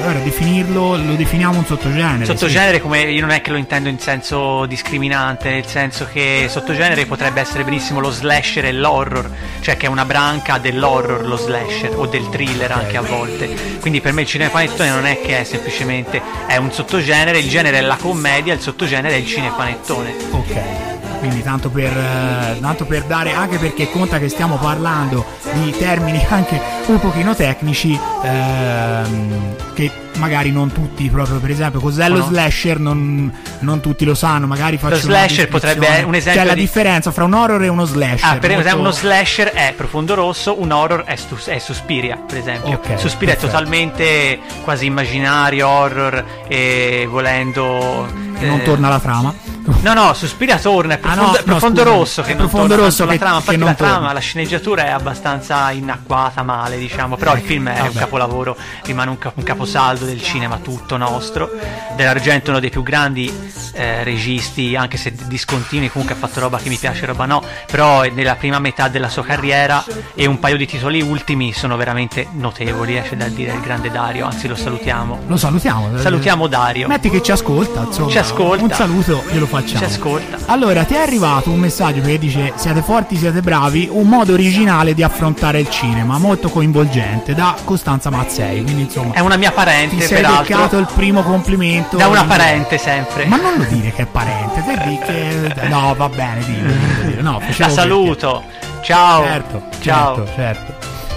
Ora 0.04 0.18
definirlo, 0.18 0.96
lo 0.96 1.14
definiamo 1.14 1.56
un 1.56 1.64
sottogenere. 1.64 2.26
sì. 2.26 2.36
Sottogenere 2.36 2.80
come 2.80 3.00
io 3.02 3.20
non 3.22 3.30
è 3.30 3.40
che 3.40 3.50
lo 3.50 3.56
intendo 3.56 3.88
in 3.88 3.98
senso 3.98 4.66
discriminante, 4.66 5.50
nel 5.50 5.66
senso 5.66 6.06
che 6.12 6.46
sottogenere 6.48 7.06
potrebbe 7.06 7.40
essere 7.40 7.64
benissimo 7.64 8.00
lo 8.00 8.10
slasher 8.10 8.66
e 8.66 8.72
l'horror, 8.72 9.30
cioè 9.60 9.78
che 9.78 9.86
è 9.86 9.88
una 9.88 10.04
branca 10.04 10.58
dell'horror 10.58 11.26
lo 11.26 11.36
slasher 11.36 11.96
o 11.96 12.06
del 12.06 12.28
thriller 12.28 12.70
anche 12.70 12.98
a 12.98 13.02
volte. 13.02 13.78
Quindi 13.80 14.02
per 14.02 14.12
me 14.12 14.22
il 14.22 14.26
cinepanettone 14.26 14.90
non 14.90 15.06
è 15.06 15.20
che 15.20 15.40
è 15.40 15.44
semplicemente 15.44 16.20
è 16.46 16.56
un 16.56 16.70
sottogenere, 16.70 17.38
il 17.38 17.48
genere 17.48 17.78
è 17.78 17.82
la 17.82 17.96
commedia, 17.96 18.52
il 18.52 18.60
sottogenere 18.60 19.14
è 19.14 19.18
il 19.18 19.26
cinepanettone. 19.26 20.14
Ok. 20.32 20.99
Quindi 21.20 21.42
tanto 21.42 21.68
per, 21.68 21.92
eh, 21.96 22.58
tanto 22.60 22.86
per 22.86 23.04
dare, 23.04 23.32
anche 23.32 23.58
perché 23.58 23.90
conta 23.90 24.18
che 24.18 24.28
stiamo 24.30 24.56
parlando 24.56 25.24
di 25.52 25.70
termini 25.76 26.24
anche 26.28 26.58
un 26.86 26.98
pochino 26.98 27.34
tecnici, 27.36 27.98
ehm, 28.22 29.54
che 29.74 29.90
magari 30.16 30.50
non 30.50 30.72
tutti 30.72 31.08
proprio, 31.10 31.36
per 31.38 31.50
esempio, 31.50 31.78
cos'è 31.80 32.08
lo 32.08 32.18
No. 32.18 32.24
slasher 32.26 32.78
non, 32.78 33.32
non 33.60 33.80
tutti 33.80 34.04
lo 34.04 34.14
sanno, 34.14 34.46
magari 34.46 34.76
faccio 34.78 34.94
una 34.94 35.02
slasher 35.26 35.48
potrebbe- 35.48 35.78
descrizione. 35.80 36.08
un 36.08 36.14
esempio 36.14 36.40
C'è 36.40 36.46
la 36.48 36.54
di- 36.54 36.60
differenza 36.60 37.10
fra 37.10 37.24
un 37.24 37.32
horror 37.34 37.62
e 37.62 37.68
uno 37.68 37.84
slasher. 37.84 38.28
Ah, 38.28 38.36
per 38.38 38.50
esempio 38.50 38.62
molto- 38.62 38.78
uno 38.80 38.90
slasher 38.90 39.48
è 39.52 39.72
Profondo 39.76 40.14
Rosso, 40.14 40.60
un 40.60 40.70
horror 40.72 41.04
è, 41.04 41.16
Stu- 41.16 41.44
è 41.44 41.58
Suspiria, 41.58 42.16
per 42.16 42.38
esempio. 42.38 42.72
Ok, 42.74 42.98
Suspiria 42.98 43.34
perfetto. 43.34 43.46
è 43.46 43.50
totalmente 43.50 44.38
quasi 44.64 44.86
immaginario, 44.86 45.68
horror 45.68 46.24
e 46.48 47.06
volendo... 47.08 48.06
non 48.40 48.60
eh, 48.60 48.62
torna 48.62 48.88
la 48.88 48.98
trama. 49.00 49.34
No, 49.82 49.94
no, 49.94 50.12
Suspiria 50.14 50.58
torna, 50.58 50.94
è 50.94 50.98
Ah, 51.02 51.14
no, 51.14 51.30
profondo, 51.30 51.38
no, 51.38 51.42
profondo 51.44 51.80
scusami, 51.80 51.96
rosso 51.98 52.22
che 52.22 52.32
è 52.32 52.36
Profondo 52.36 52.68
torna 52.68 52.84
Rosso 52.84 53.04
tanto 53.06 53.12
la 53.12 53.12
che- 53.12 53.18
trama, 53.24 53.40
che 53.42 53.56
la 53.56 53.74
trama, 53.74 54.12
la 54.12 54.20
sceneggiatura 54.20 54.84
è 54.86 54.90
abbastanza 54.90 55.70
inacquata 55.70 56.42
male, 56.42 56.76
diciamo, 56.78 57.16
però 57.16 57.34
il 57.34 57.42
film 57.42 57.68
è 57.68 57.80
un 57.80 57.86
Vabbè. 57.88 57.98
capolavoro, 57.98 58.56
rimane 58.84 59.10
un, 59.10 59.18
cap- 59.18 59.36
un 59.36 59.42
caposaldo 59.44 60.04
del 60.04 60.22
cinema 60.22 60.58
tutto 60.58 60.96
nostro. 60.96 61.50
Dell'Argento 61.96 62.46
è 62.46 62.50
uno 62.50 62.60
dei 62.60 62.70
più 62.70 62.82
grandi 62.82 63.32
eh, 63.72 64.02
registi, 64.04 64.76
anche 64.76 64.96
se 64.96 65.12
discontinui, 65.26 65.90
comunque 65.90 66.14
ha 66.16 66.18
fatto 66.18 66.40
roba 66.40 66.58
che 66.58 66.68
mi 66.68 66.76
piace, 66.76 67.06
roba 67.06 67.24
no, 67.26 67.42
però 67.70 68.02
è 68.02 68.10
nella 68.10 68.34
prima 68.36 68.58
metà 68.58 68.88
della 68.88 69.08
sua 69.08 69.24
carriera 69.24 69.82
e 70.14 70.26
un 70.26 70.38
paio 70.38 70.56
di 70.56 70.66
titoli 70.66 71.00
ultimi 71.00 71.52
sono 71.52 71.76
veramente 71.76 72.26
notevoli, 72.32 72.96
eh, 72.98 73.02
c'è 73.02 73.16
da 73.16 73.28
dire 73.28 73.52
il 73.52 73.60
grande 73.60 73.90
Dario, 73.90 74.26
anzi 74.26 74.46
lo 74.48 74.56
salutiamo. 74.56 75.20
Lo 75.26 75.36
salutiamo. 75.36 75.96
Salutiamo 75.98 76.46
Dario. 76.46 76.88
Metti 76.88 77.08
che 77.10 77.22
ci 77.22 77.32
ascolta, 77.32 77.82
insomma. 77.86 78.10
Ci 78.10 78.18
ascolta. 78.18 78.64
Un 78.64 78.72
saluto 78.72 79.24
glielo 79.30 79.46
facciamo. 79.60 79.78
Ci 79.78 79.84
ascolta. 79.84 80.38
Allora, 80.46 80.84
ti 80.84 80.94
è 80.94 80.98
arrivato 80.98 81.50
un 81.50 81.58
messaggio 81.58 82.00
che 82.00 82.18
dice 82.18 82.52
siete 82.56 82.82
forti, 82.82 83.16
siete 83.16 83.40
bravi, 83.40 83.88
un 83.90 84.06
modo 84.08 84.32
originale 84.32 84.94
di 84.94 85.02
affrontare 85.02 85.60
il 85.60 85.68
cinema, 85.70 86.18
molto 86.18 86.48
coinvolgente, 86.48 87.34
da 87.34 87.54
Costanza 87.64 88.10
Mazzei. 88.10 88.62
Quindi 88.62 88.82
insomma, 88.82 89.14
È 89.14 89.20
una 89.20 89.36
mia 89.36 89.50
ti 89.50 89.54
parente, 89.56 90.00
sei 90.00 90.20
peraltro. 90.20 90.42
beccato 90.56 90.78
il 90.78 90.88
primo 90.94 91.22
complimento. 91.22 91.96
Da 91.96 92.06
una 92.08 92.24
parente 92.24 92.78
sempre. 92.78 93.24
Ma 93.26 93.36
non 93.36 93.54
lo 93.56 93.64
dire 93.64 93.92
che 93.92 94.02
è 94.02 94.06
parente, 94.06 94.62
te 94.64 94.82
di 94.88 94.98
che... 94.98 95.68
No, 95.68 95.94
va 95.96 96.08
bene, 96.08 96.44
dillo. 96.44 97.22
No, 97.22 97.40
La 97.56 97.68
saluto. 97.68 98.42
Ciao. 98.82 99.24
Certo, 99.24 99.62
Ciao. 99.80 100.14
certo, 100.16 100.32
certo. 100.34 100.74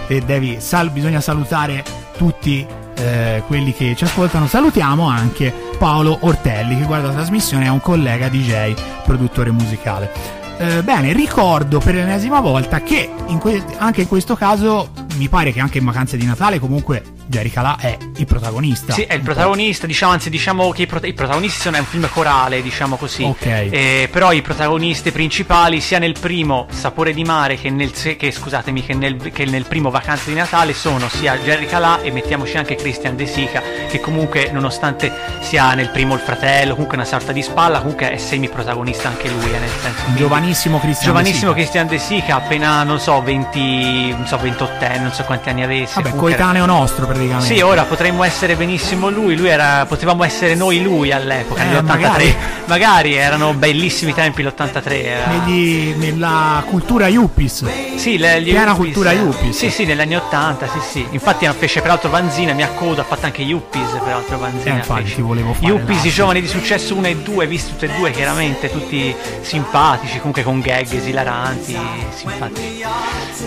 E 0.08 0.20
devi, 0.22 0.58
sal- 0.60 0.90
bisogna 0.90 1.22
salutare 1.22 1.84
tutti 2.18 2.66
eh, 3.04 3.44
quelli 3.46 3.74
che 3.74 3.94
ci 3.96 4.06
ascoltano. 4.06 4.48
Salutiamo 4.48 5.08
anche 5.08 5.54
Paolo 5.78 6.18
Ortelli 6.22 6.78
che 6.78 6.86
guarda 6.86 7.08
la 7.08 7.14
trasmissione, 7.14 7.66
è 7.66 7.70
un 7.70 7.82
collega 7.82 8.30
DJ, 8.30 8.74
produttore 9.04 9.52
musicale. 9.52 10.12
Eh, 10.58 10.84
bene, 10.84 11.14
ricordo 11.14 11.80
per 11.80 11.96
l'ennesima 11.96 12.40
volta 12.40 12.82
che 12.82 13.10
in 13.28 13.40
que- 13.40 13.64
anche 13.78 14.02
in 14.02 14.08
questo 14.08 14.36
caso 14.36 14.90
mi 15.16 15.28
pare 15.28 15.52
che 15.52 15.60
anche 15.60 15.80
in 15.80 15.86
vacanze 15.86 16.16
di 16.16 16.26
Natale 16.26 16.60
comunque 16.60 17.04
Jerry 17.26 17.50
Calà 17.50 17.78
è 17.80 17.98
il 18.18 18.26
protagonista. 18.26 18.94
Sì, 18.94 19.04
è 19.04 19.14
il 19.14 19.22
protagonista, 19.22 19.88
diciamo, 19.88 20.12
anzi 20.12 20.30
diciamo 20.30 20.72
che 20.72 20.84
i, 20.84 20.88
prota- 20.88 21.08
i 21.08 21.14
protagonisti 21.14 21.60
sono 21.62 21.78
è 21.78 21.80
un 21.80 21.86
film 21.86 22.08
corale, 22.12 22.62
diciamo 22.62 22.96
così. 22.96 23.24
Ok. 23.24 23.46
Eh, 23.46 24.10
però 24.12 24.32
i 24.32 24.42
protagonisti 24.42 25.12
principali, 25.12 25.82
sia 25.82 26.00
nel 26.00 26.16
primo 26.20 26.68
Sapore 26.70 27.14
di 27.14 27.24
mare 27.24 27.56
che 27.56 27.70
nel, 27.70 27.92
che, 27.92 28.32
scusatemi, 28.32 28.84
che 28.84 28.94
nel, 28.94 29.32
che 29.32 29.46
nel 29.46 29.66
primo 29.66 29.90
Vacanze 29.90 30.30
di 30.30 30.36
Natale 30.36 30.74
sono 30.74 31.08
sia 31.10 31.38
Jerry 31.38 31.66
Calà 31.66 32.02
e 32.02 32.12
mettiamoci 32.12 32.58
anche 32.58 32.76
Christian 32.76 33.16
De 33.16 33.26
Sica, 33.26 33.62
che 33.90 34.00
comunque 34.00 34.50
nonostante 34.52 35.12
sia 35.42 35.74
nel 35.74 35.90
primo 35.90 36.14
il 36.14 36.20
fratello, 36.20 36.74
comunque 36.74 36.98
una 36.98 37.06
sorta 37.06 37.32
di 37.32 37.42
spalla, 37.42 37.80
comunque 37.80 38.12
è 38.12 38.18
semi 38.18 38.50
protagonista 38.50 39.08
anche 39.10 39.30
lui, 39.30 39.54
eh, 39.54 39.60
nel 39.60 39.70
senso. 39.82 40.02
Giovanissimo 40.16 40.80
Cristiano. 40.80 41.14
Giovanissimo 41.14 41.54
De 41.54 41.64
Sica. 41.66 41.82
Christian 41.82 41.88
De 41.88 41.98
Sica, 42.00 42.36
appena 42.36 42.84
non 42.84 43.00
so, 43.00 43.22
20, 43.22 44.10
non 44.12 44.28
so, 44.28 44.38
28 44.38 44.86
anni, 44.86 45.00
non 45.00 45.12
so 45.12 45.24
quanti 45.24 45.50
anni 45.50 45.64
avesse. 45.64 45.96
Vabbè, 45.96 46.10
comunque 46.10 46.34
era- 46.34 46.44
coetaneo 46.44 46.66
nostro 46.66 47.06
praticamente. 47.14 47.54
sì, 47.56 47.62
ora 47.62 47.84
potremmo 47.84 48.24
essere 48.24 48.56
benissimo 48.56 49.10
lui, 49.10 49.36
lui 49.36 49.48
era, 49.50 49.86
potevamo 49.88 50.24
essere 50.24 50.56
noi 50.56 50.82
lui 50.82 51.12
all'epoca, 51.12 51.62
Eh, 51.64 51.66
nell'83. 51.68 51.86
magari. 51.86 52.36
Magari. 52.66 53.14
erano 53.16 53.54
bellissimi 53.54 54.14
tempi 54.14 54.42
l'83. 54.42 54.92
Era... 55.04 55.28
Negli- 55.28 55.94
nella 55.98 56.64
cultura 56.68 57.08
Yuppies. 57.08 57.66
Sì, 57.98 58.18
le, 58.18 58.42
gli 58.42 58.46
Piena 58.46 58.72
Yuppies. 58.72 58.78
cultura 58.78 59.12
Yuppies. 59.12 59.58
Sì, 59.58 59.70
sì, 59.70 59.86
negli 59.86 60.00
anni 60.00 60.16
80, 60.16 60.68
sì, 60.68 60.80
sì. 60.92 61.08
Infatti 61.12 61.48
fece 61.58 61.82
peraltro 61.82 62.10
Vanzina, 62.10 62.54
mia 62.54 62.70
coda, 62.70 63.02
ha 63.02 63.06
fatto 63.06 63.26
anche 63.26 63.42
Yuppies, 63.42 63.90
peraltro 64.04 64.38
Vanzina. 64.38 64.74
Eh, 64.76 64.78
infatti, 64.78 65.04
fece. 65.04 65.22
volevo 65.22 65.54
fare 65.54 65.66
Yuppies, 65.68 66.04
i 66.06 66.10
giovani 66.10 66.42
di 66.42 66.48
successo 66.48 66.96
1 66.96 67.08
e 67.08 67.16
2, 67.18 67.48
visti 67.48 67.72
tutti 67.72 67.86
e 67.86 67.90
due, 67.98 68.12
chiaramente, 68.12 68.72
tutti 68.72 69.14
simpatici, 69.42 70.18
comunque 70.18 70.44
con 70.44 70.62
gag 70.62 70.92
esilaranti, 70.92 71.78
simpatici. 72.16 72.84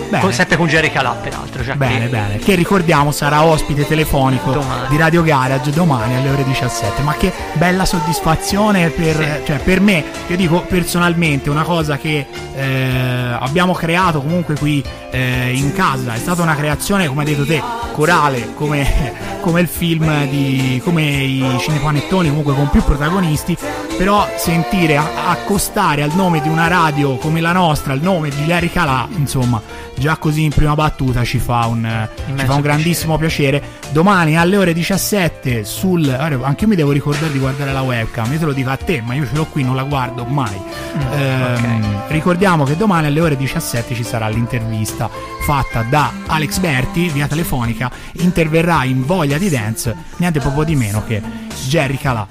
Bene. 0.09 0.21
Con- 0.21 0.31
sempre 0.33 0.57
con 0.57 0.67
Jerry 0.67 0.91
Calà, 0.91 1.11
peraltro. 1.11 1.63
Cioè 1.63 1.75
Bene, 1.75 1.93
quindi- 1.95 2.11
bene. 2.11 2.37
Che 2.37 2.55
ricordiamo 2.55 3.11
sarà 3.11 3.41
Sarà 3.41 3.41
ospite 3.57 3.87
telefonico 3.87 4.51
domani. 4.51 4.87
di 4.87 4.97
Radio 4.97 5.23
Garage 5.23 5.71
domani 5.71 6.15
alle 6.15 6.29
ore 6.29 6.43
17. 6.43 7.01
Ma 7.01 7.13
che 7.13 7.33
bella 7.53 7.85
soddisfazione 7.85 8.89
per, 8.89 9.15
sì. 9.15 9.45
cioè, 9.45 9.57
per 9.57 9.81
me. 9.81 10.03
Io 10.27 10.35
dico 10.35 10.61
personalmente 10.61 11.49
una 11.49 11.63
cosa 11.63 11.97
che 11.97 12.27
eh, 12.53 13.35
abbiamo 13.39 13.73
creato 13.73 14.21
comunque 14.21 14.55
qui 14.55 14.83
eh, 15.09 15.51
in 15.55 15.73
casa. 15.73 16.13
È 16.13 16.17
stata 16.17 16.43
una 16.43 16.55
creazione, 16.55 17.07
come 17.07 17.23
hai 17.23 17.29
detto 17.29 17.45
te, 17.45 17.61
corale, 17.93 18.53
come, 18.53 19.13
come 19.41 19.61
il 19.61 19.67
film 19.67 20.27
di. 20.29 20.79
come 20.83 21.03
i 21.03 21.57
cinepanettoni, 21.59 22.29
comunque 22.29 22.53
con 22.53 22.69
più 22.69 22.83
protagonisti. 22.83 23.57
Però 23.97 24.27
sentire 24.37 24.97
accostare 24.97 26.03
al 26.03 26.11
nome 26.13 26.39
di 26.41 26.47
una 26.49 26.67
radio 26.67 27.15
come 27.17 27.41
la 27.41 27.51
nostra, 27.51 27.93
il 27.93 28.03
nome 28.03 28.29
di 28.29 28.45
Larry 28.45 28.69
Calà, 28.71 29.07
insomma, 29.15 29.59
già 29.97 30.17
così 30.17 30.43
in 30.43 30.51
prima 30.51 30.75
battuta 30.75 31.23
ci 31.23 31.39
fa 31.39 31.65
un, 31.65 32.07
ci 32.35 32.45
fa 32.45 32.53
un 32.53 32.61
grandissimo 32.61 33.17
piacere. 33.17 33.59
piacere. 33.59 33.75
Domani 33.91 34.37
alle 34.37 34.57
ore 34.57 34.73
17 34.73 35.63
sul. 35.63 36.09
Anche 36.09 36.63
io 36.63 36.67
mi 36.67 36.75
devo 36.75 36.91
ricordare 36.91 37.31
di 37.31 37.39
guardare 37.39 37.71
la 37.71 37.81
webcam. 37.81 38.31
Io 38.31 38.39
te 38.39 38.45
lo 38.45 38.53
dico 38.53 38.69
a 38.69 38.77
te, 38.77 39.01
ma 39.01 39.13
io 39.13 39.25
ce 39.25 39.35
l'ho 39.35 39.45
qui, 39.45 39.63
non 39.63 39.75
la 39.75 39.83
guardo 39.83 40.25
mai. 40.25 40.57
Mm, 40.57 41.13
ehm, 41.13 41.55
okay. 41.55 42.01
Ricordiamo 42.09 42.63
che 42.63 42.75
domani 42.75 43.07
alle 43.07 43.21
ore 43.21 43.37
17 43.37 43.95
ci 43.95 44.03
sarà 44.03 44.27
l'intervista 44.27 45.09
fatta 45.45 45.83
da 45.83 46.11
Alex 46.27 46.59
Berti 46.59 47.09
via 47.09 47.27
telefonica. 47.27 47.89
Interverrà 48.13 48.83
in 48.83 49.05
voglia 49.05 49.37
di 49.37 49.49
dance 49.49 49.95
niente 50.17 50.39
proprio 50.39 50.63
di 50.63 50.75
meno 50.75 51.03
che 51.05 51.45
Jerry 51.67 51.97
Calà. 51.97 52.27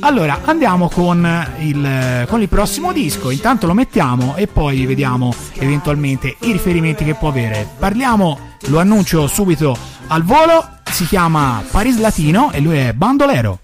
Allora 0.00 0.40
andiamo 0.44 0.88
con 0.88 1.46
il, 1.60 2.24
con 2.28 2.40
il 2.40 2.48
prossimo 2.48 2.92
disco. 2.92 3.30
Intanto 3.30 3.66
lo 3.66 3.74
mettiamo 3.74 4.36
e 4.36 4.46
poi 4.46 4.86
vediamo 4.86 5.34
eventualmente 5.54 6.36
i 6.40 6.52
riferimenti 6.52 7.04
che 7.04 7.14
può 7.14 7.28
avere. 7.28 7.68
Parliamo, 7.78 8.38
lo 8.66 8.78
annuncio 8.78 9.26
subito 9.26 9.76
al 10.08 10.22
volo. 10.22 10.64
Si 10.84 11.06
chiama 11.06 11.62
Paris 11.70 11.98
Latino 11.98 12.52
e 12.52 12.60
lui 12.60 12.76
è 12.78 12.92
bandolero. 12.92 13.58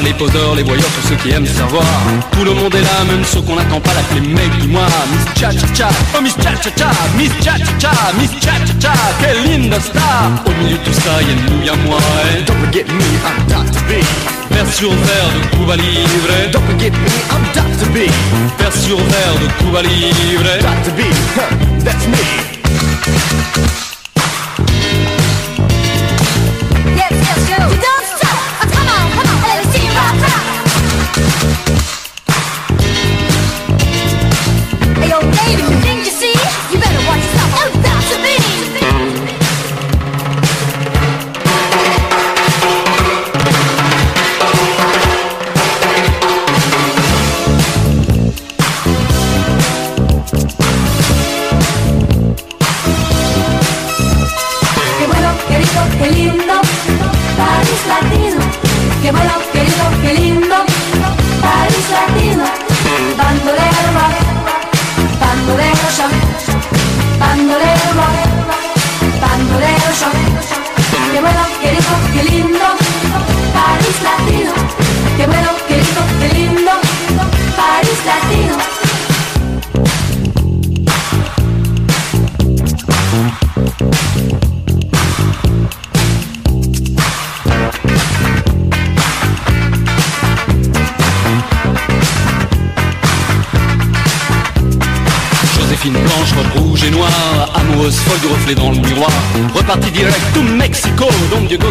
Les 0.00 0.14
poseurs, 0.14 0.54
les 0.54 0.62
voyeurs, 0.62 0.88
tous 0.94 1.08
ceux 1.08 1.16
qui 1.16 1.30
aiment 1.30 1.46
savoir. 1.46 1.84
Tout 2.32 2.44
le 2.44 2.54
monde 2.54 2.74
est 2.74 2.80
là, 2.80 3.04
même 3.08 3.24
ceux 3.24 3.40
qu'on 3.42 3.56
n'attend 3.56 3.80
pas 3.80 3.92
L'appeler 3.94 4.26
mec 4.26 4.50
du 4.60 4.68
mois. 4.68 4.86
Miss 5.12 5.40
Cha 5.40 5.50
Cha 5.50 5.74
Cha. 5.74 5.88
Oh 6.16 6.22
Miss 6.22 6.34
Cha 6.36 6.52
Cha 6.62 6.70
Cha. 6.76 6.90
Miss 7.18 7.32
Cha 7.44 7.58
Cha 7.58 7.78
Cha. 7.78 7.90
Miss 8.18 8.30
Cha 8.40 8.52
Cha 8.64 8.74
Cha. 8.80 8.92
Quelle 9.20 9.42
linda 9.44 9.78
star. 9.80 10.30
Au 10.46 10.62
milieu 10.62 10.78
de 10.78 10.82
tout 10.84 10.92
ça, 10.92 11.20
y'a 11.20 11.34
nous, 11.34 11.62
y'a 11.64 11.76
moi. 11.84 11.98
Et 12.38 12.42
Don't 12.42 12.56
forget 12.64 12.84
me, 12.84 13.04
I'm 13.26 13.46
Dr. 13.48 13.80
B. 13.88 14.02
Sur 14.72 14.90
verre 14.90 15.28
de 15.34 15.56
Cuba 15.56 15.76
Libre 15.76 16.50
Don't 16.50 16.62
forget 16.62 16.90
me, 16.90 16.96
I'm 17.30 17.44
Dr. 17.52 17.90
B. 17.90 18.10
Vers 18.58 18.72
sur 18.74 18.96
verre 18.96 19.34
de 19.40 19.62
Cuba 19.62 19.82
Libre 19.82 20.44
Dr. 20.60 20.92
B, 20.96 21.00
huh, 21.36 21.84
that's 21.84 22.06
me 22.08 22.51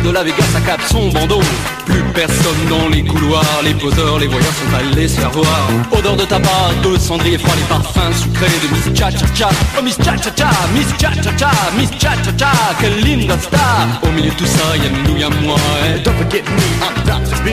de 0.04 0.12
la 0.12 0.24
Vegas 0.24 0.56
à 0.56 0.62
cap 0.62 0.80
son 0.90 1.10
bandeau. 1.10 1.40
Plus 1.86 2.04
personne 2.14 2.66
dans 2.70 2.88
les 2.90 3.04
couloirs 3.04 3.62
Les 3.64 3.74
poseurs, 3.74 4.20
les 4.20 4.28
voyageurs 4.28 4.54
sont 4.54 4.76
allés 4.78 5.08
se 5.08 5.20
faire 5.20 5.32
voir. 5.32 5.70
Odeur 5.92 6.16
de 6.16 6.26
tabac, 6.26 6.72
de 6.84 6.98
cendrier 6.98 7.38
froid 7.38 7.54
Les 7.56 7.64
parfums 7.64 8.14
sucrés 8.22 8.48
de 8.48 8.74
Miss 8.74 8.98
Cha 8.98 9.12
Cha 9.12 9.26
Cha 9.34 9.50
Oh 9.78 9.82
Miss 9.84 9.98
Cha 9.98 10.16
Cha 10.18 10.32
Cha, 10.36 10.50
Miss 10.74 10.88
Cha 11.00 11.12
Cha 11.22 11.32
Cha 11.38 11.52
Miss 11.78 11.90
Cha 12.00 12.12
Cha 12.24 12.32
Cha, 12.38 12.52
quelle 12.80 13.02
linda 13.02 13.38
star. 13.40 13.88
Au 14.04 14.12
milieu 14.12 14.32
de 14.32 14.36
tout 14.36 14.46
ça, 14.46 14.76
y'a 14.78 14.90
nous, 15.08 15.18
y'a 15.18 15.30
moi 15.30 15.58
et 15.86 16.00
Don't 16.00 16.16
forget 16.16 16.44
me, 16.44 16.68
I'm 16.82 17.04
Dr. 17.06 17.42
B. 17.44 17.50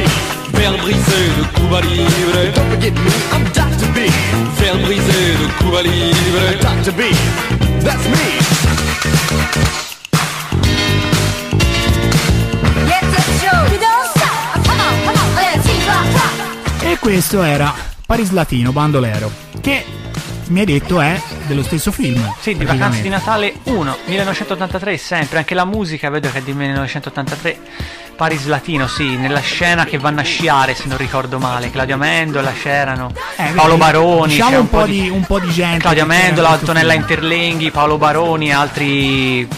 Verre 0.54 0.76
brisé 0.78 1.20
de 1.38 1.44
Cuba 1.54 1.80
Libre 1.82 2.52
Don't 2.54 2.70
forget 2.70 2.90
me, 2.90 3.10
I'm 3.32 3.44
Dr. 3.52 3.88
B. 3.94 4.10
Verre 4.58 4.78
brisé 4.84 5.36
de 5.40 5.46
Cuba 5.58 5.82
Libre 5.82 6.58
Dr. 6.60 6.92
B, 6.92 7.02
that's 7.84 8.04
me 8.08 8.77
questo 17.08 17.42
era 17.42 17.74
Paris 18.06 18.30
Latino, 18.30 18.70
Bandolero, 18.70 19.30
che 19.60 19.84
mi 20.48 20.60
hai 20.60 20.66
detto 20.66 21.00
è 21.00 21.20
dello 21.48 21.62
stesso 21.64 21.90
film. 21.90 22.34
Sì, 22.38 22.54
di 22.54 22.64
Vacanze 22.64 23.02
di 23.02 23.08
Natale 23.08 23.54
1, 23.64 23.96
1983 24.04 24.96
sempre, 24.96 25.38
anche 25.38 25.54
la 25.54 25.64
musica 25.64 26.10
vedo 26.10 26.30
che 26.30 26.38
è 26.38 26.42
di 26.42 26.52
1983. 26.52 27.58
Paris 28.14 28.46
Latino, 28.46 28.88
sì, 28.88 29.16
nella 29.16 29.38
scena 29.38 29.84
che 29.84 29.96
vanno 29.96 30.20
a 30.20 30.24
sciare, 30.24 30.74
se 30.74 30.88
non 30.88 30.96
ricordo 30.96 31.38
male. 31.38 31.70
Claudio 31.70 31.96
Mendola 31.96 32.52
c'erano, 32.52 33.12
eh, 33.36 33.52
Paolo 33.54 33.76
Baroni. 33.76 34.32
Diciamo 34.32 34.56
un, 34.56 34.62
un, 34.62 34.68
po 34.68 34.82
di, 34.84 35.08
un, 35.08 35.24
po 35.24 35.38
di, 35.38 35.50
gente. 35.50 35.78
Claudia 35.78 36.04
Mendola, 36.04 36.50
Antonella 36.50 36.94
Interlenghi, 36.94 37.70
Paolo 37.70 37.96
Baroni 37.96 38.48
e 38.48 38.52
altri 38.52 39.48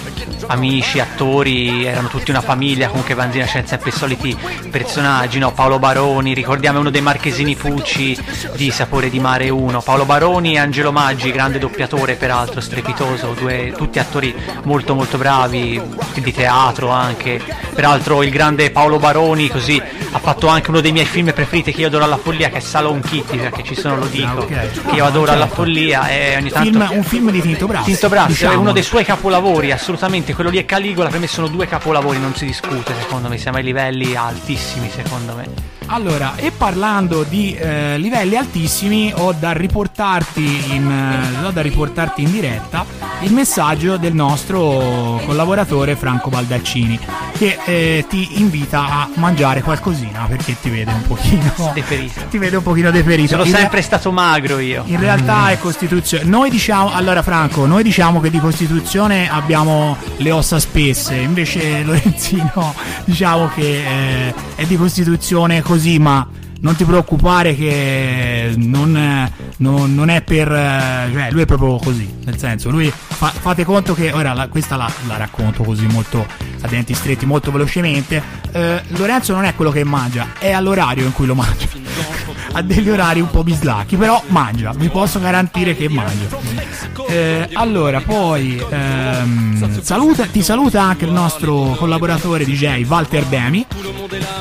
amici, 0.47 1.01
attori, 1.01 1.85
erano 1.85 2.09
tutti 2.09 2.31
una 2.31 2.41
famiglia, 2.41 2.89
comunque 2.89 3.15
Vanzina 3.15 3.45
c'erano 3.45 3.67
sempre 3.67 3.91
i 3.91 3.93
soliti 3.93 4.37
personaggi, 4.71 5.39
no? 5.39 5.53
Paolo 5.53 5.79
Baroni, 5.79 6.35
ricordiamo 6.35 6.81
uno 6.81 6.91
dei 6.91 7.01
marchesini 7.01 7.55
Pucci 7.55 8.17
di 8.55 8.71
Sapore 8.71 9.11
di 9.11 9.21
Mare 9.21 9.49
1, 9.49 9.81
Paolo 9.81 10.05
Baroni 10.05 10.55
e 10.55 10.59
Angelo 10.59 10.93
Maggi, 10.93 11.31
grande 11.31 11.59
doppiatore 11.59 12.15
peraltro, 12.15 12.61
strepitoso, 12.61 13.35
due, 13.39 13.73
tutti 13.77 13.99
attori 13.99 14.35
molto 14.65 14.95
molto 14.95 15.19
bravi, 15.19 15.81
di 16.15 16.33
teatro 16.33 16.91
anche, 16.91 17.41
peraltro 17.75 18.23
il 18.23 18.31
grande 18.31 18.71
Paolo 18.71 18.99
Baroni 18.99 19.49
così 19.49 19.81
ha 20.13 20.19
fatto 20.19 20.49
anche 20.49 20.71
uno 20.71 20.81
dei 20.81 20.93
miei 20.93 21.07
film 21.07 21.33
preferiti 21.33 21.73
che 21.73 21.83
io 21.83 21.87
adoro 21.87 22.05
alla 22.05 22.17
follia 22.17 22.49
che 22.49 22.57
è 22.57 22.61
Salon 22.61 23.01
Kitty, 23.01 23.39
perché 23.39 23.63
ci 23.63 23.75
sono 23.75 23.97
lo 23.97 24.07
dico, 24.07 24.27
ah, 24.27 24.43
okay. 24.43 24.71
che 24.71 24.95
io 24.97 25.05
adoro 25.05 25.31
alla 25.33 25.47
follia 25.47 26.09
e 26.09 26.37
ogni 26.37 26.51
tanto... 26.51 26.71
Film, 26.71 26.89
un 26.91 27.05
film 27.05 27.31
di 27.31 27.41
Tinto 27.41 27.67
Brass. 27.67 27.85
Tinto 27.85 28.09
Brass 28.09 28.27
diciamo. 28.29 28.53
è 28.53 28.57
uno 28.57 28.73
dei 28.73 28.83
suoi 28.83 29.05
capolavori, 29.05 29.71
assolutamente, 29.71 30.30
quello 30.35 30.51
lì 30.51 30.59
è 30.59 30.65
Caligola, 30.65 31.09
per 31.09 31.21
me 31.21 31.27
sono 31.27 31.49
due 31.49 31.67
capolavori, 31.67 32.19
non 32.19 32.35
si 32.35 32.47
discute 32.47 32.95
secondo 32.95 33.29
me, 33.29 33.39
siamo 33.39 33.59
ai 33.59 33.65
livelli 33.65 34.15
altissimi 34.15 34.89
secondo 34.91 35.35
me. 35.35 35.70
Allora, 35.93 36.37
e 36.37 36.53
parlando 36.53 37.25
di 37.25 37.53
eh, 37.53 37.99
livelli 37.99 38.37
altissimi, 38.37 39.13
ho 39.13 39.33
da, 39.33 39.51
riportarti 39.51 40.75
in, 40.75 40.89
eh, 40.89 41.45
ho 41.45 41.51
da 41.51 41.63
riportarti 41.63 42.23
in 42.23 42.31
diretta 42.31 42.87
il 43.23 43.33
messaggio 43.33 43.97
del 43.97 44.15
nostro 44.15 45.21
collaboratore 45.27 45.97
Franco 45.97 46.31
Baldaccini, 46.31 46.99
che 47.37 47.59
eh, 47.65 48.05
ti 48.09 48.41
invita 48.41 48.85
a 48.85 49.09
mangiare 49.15 49.63
qualcosina 49.63 50.27
perché 50.29 50.57
ti 50.61 50.71
vede 50.71 50.93
un 50.93 51.03
pochino 51.03 51.53
deferito. 51.75 52.21
Ti 52.31 52.39
vede 52.39 52.57
un 52.57 52.63
pochino 52.63 52.91
deferito. 52.91 53.31
Sono 53.31 53.45
in 53.45 53.53
sempre 53.53 53.79
re- 53.79 53.83
stato 53.83 54.13
magro 54.13 54.59
io. 54.59 54.85
In 54.87 55.01
realtà 55.01 55.51
è 55.51 55.59
Costituzione. 55.59 56.25
Noi 56.25 56.51
diciamo, 56.51 56.93
allora 56.93 57.23
Franco, 57.23 57.67
noi 57.67 57.83
diciamo 57.83 58.21
che 58.21 58.31
di 58.31 58.39
Costituzione 58.39 59.29
abbiamo 59.29 59.97
le 60.19 60.31
ossa 60.31 60.61
spesse, 60.61 61.17
invece 61.17 61.83
Lorenzino 61.83 62.75
diciamo 63.05 63.51
che 63.55 64.29
eh, 64.29 64.35
è 64.55 64.65
di 64.65 64.77
Costituzione 64.77 65.63
così 65.63 65.80
così, 65.81 65.99
ma 65.99 66.29
non 66.61 66.77
ti 66.77 66.85
preoccupare 66.85 67.55
che 67.55 68.53
non, 68.57 69.31
non, 69.57 69.95
non, 69.95 70.09
è 70.11 70.23
per... 70.23 70.49
cioè 70.49 71.29
lui 71.31 71.43
è 71.43 71.47
proprio 71.47 71.79
così, 71.79 72.13
nel 72.25 72.39
senso, 72.39 72.71
lui 72.71 72.91
fa, 72.91 73.29
fate 73.29 73.65
conto 73.65 73.95
che, 73.95 74.13
ora 74.13 74.33
la, 74.33 74.49
questa 74.49 74.77
la, 74.77 74.91
la, 75.07 75.17
racconto 75.17 75.63
così 75.63 75.87
molto 75.87 76.27
a 76.61 76.69
denti 76.69 76.95
stretti, 76.95 77.25
molto 77.27 77.51
velocemente, 77.51 78.23
eh, 78.53 78.83
Lorenzo 78.89 79.33
non 79.35 79.45
è 79.45 79.55
quello 79.55 79.71
che 79.71 79.85
mangia, 79.85 80.29
è 80.39 80.51
all'orario 80.53 81.05
in 81.07 81.13
cui 81.13 81.27
lo 81.27 81.35
mangia, 81.35 81.67
ha 82.53 82.63
degli 82.63 82.89
orari 82.89 83.21
un 83.21 83.31
po' 83.31 83.43
bislacchi, 83.43 83.97
però 83.97 84.23
mangia, 84.29 84.73
vi 84.73 84.89
posso 84.89 85.19
garantire 85.19 85.75
che 85.75 85.89
mangia. 85.89 86.79
Eh, 87.09 87.49
allora, 87.55 88.01
poi 88.01 88.63
ehm, 88.69 89.81
saluta, 89.83 90.27
ti 90.27 90.43
saluta 90.43 90.83
anche 90.83 91.07
il 91.07 91.13
nostro 91.13 91.75
collaboratore 91.77 92.45
DJ 92.45 92.85
Walter 92.87 93.25
Demi. 93.25 93.67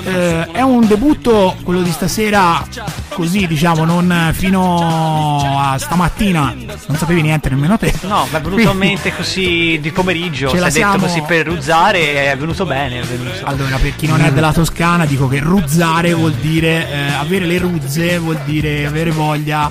Eh, 0.04 0.52
è 0.52 0.62
un 0.62 0.86
debutto 0.86 1.56
quello 1.64 1.82
di 1.82 1.90
stasera 1.90 2.09
così, 3.10 3.47
diciamo, 3.47 3.86
non 3.86 4.32
fino 4.34 5.57
a 5.60 5.78
stamattina 5.78 6.53
non 6.88 6.97
sapevi 6.97 7.22
niente 7.22 7.49
nemmeno 7.49 7.78
te. 7.78 7.93
No, 8.01 8.28
mi 8.32 8.38
è 8.38 8.41
venuto 8.41 8.72
in 8.72 8.78
mente 8.78 9.16
così 9.16 9.78
di 9.82 9.91
pomeriggio, 9.91 10.49
ce 10.49 10.72
siamo... 10.72 10.93
detto 10.93 11.05
così 11.05 11.22
per 11.22 11.45
ruzzare, 11.45 12.32
è 12.32 12.38
venuto 12.38 12.66
bene. 12.66 12.99
È 12.99 13.03
venuto. 13.03 13.45
Allora, 13.45 13.78
per 13.78 13.95
chi 13.95 14.07
non 14.07 14.22
è 14.22 14.32
della 14.32 14.51
Toscana, 14.51 15.05
dico 15.05 15.28
che 15.28 15.39
ruzzare 15.39 16.14
vuol 16.14 16.34
dire 16.34 16.89
eh, 16.89 17.14
avere 17.14 17.45
le 17.45 17.57
ruzze, 17.57 18.18
vuol 18.18 18.39
dire 18.45 18.86
avere 18.86 19.12
voglia 19.12 19.70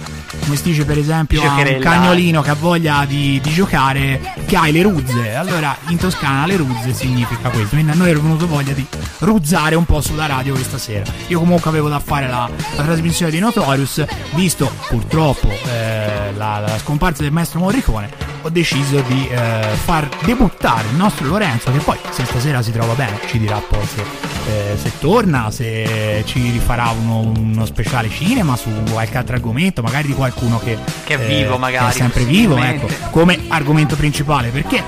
come 0.48 0.56
si 0.56 0.70
dice 0.70 0.86
per 0.86 0.96
esempio 0.96 1.42
a 1.42 1.56
un 1.56 1.78
cagnolino 1.78 2.40
che 2.40 2.50
ha 2.50 2.54
voglia 2.54 3.04
di, 3.06 3.38
di, 3.42 3.50
giocare 3.50 4.34
che 4.46 4.56
hai 4.56 4.72
le 4.72 4.80
ruzze. 4.80 5.34
Allora 5.34 5.76
in 5.88 5.98
Toscana 5.98 6.46
le 6.46 6.56
ruzze 6.56 6.94
significa 6.94 7.50
questo. 7.50 7.74
Quindi 7.74 7.92
a 7.92 7.94
noi 7.94 8.08
era 8.08 8.18
venuto 8.18 8.46
voglia 8.46 8.72
di 8.72 8.86
ruzzare 9.18 9.74
un 9.74 9.84
po' 9.84 10.00
sulla 10.00 10.24
radio 10.24 10.54
questa 10.54 10.78
sera. 10.78 11.04
Io 11.26 11.38
comunque 11.38 11.68
avevo 11.68 11.90
da 11.90 12.00
fare 12.00 12.28
la, 12.28 12.48
la 12.76 12.82
trasmissione 12.82 13.30
di 13.30 13.38
Notorious 13.40 14.04
visto 14.34 14.72
purtroppo 14.88 15.48
eh, 15.50 16.32
la, 16.34 16.60
la 16.60 16.78
scomparsa 16.78 17.22
del 17.22 17.32
maestro 17.32 17.60
Morricone 17.60 18.28
ho 18.42 18.50
deciso 18.50 19.00
di 19.00 19.28
eh, 19.28 19.62
far 19.84 20.08
debuttare 20.24 20.88
il 20.88 20.96
nostro 20.96 21.26
Lorenzo 21.26 21.72
che 21.72 21.78
poi 21.78 21.98
se 22.10 22.24
stasera 22.24 22.62
si 22.62 22.70
trova 22.70 22.94
bene 22.94 23.18
ci 23.26 23.38
dirà 23.38 23.58
poi 23.58 23.84
se, 23.86 24.02
eh, 24.46 24.76
se 24.76 24.92
torna 24.98 25.50
se 25.50 26.22
ci 26.24 26.50
rifarà 26.50 26.90
uno, 26.90 27.32
uno, 27.36 27.66
speciale 27.66 28.08
cinema 28.08 28.56
su 28.56 28.70
qualche 28.90 29.18
altro 29.18 29.34
argomento 29.34 29.82
magari 29.82 30.08
di 30.08 30.14
qualcuno 30.38 30.58
che, 30.58 30.78
che 31.04 31.14
è 31.14 31.18
vivo 31.18 31.56
eh, 31.56 31.58
magari 31.58 31.84
che 31.86 31.90
è 31.90 31.94
sempre 31.94 32.24
vivo 32.24 32.56
ecco, 32.56 32.86
come 33.10 33.38
argomento 33.48 33.96
principale 33.96 34.50
perché 34.50 34.82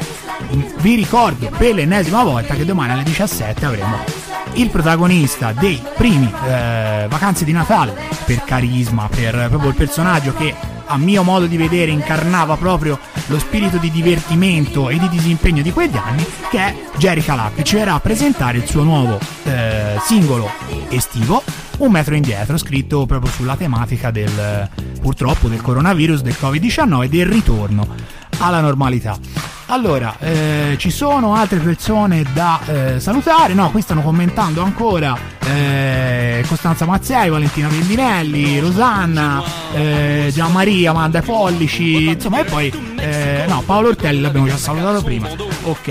vi 0.78 0.94
ricordo 0.94 1.50
per 1.56 1.74
l'ennesima 1.74 2.22
volta 2.22 2.54
che 2.54 2.64
domani 2.64 2.92
alle 2.92 3.02
17 3.02 3.66
avremo 3.66 3.98
il 4.54 4.70
protagonista 4.70 5.52
dei 5.52 5.82
primi 5.96 6.32
eh, 6.46 7.06
vacanze 7.08 7.44
di 7.44 7.52
Natale 7.52 7.94
per 8.24 8.42
carisma, 8.44 9.08
per 9.08 9.48
proprio 9.48 9.70
il 9.70 9.76
personaggio 9.76 10.32
che 10.34 10.54
a 10.90 10.98
mio 10.98 11.22
modo 11.22 11.46
di 11.46 11.56
vedere 11.56 11.92
incarnava 11.92 12.56
proprio 12.56 12.98
lo 13.26 13.38
spirito 13.38 13.78
di 13.78 13.90
divertimento 13.90 14.88
e 14.88 14.98
di 14.98 15.08
disimpegno 15.08 15.62
di 15.62 15.72
quegli 15.72 15.96
anni, 15.96 16.26
che 16.50 16.58
è 16.58 16.76
Jerry 16.96 17.22
Calà, 17.22 17.52
che 17.54 17.62
ci 17.62 17.76
verrà 17.76 17.94
a 17.94 18.00
presentare 18.00 18.58
il 18.58 18.66
suo 18.66 18.82
nuovo 18.82 19.18
eh, 19.44 19.96
singolo 20.04 20.50
estivo, 20.88 21.42
Un 21.78 21.92
metro 21.92 22.14
indietro, 22.14 22.58
scritto 22.58 23.06
proprio 23.06 23.30
sulla 23.30 23.56
tematica 23.56 24.10
del 24.10 24.68
purtroppo 25.00 25.48
del 25.48 25.62
coronavirus, 25.62 26.20
del 26.20 26.36
Covid-19 26.38 27.04
e 27.04 27.08
del 27.08 27.26
ritorno 27.26 27.88
alla 28.40 28.60
normalità. 28.60 29.16
Allora, 29.66 30.16
eh, 30.18 30.74
ci 30.78 30.90
sono 30.90 31.34
altre 31.36 31.60
persone 31.60 32.24
da 32.34 32.60
eh, 32.66 33.00
salutare, 33.00 33.54
no, 33.54 33.70
qui 33.70 33.82
stanno 33.82 34.02
commentando 34.02 34.62
ancora 34.62 35.16
eh, 35.46 36.44
Costanza 36.48 36.86
Mazzei, 36.86 37.30
Valentina 37.30 37.68
Vendinelli, 37.68 38.58
Rosanna, 38.58 39.40
eh, 39.72 40.30
Gianmaria, 40.32 40.92
Manda 40.92 41.22
Pollici, 41.22 42.08
insomma, 42.08 42.40
e 42.40 42.44
poi 42.44 42.94
eh, 42.98 43.44
no, 43.46 43.62
Paolo 43.64 43.88
Ortelli 43.88 44.20
l'abbiamo 44.20 44.48
già 44.48 44.56
salutato 44.56 45.02
prima. 45.02 45.28
Ok. 45.62 45.88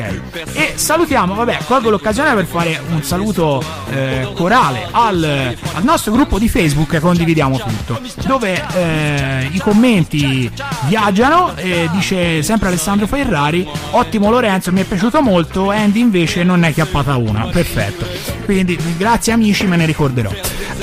E 0.54 0.74
salutiamo, 0.76 1.34
vabbè, 1.36 1.60
colgo 1.66 1.90
l'occasione 1.90 2.34
per 2.34 2.46
fare 2.46 2.82
un 2.90 3.04
saluto 3.04 3.64
eh, 3.90 4.28
corale 4.34 4.88
al, 4.90 5.56
al, 5.74 5.84
nostro 5.84 6.12
gruppo 6.12 6.40
di 6.40 6.50
Facebook 6.50 6.94
e 6.94 7.00
condividiamo 7.00 7.58
tutto, 7.58 8.00
dove 8.26 8.64
eh, 8.74 9.50
i 9.52 9.60
commenti 9.60 10.52
viaggiano 10.86 11.56
e 11.56 11.90
dice 11.92 12.42
sempre 12.42 12.70
Alessandro 12.70 13.08
Ferrari, 13.08 13.68
ottimo 13.92 14.30
Lorenzo, 14.30 14.72
mi 14.72 14.82
è 14.82 14.86
piaciuto 14.86 15.22
molto, 15.22 15.70
Andy 15.70 16.00
invece 16.00 16.44
non 16.44 16.64
è 16.64 16.74
chiappata 16.74 17.16
una. 17.16 17.48
Perfetto. 17.48 18.06
Quindi 18.46 18.78
grazie 18.98 19.34
amici, 19.34 19.68
me 19.68 19.76
ne 19.76 19.86
ricorderò. 19.86 20.32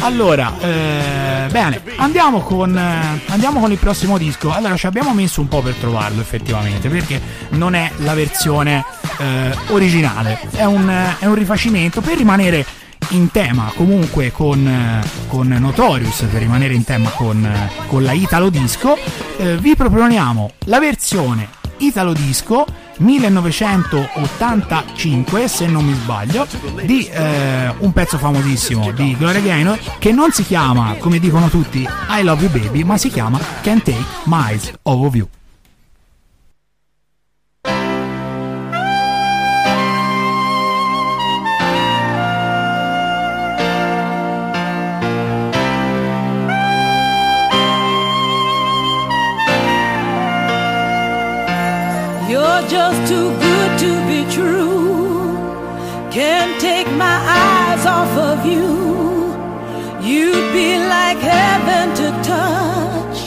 Allora, 0.00 0.52
eh, 0.60 1.48
bene, 1.50 1.80
andiamo 1.96 2.40
con, 2.40 2.76
eh, 2.76 3.20
andiamo 3.26 3.60
con 3.60 3.72
il 3.72 3.78
prossimo 3.78 4.18
disco. 4.18 4.52
Allora, 4.52 4.76
ci 4.76 4.86
abbiamo 4.86 5.12
messo 5.12 5.40
un 5.40 5.48
po' 5.48 5.62
per 5.62 5.74
trovarlo 5.74 6.20
effettivamente, 6.20 6.88
perché 6.88 7.20
non 7.50 7.74
è 7.74 7.90
la 7.98 8.14
versione 8.14 8.75
eh, 9.18 9.54
originale, 9.68 10.40
è 10.52 10.64
un, 10.64 10.88
è 11.18 11.26
un 11.26 11.34
rifacimento 11.34 12.00
per 12.00 12.16
rimanere 12.16 12.64
in 13.10 13.30
tema 13.30 13.70
comunque 13.76 14.32
con, 14.32 15.00
con, 15.28 15.46
Notorious 15.46 16.26
per 16.30 16.40
rimanere 16.40 16.74
in 16.74 16.82
tema 16.84 17.10
con, 17.10 17.48
con 17.86 18.02
la 18.02 18.12
Italo 18.12 18.50
Disco. 18.50 18.98
Eh, 19.36 19.56
vi 19.58 19.76
proponiamo 19.76 20.50
la 20.64 20.80
versione 20.80 21.48
Italo 21.78 22.12
Disco 22.12 22.66
1985 22.98 25.48
se 25.48 25.66
non 25.66 25.84
mi 25.84 25.92
sbaglio 25.92 26.46
di 26.82 27.04
eh, 27.06 27.74
un 27.78 27.92
pezzo 27.92 28.16
famosissimo 28.16 28.90
di 28.92 29.14
Gloria 29.16 29.40
Gaynor 29.40 29.78
che 29.98 30.12
non 30.12 30.30
si 30.32 30.44
chiama 30.44 30.94
come 30.98 31.18
dicono 31.18 31.48
tutti 31.48 31.80
I 31.80 32.22
Love 32.22 32.46
You 32.46 32.50
Baby 32.50 32.84
ma 32.84 32.96
si 32.96 33.10
chiama 33.10 33.38
Can't 33.60 33.82
Take 33.82 34.02
My 34.24 34.52
Eyes 34.52 34.72
Off 34.82 35.14
You 35.14 35.28
just 52.68 53.08
too 53.08 53.30
good 53.38 53.78
to 53.78 53.90
be 54.08 54.20
true. 54.34 55.36
Can't 56.10 56.60
take 56.60 56.88
my 56.92 57.18
eyes 57.42 57.86
off 57.86 58.10
of 58.18 58.44
you. 58.44 58.66
You'd 60.02 60.52
be 60.52 60.78
like 60.78 61.18
heaven 61.18 61.94
to 62.00 62.10
touch. 62.22 63.18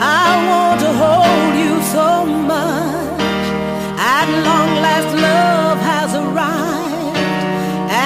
I 0.00 0.28
want 0.50 0.80
to 0.80 0.90
hold 1.04 1.54
you 1.64 1.74
so 1.96 2.24
much. 2.24 3.20
At 3.98 4.28
long 4.48 4.70
last, 4.84 5.10
love 5.28 5.78
has 5.92 6.14
arrived, 6.14 7.18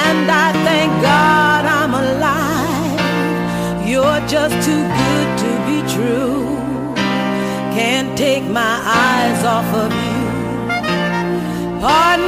and 0.02 0.30
I 0.30 0.52
thank 0.66 0.90
God 1.02 1.64
I'm 1.78 1.94
alive. 1.94 3.00
You're 3.86 4.22
just 4.26 4.54
too 4.66 4.84
good 5.02 5.28
to 5.42 5.50
be 5.68 5.78
true. 5.94 6.44
Can't 7.76 8.18
take 8.18 8.44
my 8.44 8.74
eyes 8.84 9.44
off 9.44 9.74
of 9.74 9.92
you. 9.92 9.97
盼 11.80 12.27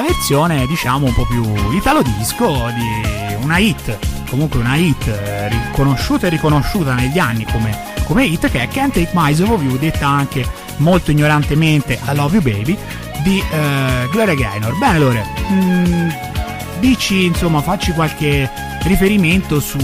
versione 0.00 0.66
diciamo 0.66 1.06
un 1.06 1.14
po' 1.14 1.26
più 1.26 1.42
italo 1.72 2.02
disco 2.02 2.46
di 2.46 3.34
una 3.42 3.58
hit, 3.58 3.98
comunque 4.28 4.60
una 4.60 4.76
hit 4.76 5.06
eh, 5.06 5.48
riconosciuta 5.48 6.26
e 6.26 6.30
riconosciuta 6.30 6.94
negli 6.94 7.18
anni 7.18 7.44
come, 7.44 7.76
come 8.04 8.24
hit 8.24 8.50
che 8.50 8.62
è 8.62 8.68
Can't 8.68 8.92
Take 8.92 9.10
My 9.12 9.28
Eyes 9.28 9.40
Off 9.40 9.62
You, 9.62 9.78
detta 9.78 10.06
anche 10.06 10.46
molto 10.78 11.10
ignorantemente 11.10 11.98
I 12.04 12.14
Love 12.14 12.38
You 12.38 12.42
Baby 12.42 12.76
di 13.22 13.42
uh, 13.50 14.08
Gloria 14.10 14.34
Gaynor. 14.34 14.76
Bene 14.78 14.98
Lore, 14.98 15.26
mm, 15.50 16.08
dici 16.80 17.24
insomma, 17.24 17.60
facci 17.62 17.92
qualche 17.92 18.50
riferimento 18.82 19.60
su, 19.60 19.78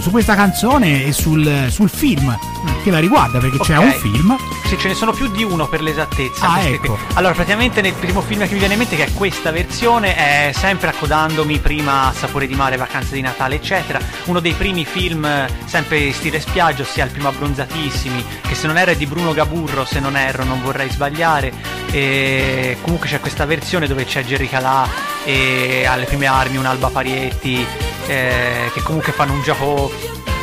su 0.00 0.10
questa 0.10 0.34
canzone 0.34 1.06
e 1.06 1.12
sul, 1.12 1.66
sul 1.70 1.88
film 1.88 2.36
che 2.82 2.90
la 2.90 2.98
riguarda 2.98 3.38
perché 3.38 3.56
okay. 3.56 3.66
c'è 3.66 3.76
un 3.76 3.92
film 3.92 4.36
sì, 4.68 4.76
ce 4.76 4.88
ne 4.88 4.94
sono 4.94 5.12
più 5.12 5.30
di 5.30 5.42
uno 5.42 5.66
per 5.66 5.80
l'esattezza. 5.80 6.46
Ah, 6.46 6.60
ecco. 6.60 6.98
Allora, 7.14 7.32
praticamente 7.32 7.80
nel 7.80 7.94
primo 7.94 8.20
film 8.20 8.46
che 8.46 8.52
mi 8.52 8.58
viene 8.58 8.74
in 8.74 8.80
mente, 8.80 8.96
che 8.96 9.06
è 9.06 9.12
questa 9.14 9.50
versione, 9.50 10.14
è 10.14 10.52
sempre 10.52 10.90
accodandomi 10.90 11.58
prima 11.58 12.08
a 12.08 12.12
Sapore 12.12 12.46
di 12.46 12.54
mare, 12.54 12.76
Vacanze 12.76 13.14
di 13.14 13.22
Natale, 13.22 13.54
eccetera. 13.54 13.98
Uno 14.26 14.40
dei 14.40 14.52
primi 14.52 14.84
film, 14.84 15.26
sempre 15.64 16.12
stile 16.12 16.38
spiaggia, 16.38 16.82
ossia 16.82 17.04
il 17.04 17.10
primo 17.10 17.28
Abbronzatissimi, 17.28 18.22
che 18.42 18.54
se 18.54 18.66
non 18.66 18.76
era 18.76 18.92
di 18.92 19.06
Bruno 19.06 19.32
Gaburro, 19.32 19.86
se 19.86 20.00
non 20.00 20.18
erro, 20.18 20.44
non 20.44 20.60
vorrei 20.60 20.90
sbagliare. 20.90 21.50
E 21.90 22.76
comunque 22.82 23.08
c'è 23.08 23.20
questa 23.20 23.46
versione 23.46 23.86
dove 23.86 24.04
c'è 24.04 24.22
Jerry 24.22 24.50
Calà 24.50 24.86
e 25.24 25.86
alle 25.86 26.04
prime 26.04 26.26
armi 26.26 26.58
un 26.58 26.66
Alba 26.66 26.88
Parietti, 26.88 27.66
eh, 28.08 28.70
che 28.72 28.80
comunque 28.82 29.12
fanno 29.12 29.34
un 29.34 29.42
gioco 29.42 29.90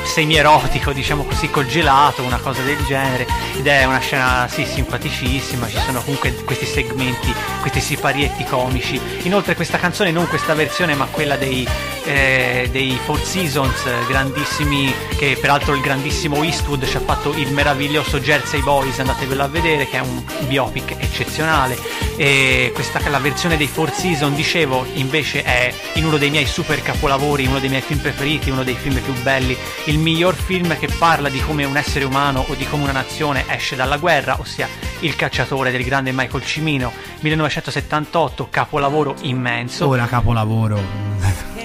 semi-erotico, 0.06 0.92
diciamo 0.92 1.24
così, 1.24 1.50
col 1.50 1.66
gelato, 1.66 2.22
una 2.24 2.38
cosa 2.38 2.62
del 2.62 2.78
genere. 2.86 3.26
Ed 3.58 3.68
è 3.68 3.86
una 3.86 4.00
scena, 4.00 4.48
sì, 4.50 4.66
simpaticissima. 4.66 5.68
Ci 5.68 5.80
sono 5.86 6.02
comunque 6.02 6.34
questi 6.44 6.66
segmenti, 6.66 7.34
questi 7.62 7.80
siparietti 7.80 8.44
comici. 8.44 9.00
Inoltre, 9.24 9.56
questa 9.56 9.78
canzone, 9.78 10.12
non 10.12 10.28
questa 10.28 10.54
versione, 10.54 10.94
ma 10.96 11.06
quella 11.06 11.38
dei, 11.38 11.68
eh, 12.04 12.68
dei 12.72 13.00
Four 13.04 13.22
Seasons, 13.24 13.84
grandissimi, 14.08 14.94
che 15.18 15.38
peraltro 15.40 15.74
il 15.74 15.82
grandissimo 15.82 16.44
Eastwood 16.44 16.88
ci 16.88 16.98
ha 16.98 17.02
fatto 17.02 17.34
il 17.34 17.52
meraviglioso 17.52 18.20
Jersey 18.20 18.62
Boys. 18.62 19.00
Andatevelo 19.00 19.44
a 19.44 19.48
vedere, 19.48 19.88
che 19.88 19.98
è 19.98 20.02
un 20.02 20.24
biopic 20.48 20.96
eccezionale. 20.98 21.78
E 22.18 22.72
questa 22.74 23.00
la 23.10 23.20
versione 23.20 23.58
dei 23.58 23.68
Four 23.68 23.92
Seasons, 23.92 24.36
dicevo, 24.36 24.86
invece 24.94 25.44
è 25.44 25.74
in 25.94 26.06
uno 26.06 26.18
dei 26.18 26.30
miei 26.30 26.46
super 26.46 26.82
capolavori, 26.82 27.46
uno 27.46 27.60
dei 27.60 27.70
miei 27.70 27.82
film 27.82 28.00
preferiti, 28.00 28.50
uno 28.50 28.64
dei 28.64 28.76
film 28.76 29.00
più 29.00 29.14
belli. 29.22 29.56
Il 29.86 29.95
miglior 29.98 30.36
film 30.36 30.78
che 30.78 30.90
parla 30.98 31.30
di 31.30 31.40
come 31.42 31.64
un 31.64 31.78
essere 31.78 32.06
umano 32.06 32.46
o 32.48 32.54
di 32.56 32.66
come 32.66 32.84
una 32.84 32.92
nazione 32.92 33.46
esce 33.48 33.76
dalla 33.76 33.98
guerra, 33.98 34.38
ossia 34.40 34.68
Il 35.00 35.16
cacciatore 35.16 35.72
del 35.72 35.84
grande 35.84 36.12
Michael 36.12 36.44
Cimino, 36.44 36.92
1978, 37.20 38.48
capolavoro 38.50 39.16
immenso. 39.22 39.88
Ora 39.88 40.06
capolavoro. 40.06 40.80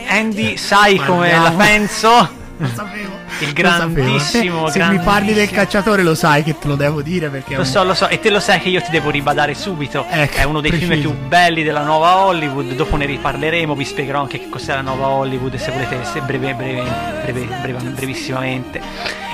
Andy, 0.08 0.56
sai 0.56 0.96
come 0.96 1.30
la 1.30 1.52
penso? 1.52 2.39
Lo 2.60 2.68
sapevo. 2.74 3.18
Il 3.38 3.52
grandissimo. 3.54 4.68
Se, 4.68 4.80
se 4.80 4.88
mi 4.90 4.98
parli 4.98 5.32
del 5.32 5.48
cacciatore 5.48 6.02
lo 6.02 6.14
sai 6.14 6.42
che 6.42 6.58
te 6.58 6.68
lo 6.68 6.76
devo 6.76 7.00
dire 7.00 7.30
perché. 7.30 7.56
Lo 7.56 7.64
so, 7.64 7.82
lo 7.84 7.94
so, 7.94 8.06
e 8.08 8.20
te 8.20 8.28
lo 8.28 8.38
sai 8.38 8.60
che 8.60 8.68
io 8.68 8.82
ti 8.82 8.90
devo 8.90 9.08
ribadare 9.08 9.54
subito. 9.54 10.04
Ecco, 10.10 10.36
è 10.36 10.42
uno 10.44 10.60
dei 10.60 10.70
preciso. 10.70 10.92
film 10.92 11.00
più 11.00 11.26
belli 11.26 11.62
della 11.62 11.82
nuova 11.82 12.18
Hollywood. 12.18 12.74
Dopo 12.74 12.96
ne 12.96 13.06
riparleremo, 13.06 13.74
vi 13.74 13.84
spiegherò 13.84 14.20
anche 14.20 14.38
che 14.38 14.48
cos'è 14.50 14.74
la 14.74 14.82
nuova 14.82 15.08
Hollywood 15.08 15.54
se 15.56 15.70
volete, 15.70 16.04
se 16.04 16.20
breve, 16.20 16.54
breve, 16.54 16.82
breve, 17.24 17.82
brevissimamente. 17.92 18.82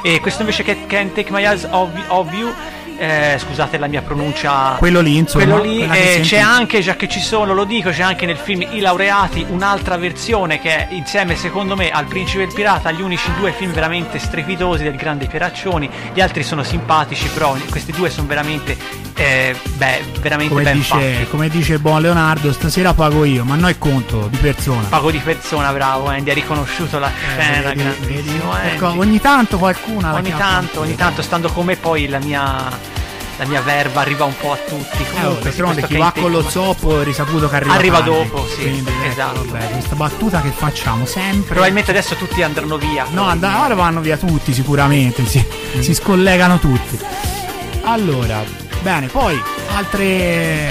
E 0.05 0.20
questo 0.20 0.43
invece 0.43 0.62
che 0.62 0.87
Can't 0.87 1.12
Take 1.12 1.33
My 1.33 1.43
Eyes 1.43 1.66
of, 1.68 1.91
of 2.07 2.33
You 2.33 2.53
eh, 2.99 3.39
scusate 3.39 3.79
la 3.79 3.87
mia 3.87 4.03
pronuncia. 4.03 4.77
Quello 4.79 5.01
lì, 5.01 5.17
insomma. 5.17 5.45
Quello 5.45 5.63
lì, 5.63 5.83
eh, 5.83 6.21
c'è 6.23 6.39
anche, 6.39 6.81
già 6.81 6.97
che 6.97 7.09
ci 7.09 7.21
sono, 7.21 7.55
lo 7.55 7.65
dico, 7.65 7.91
c'è 7.91 8.03
anche 8.03 8.27
nel 8.27 8.37
film 8.37 8.63
I 8.71 8.81
Laureati 8.81 9.47
un'altra 9.49 9.97
versione 9.97 10.61
che 10.61 10.89
è 10.89 10.95
insieme, 10.95 11.37
secondo 11.37 11.77
me, 11.77 11.91
al 11.91 12.07
Principe 12.07 12.45
del 12.45 12.55
Pirata, 12.55 12.91
gli 12.91 13.01
unici 13.01 13.31
due 13.39 13.53
film 13.53 13.73
veramente 13.73 14.19
strepitosi 14.19 14.83
del 14.83 14.97
grande 14.97 15.27
Pieraccioni. 15.27 15.89
Gli 16.13 16.21
altri 16.21 16.43
sono 16.43 16.63
simpatici, 16.63 17.29
però 17.29 17.57
questi 17.71 17.93
due 17.93 18.11
sono 18.11 18.27
veramente, 18.27 18.77
eh, 19.15 19.57
beh, 19.75 20.03
veramente 20.21 20.53
come 20.53 20.65
ben 20.65 20.77
dice, 20.77 20.89
fatti. 20.89 21.27
Come 21.31 21.49
dice 21.49 21.73
il 21.75 21.81
buon 21.81 22.01
Leonardo, 22.01 22.53
stasera 22.53 22.95
pago 22.95 23.25
io, 23.25 23.45
ma 23.45 23.55
noi 23.57 23.77
conto 23.79 24.29
di 24.31 24.37
persona. 24.37 24.87
Pago 24.89 25.11
di 25.11 25.19
persona, 25.19 25.73
bravo 25.73 26.09
Andy, 26.09 26.31
ha 26.31 26.35
riconosciuto 26.35 26.99
la 26.99 27.09
Eh, 27.09 27.41
scena, 27.41 27.69
vedi, 27.69 27.83
grandissimo 27.83 28.53
vedi, 28.53 28.61
Andy. 28.61 28.75
ecco, 28.75 28.89
ogni 28.99 29.21
tanto 29.21 29.59
qualcuna 29.59 30.13
la 30.13 30.19
Ogni 30.19 30.35
tanto, 30.37 30.81
ogni 30.81 30.95
tanto, 30.95 31.23
stando 31.23 31.49
come 31.49 31.77
poi 31.77 32.09
la 32.09 32.19
mia 32.19 32.86
la 33.39 33.45
mia 33.47 33.61
verba 33.61 34.01
arriva 34.01 34.24
un 34.24 34.34
po' 34.37 34.53
a 34.53 34.57
tutti. 34.57 35.03
Eh, 35.03 35.05
oh, 35.05 35.20
Comunque, 35.20 35.43
d'altronde 35.43 35.74
questo 35.80 35.87
chi 35.95 35.97
va 35.99 36.12
con 36.18 36.30
lo 36.30 36.49
zoppo 36.49 37.01
è 37.01 37.05
risaputo 37.05 37.49
che 37.49 37.57
arriva 37.57 37.74
Arriva 37.74 37.99
tardi. 38.01 38.11
dopo, 38.11 38.47
sì, 38.49 38.62
Quindi, 38.62 38.91
ecco, 38.91 39.11
esatto. 39.11 39.45
vabbè, 39.45 39.70
questa 39.70 39.95
battuta 39.95 40.41
che 40.41 40.51
facciamo 40.51 41.05
sempre. 41.07 41.49
Probabilmente 41.53 41.91
adesso 41.91 42.14
tutti 42.16 42.43
andranno 42.43 42.78
via. 42.78 43.07
No, 43.11 43.26
and- 43.28 43.43
ora 43.45 43.74
vanno 43.74 44.01
via 44.01 44.16
tutti 44.16 44.53
sicuramente, 44.55 45.26
si, 45.26 45.45
Mm. 45.76 45.80
si 45.80 45.95
scollegano 45.95 46.59
tutti. 46.59 46.99
Allora, 47.82 48.43
bene, 48.82 49.07
poi 49.09 49.41
altre, 49.74 50.70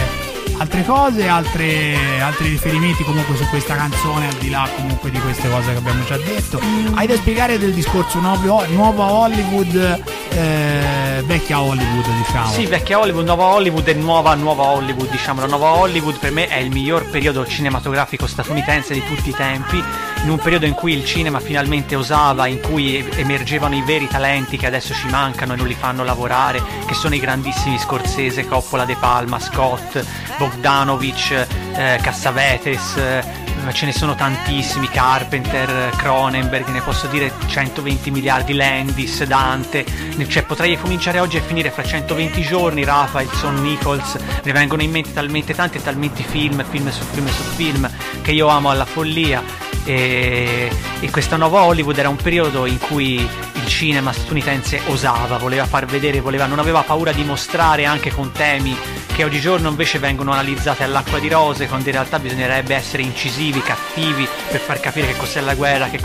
altre 0.58 0.84
cose, 0.86 1.28
altre- 1.28 2.22
altri 2.22 2.49
riferimenti 2.49 3.03
comunque 3.03 3.36
su 3.36 3.45
questa 3.49 3.76
canzone, 3.76 4.28
al 4.28 4.36
di 4.36 4.49
là 4.49 4.68
comunque 4.76 5.10
di 5.10 5.20
queste 5.20 5.49
cose 5.49 5.72
che 5.72 5.78
abbiamo 5.78 6.03
già 6.06 6.18
detto. 6.18 6.60
Hai 6.93 7.08
da 7.08 7.16
spiegare 7.16 7.58
del 7.58 7.74
discorso 7.74 8.20
nuovo, 8.20 8.66
nuova 8.68 9.12
Hollywood, 9.12 10.03
eh, 10.30 11.24
vecchia 11.26 11.60
Hollywood 11.60 12.06
diciamo. 12.18 12.51
Sì, 12.51 12.66
vecchia 12.66 12.99
Hollywood, 12.99 13.26
nuova 13.26 13.45
Hollywood 13.45 13.88
e 13.88 13.93
nuova 13.93 14.34
nuova 14.36 14.64
Hollywood, 14.64 15.10
diciamo. 15.10 15.41
La 15.41 15.47
nuova 15.47 15.72
Hollywood 15.72 16.18
per 16.20 16.32
me 16.32 16.47
è 16.47 16.58
il 16.58 16.72
miglior 16.72 17.10
periodo 17.10 17.45
cinematografico 17.45 18.28
statunitense 18.28 18.93
di 18.93 19.03
tutti 19.06 19.30
i 19.30 19.34
tempi, 19.34 19.84
in 20.26 20.32
un 20.32 20.40
periodo 20.40 20.66
in 20.66 20.74
cui 20.74 20.94
il 20.94 21.06
cinema 21.06 21.40
finalmente 21.40 21.96
osava, 21.96 22.48
in 22.48 22.60
cui 22.60 22.98
emergevano 23.12 23.76
i 23.76 23.84
veri 23.84 24.08
talenti 24.08 24.58
che 24.58 24.66
adesso 24.66 24.92
ci 24.92 25.08
mancano 25.08 25.54
e 25.54 25.56
non 25.56 25.68
li 25.68 25.76
fanno 25.76 26.04
lavorare, 26.04 26.64
che 26.88 26.96
sono 26.96 27.14
i 27.14 27.20
grandissimi 27.20 27.78
Scorsese, 27.78 28.48
Coppola, 28.48 28.86
De 28.86 28.96
Palma, 28.96 29.40
Scott, 29.40 30.04
Bogdanovich, 30.40 31.32
eh, 31.76 32.00
Cassavetes, 32.02 32.96
eh, 32.96 33.24
ce 33.72 33.86
ne 33.86 33.92
sono 33.92 34.16
tantissimi, 34.16 34.90
Carpenter, 34.90 35.92
Cronenberg, 35.96 36.70
ne 36.70 36.82
posso 36.82 37.06
dire 37.06 37.32
120 37.46 38.10
miliardi, 38.10 38.54
Landis, 38.54 39.24
Dante, 39.26 39.86
cioè 40.28 40.42
potrei 40.44 40.76
cominciare 40.80 41.20
oggi 41.20 41.38
e 41.38 41.42
finire 41.42 41.70
fra 41.70 41.84
120 41.84 42.42
giorni, 42.42 42.84
Raphaelson, 42.84 43.62
Nichols, 43.62 44.18
ne 44.44 44.52
vengono 44.52 44.82
in 44.82 44.90
mente 44.90 45.14
talmente 45.14 45.54
tanti 45.54 45.78
e 45.78 45.84
talmente 45.84 46.24
film, 46.24 46.66
film 46.68 46.90
su 46.90 47.04
film 47.12 47.28
su 47.28 47.44
film, 47.56 47.88
che 48.24 48.32
io 48.32 48.48
amo 48.48 48.72
alla 48.72 48.86
follia 48.86 49.64
e, 49.86 50.70
e 51.00 51.10
questa 51.12 51.38
nuova 51.38 51.64
Hollywood 51.64 51.98
era 51.98 52.10
un 52.10 52.18
periodo 52.18 52.66
in 52.66 52.80
cui 52.80 53.16
il 53.16 53.68
cinema 53.68 54.12
statunitense 54.12 54.82
osava, 54.88 55.38
voleva 55.38 55.66
far 55.66 55.86
vedere, 55.86 56.20
voleva, 56.20 56.46
non 56.46 56.60
aveva 56.60 56.82
paura 56.82 57.12
di 57.12 57.24
mostrare 57.24 57.86
anche 57.86 58.12
con 58.12 58.32
temi 58.32 58.76
che 59.16 59.24
oggigiorno 59.24 59.70
invece 59.70 59.98
vengono 59.98 60.34
analizzate 60.34 60.84
all'acqua 60.84 61.20
di 61.20 61.30
rose, 61.30 61.68
quando 61.68 61.88
in 61.88 61.94
realtà 61.94 62.20
bisognerebbe 62.20 62.76
essere 62.76 63.02
incisivi, 63.02 63.62
cattivi, 63.62 64.28
per 64.52 64.60
far 64.60 64.82
capire 64.82 65.08
che 65.08 65.16
cos'è 65.16 65.40
la 65.40 65.56
guerra, 65.56 65.88
che, 65.88 66.00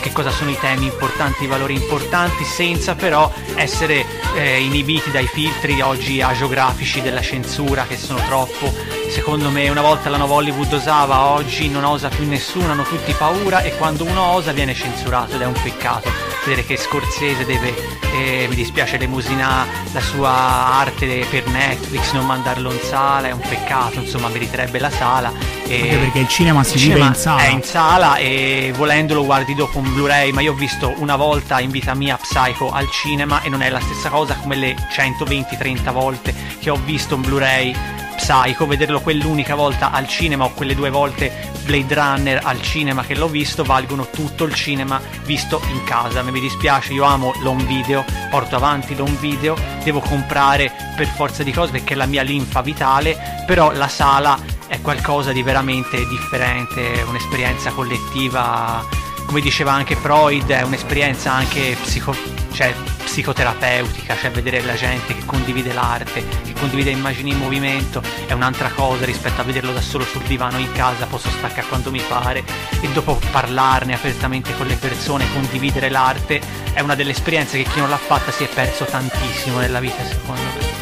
che 0.00 0.12
cosa 0.12 0.30
sono 0.30 0.50
i 0.50 0.58
temi 0.60 0.86
importanti, 0.86 1.42
i 1.42 1.48
valori 1.48 1.74
importanti, 1.74 2.44
senza 2.44 2.94
però 2.94 3.32
essere 3.56 4.04
eh, 4.36 4.60
inibiti 4.60 5.10
dai 5.10 5.26
filtri 5.26 5.80
oggi 5.80 6.22
agiografici 6.22 7.02
della 7.02 7.20
censura 7.20 7.84
che 7.84 7.96
sono 7.96 8.20
troppo. 8.26 8.72
Secondo 9.08 9.50
me 9.50 9.68
una 9.68 9.80
volta 9.80 10.08
la 10.08 10.16
nuova 10.16 10.34
Hollywood 10.34 10.72
osava, 10.72 11.26
oggi 11.26 11.68
non 11.68 11.84
osa 11.84 12.08
più 12.08 12.26
nessuno, 12.26 12.70
hanno 12.72 12.82
tutti 12.82 13.12
paura 13.12 13.62
e 13.62 13.76
quando 13.76 14.04
uno 14.04 14.20
osa 14.22 14.52
viene 14.52 14.74
censurato 14.74 15.34
ed 15.34 15.40
è 15.40 15.46
un 15.46 15.54
peccato. 15.60 16.10
Vedere 16.44 16.64
che 16.66 16.76
Scorsese 16.76 17.44
deve, 17.44 17.74
eh, 18.12 18.46
mi 18.48 18.54
dispiace, 18.54 18.98
lemusina 18.98 19.66
la 19.92 20.00
sua 20.00 20.30
arte 20.30 21.26
per 21.30 21.46
Netflix, 21.48 22.12
non 22.12 22.26
mandarlo 22.26 22.70
in 22.72 22.80
sala, 22.80 23.28
è 23.28 23.32
un 23.32 23.40
peccato, 23.40 24.00
insomma 24.00 24.28
meriterebbe 24.28 24.78
la 24.78 24.90
sala. 24.90 25.32
E 25.66 25.80
Anche 25.80 25.96
perché 25.96 26.18
il 26.20 26.28
cinema 26.28 26.62
si 26.62 26.74
il 26.74 26.80
vive 26.82 26.94
cinema 26.94 27.10
in 27.10 27.14
sala. 27.14 27.42
È 27.42 27.48
in 27.48 27.62
sala 27.62 28.16
e 28.16 28.72
volendolo 28.76 29.24
guardi 29.24 29.54
dopo 29.54 29.78
un 29.78 29.92
Blu-ray, 29.92 30.32
ma 30.32 30.40
io 30.40 30.52
ho 30.52 30.56
visto 30.56 30.92
una 30.98 31.16
volta 31.16 31.60
in 31.60 31.70
vita 31.70 31.94
mia 31.94 32.16
Psycho 32.16 32.70
al 32.70 32.88
cinema 32.90 33.42
e 33.42 33.48
non 33.48 33.62
è 33.62 33.70
la 33.70 33.80
stessa 33.80 34.08
cosa 34.08 34.34
come 34.34 34.56
le 34.56 34.74
120-30 34.74 35.92
volte 35.92 36.34
che 36.60 36.70
ho 36.70 36.78
visto 36.84 37.14
un 37.14 37.22
Blu-ray 37.22 38.04
Psycho, 38.16 38.66
vederlo 38.66 39.00
quell'unica 39.00 39.54
volta 39.54 39.92
al 39.92 40.08
cinema 40.08 40.44
o 40.44 40.50
quelle 40.50 40.74
due 40.74 40.90
volte 40.90 41.50
Blade 41.64 41.94
Runner 41.94 42.40
al 42.42 42.60
cinema 42.62 43.04
che 43.04 43.14
l'ho 43.14 43.28
visto 43.28 43.62
valgono 43.62 44.08
tutto 44.10 44.44
il 44.44 44.54
cinema 44.54 45.00
visto 45.24 45.60
in 45.70 45.84
casa. 45.84 46.22
Mi 46.22 46.40
dispiace, 46.40 46.92
io 46.92 47.04
amo 47.04 47.32
l'home 47.42 47.64
video, 47.64 48.04
porto 48.30 48.56
avanti 48.56 48.96
l'home 48.96 49.16
video, 49.20 49.56
devo 49.84 50.00
comprare 50.00 50.72
per 50.96 51.06
forza 51.06 51.42
di 51.42 51.52
cose 51.52 51.72
perché 51.72 51.94
è 51.94 51.96
la 51.96 52.06
mia 52.06 52.22
linfa 52.22 52.62
vitale, 52.62 53.44
però 53.46 53.70
la 53.70 53.88
sala 53.88 54.38
è 54.66 54.80
qualcosa 54.80 55.32
di 55.32 55.42
veramente 55.42 56.04
differente, 56.08 57.04
un'esperienza 57.06 57.70
collettiva, 57.70 58.84
come 59.26 59.40
diceva 59.40 59.72
anche 59.72 59.96
Freud, 59.96 60.48
è 60.48 60.62
un'esperienza 60.62 61.32
anche 61.32 61.76
psico- 61.82 62.16
cioè, 62.52 62.72
psicoterapeutica, 63.04 64.16
cioè 64.16 64.30
vedere 64.30 64.62
la 64.62 64.74
gente 64.74 65.14
che 65.14 65.24
condivide 65.26 65.72
l'arte, 65.72 66.24
che 66.44 66.54
condivide 66.58 66.90
immagini 66.90 67.30
in 67.30 67.38
movimento, 67.38 68.02
è 68.26 68.32
un'altra 68.32 68.70
cosa 68.70 69.04
rispetto 69.04 69.40
a 69.40 69.44
vederlo 69.44 69.72
da 69.72 69.80
solo 69.80 70.04
sul 70.04 70.22
divano 70.22 70.58
in 70.58 70.70
casa, 70.72 71.06
posso 71.06 71.28
staccare 71.28 71.66
quando 71.66 71.90
mi 71.90 72.02
pare 72.08 72.44
e 72.80 72.88
dopo 72.92 73.20
parlarne 73.30 73.94
apertamente 73.94 74.56
con 74.56 74.66
le 74.66 74.76
persone, 74.76 75.30
condividere 75.32 75.90
l'arte, 75.90 76.40
è 76.72 76.80
una 76.80 76.94
delle 76.94 77.10
esperienze 77.10 77.62
che 77.62 77.68
chi 77.68 77.80
non 77.80 77.90
l'ha 77.90 77.98
fatta 77.98 78.30
si 78.30 78.44
è 78.44 78.48
perso 78.48 78.84
tantissimo 78.84 79.58
nella 79.58 79.80
vita 79.80 80.04
secondo 80.04 80.40
me. 80.42 80.74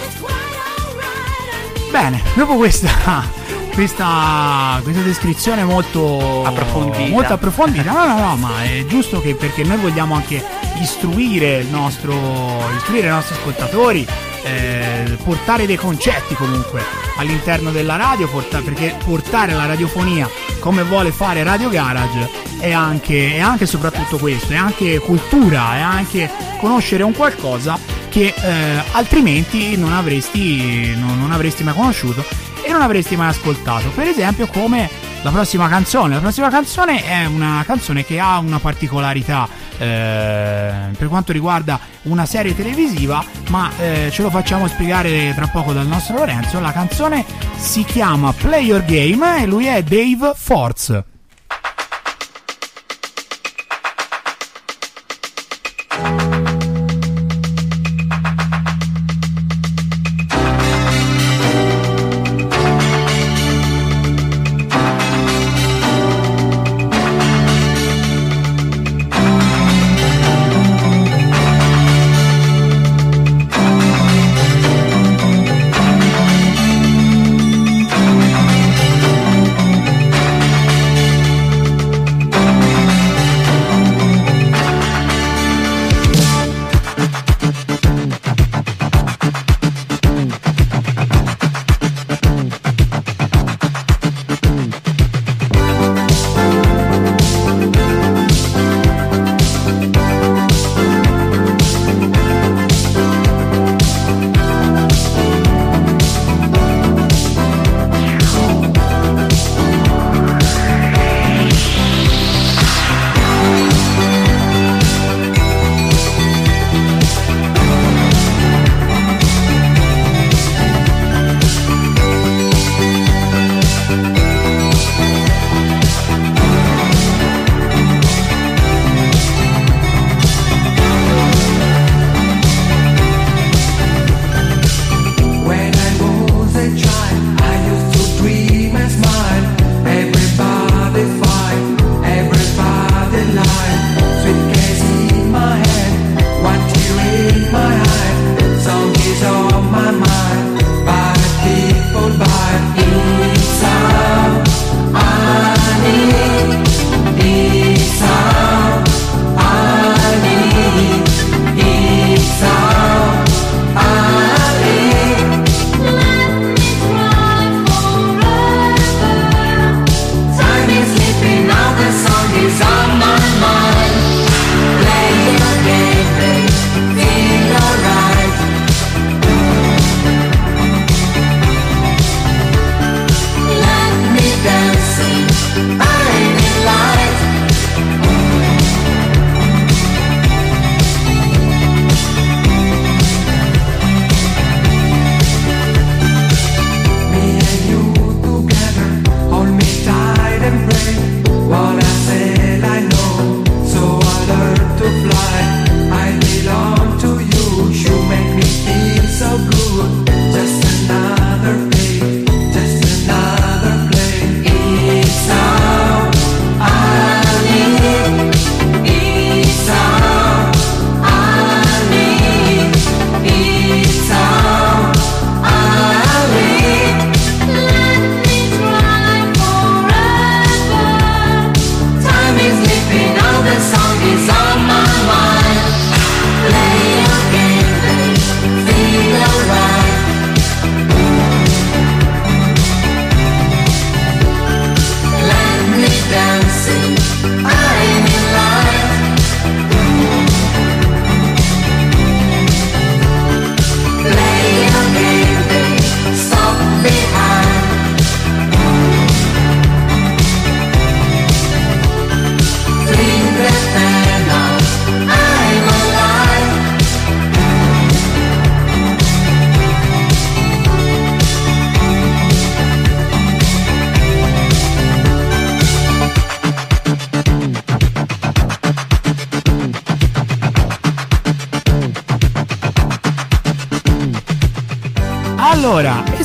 Bene, 1.91 2.23
dopo 2.35 2.57
questa, 2.57 3.29
questa, 3.75 4.81
questa 4.85 5.03
descrizione 5.03 5.65
molto 5.65 6.45
Approfondita. 6.45 7.11
molto 7.11 7.33
approfondita, 7.33 7.91
no, 7.91 8.07
no, 8.07 8.19
no, 8.19 8.37
ma 8.37 8.63
è 8.63 8.85
giusto 8.87 9.21
che 9.21 9.35
perché 9.35 9.65
noi 9.65 9.79
vogliamo 9.79 10.15
anche 10.15 10.43
istruire 10.81 11.59
il 11.59 11.67
nostro, 11.67 12.15
istruire 12.77 13.09
i 13.09 13.11
nostri 13.11 13.35
ascoltatori, 13.35 14.07
eh, 14.45 15.17
portare 15.25 15.67
dei 15.67 15.77
concetti 15.77 16.35
comunque 16.35 16.83
all'interno 17.17 17.73
della 17.73 17.97
radio, 17.97 18.29
porta- 18.29 18.61
perché 18.61 18.97
portare 19.05 19.53
la 19.55 19.67
radiofonia 19.67 20.31
come 20.61 20.85
vuole 20.85 21.11
fare 21.11 21.43
Radio 21.43 21.69
Garage 21.69 22.31
è 22.61 22.73
anche, 22.73 23.35
è 23.35 23.41
anche 23.41 23.67
soprattutto 23.67 24.19
questo, 24.19 24.53
è 24.53 24.57
anche 24.57 24.99
cultura, 25.01 25.77
è 25.77 25.81
anche 25.81 26.31
conoscere 26.59 27.03
un 27.03 27.13
qualcosa 27.13 27.77
che 28.09 28.33
eh, 28.37 28.83
altrimenti 28.93 29.77
non 29.77 29.93
avresti, 29.93 30.95
non, 30.97 31.19
non 31.19 31.33
avresti 31.33 31.65
mai 31.65 31.75
conosciuto 31.75 32.53
non 32.75 32.83
avresti 32.83 33.15
mai 33.17 33.29
ascoltato. 33.29 33.89
Per 33.91 34.07
esempio, 34.07 34.49
come 34.49 34.91
la 35.23 35.31
prossima 35.31 35.69
canzone. 35.69 36.15
La 36.15 36.21
prossima 36.21 36.51
canzone 36.51 37.05
è 37.05 37.25
una 37.25 37.63
canzone 37.65 38.05
che 38.05 38.19
ha 38.19 38.39
una 38.39 38.59
particolarità 38.59 39.49
eh, 39.79 40.73
per 40.99 41.09
quanto 41.09 41.33
riguarda 41.33 41.79
una 42.03 42.27
serie 42.27 42.55
televisiva, 42.55 43.25
ma 43.49 43.71
eh, 43.79 44.11
ce 44.11 44.23
lo 44.23 44.31
facciamo 44.31 44.67
spiegare 44.67 45.33
tra 45.35 45.47
poco 45.47 45.73
dal 45.73 45.87
nostro 45.87 46.17
Lorenzo. 46.17 46.61
La 46.61 46.73
canzone 46.73 47.25
si 47.57 47.85
chiama 47.85 48.33
Play 48.33 48.65
Your 48.65 48.85
Game 48.85 49.43
e 49.43 49.47
lui 49.47 49.67
è 49.67 49.83
Dave 49.83 50.33
Force. 50.35 51.14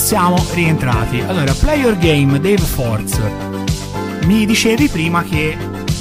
Siamo 0.09 0.43
rientrati. 0.53 1.19
Allora, 1.19 1.53
Play 1.53 1.81
Your 1.81 1.95
Game, 1.95 2.39
Dave 2.39 2.57
Force. 2.57 3.21
Mi 4.23 4.47
dicevi 4.47 4.87
prima 4.87 5.21
che 5.21 5.55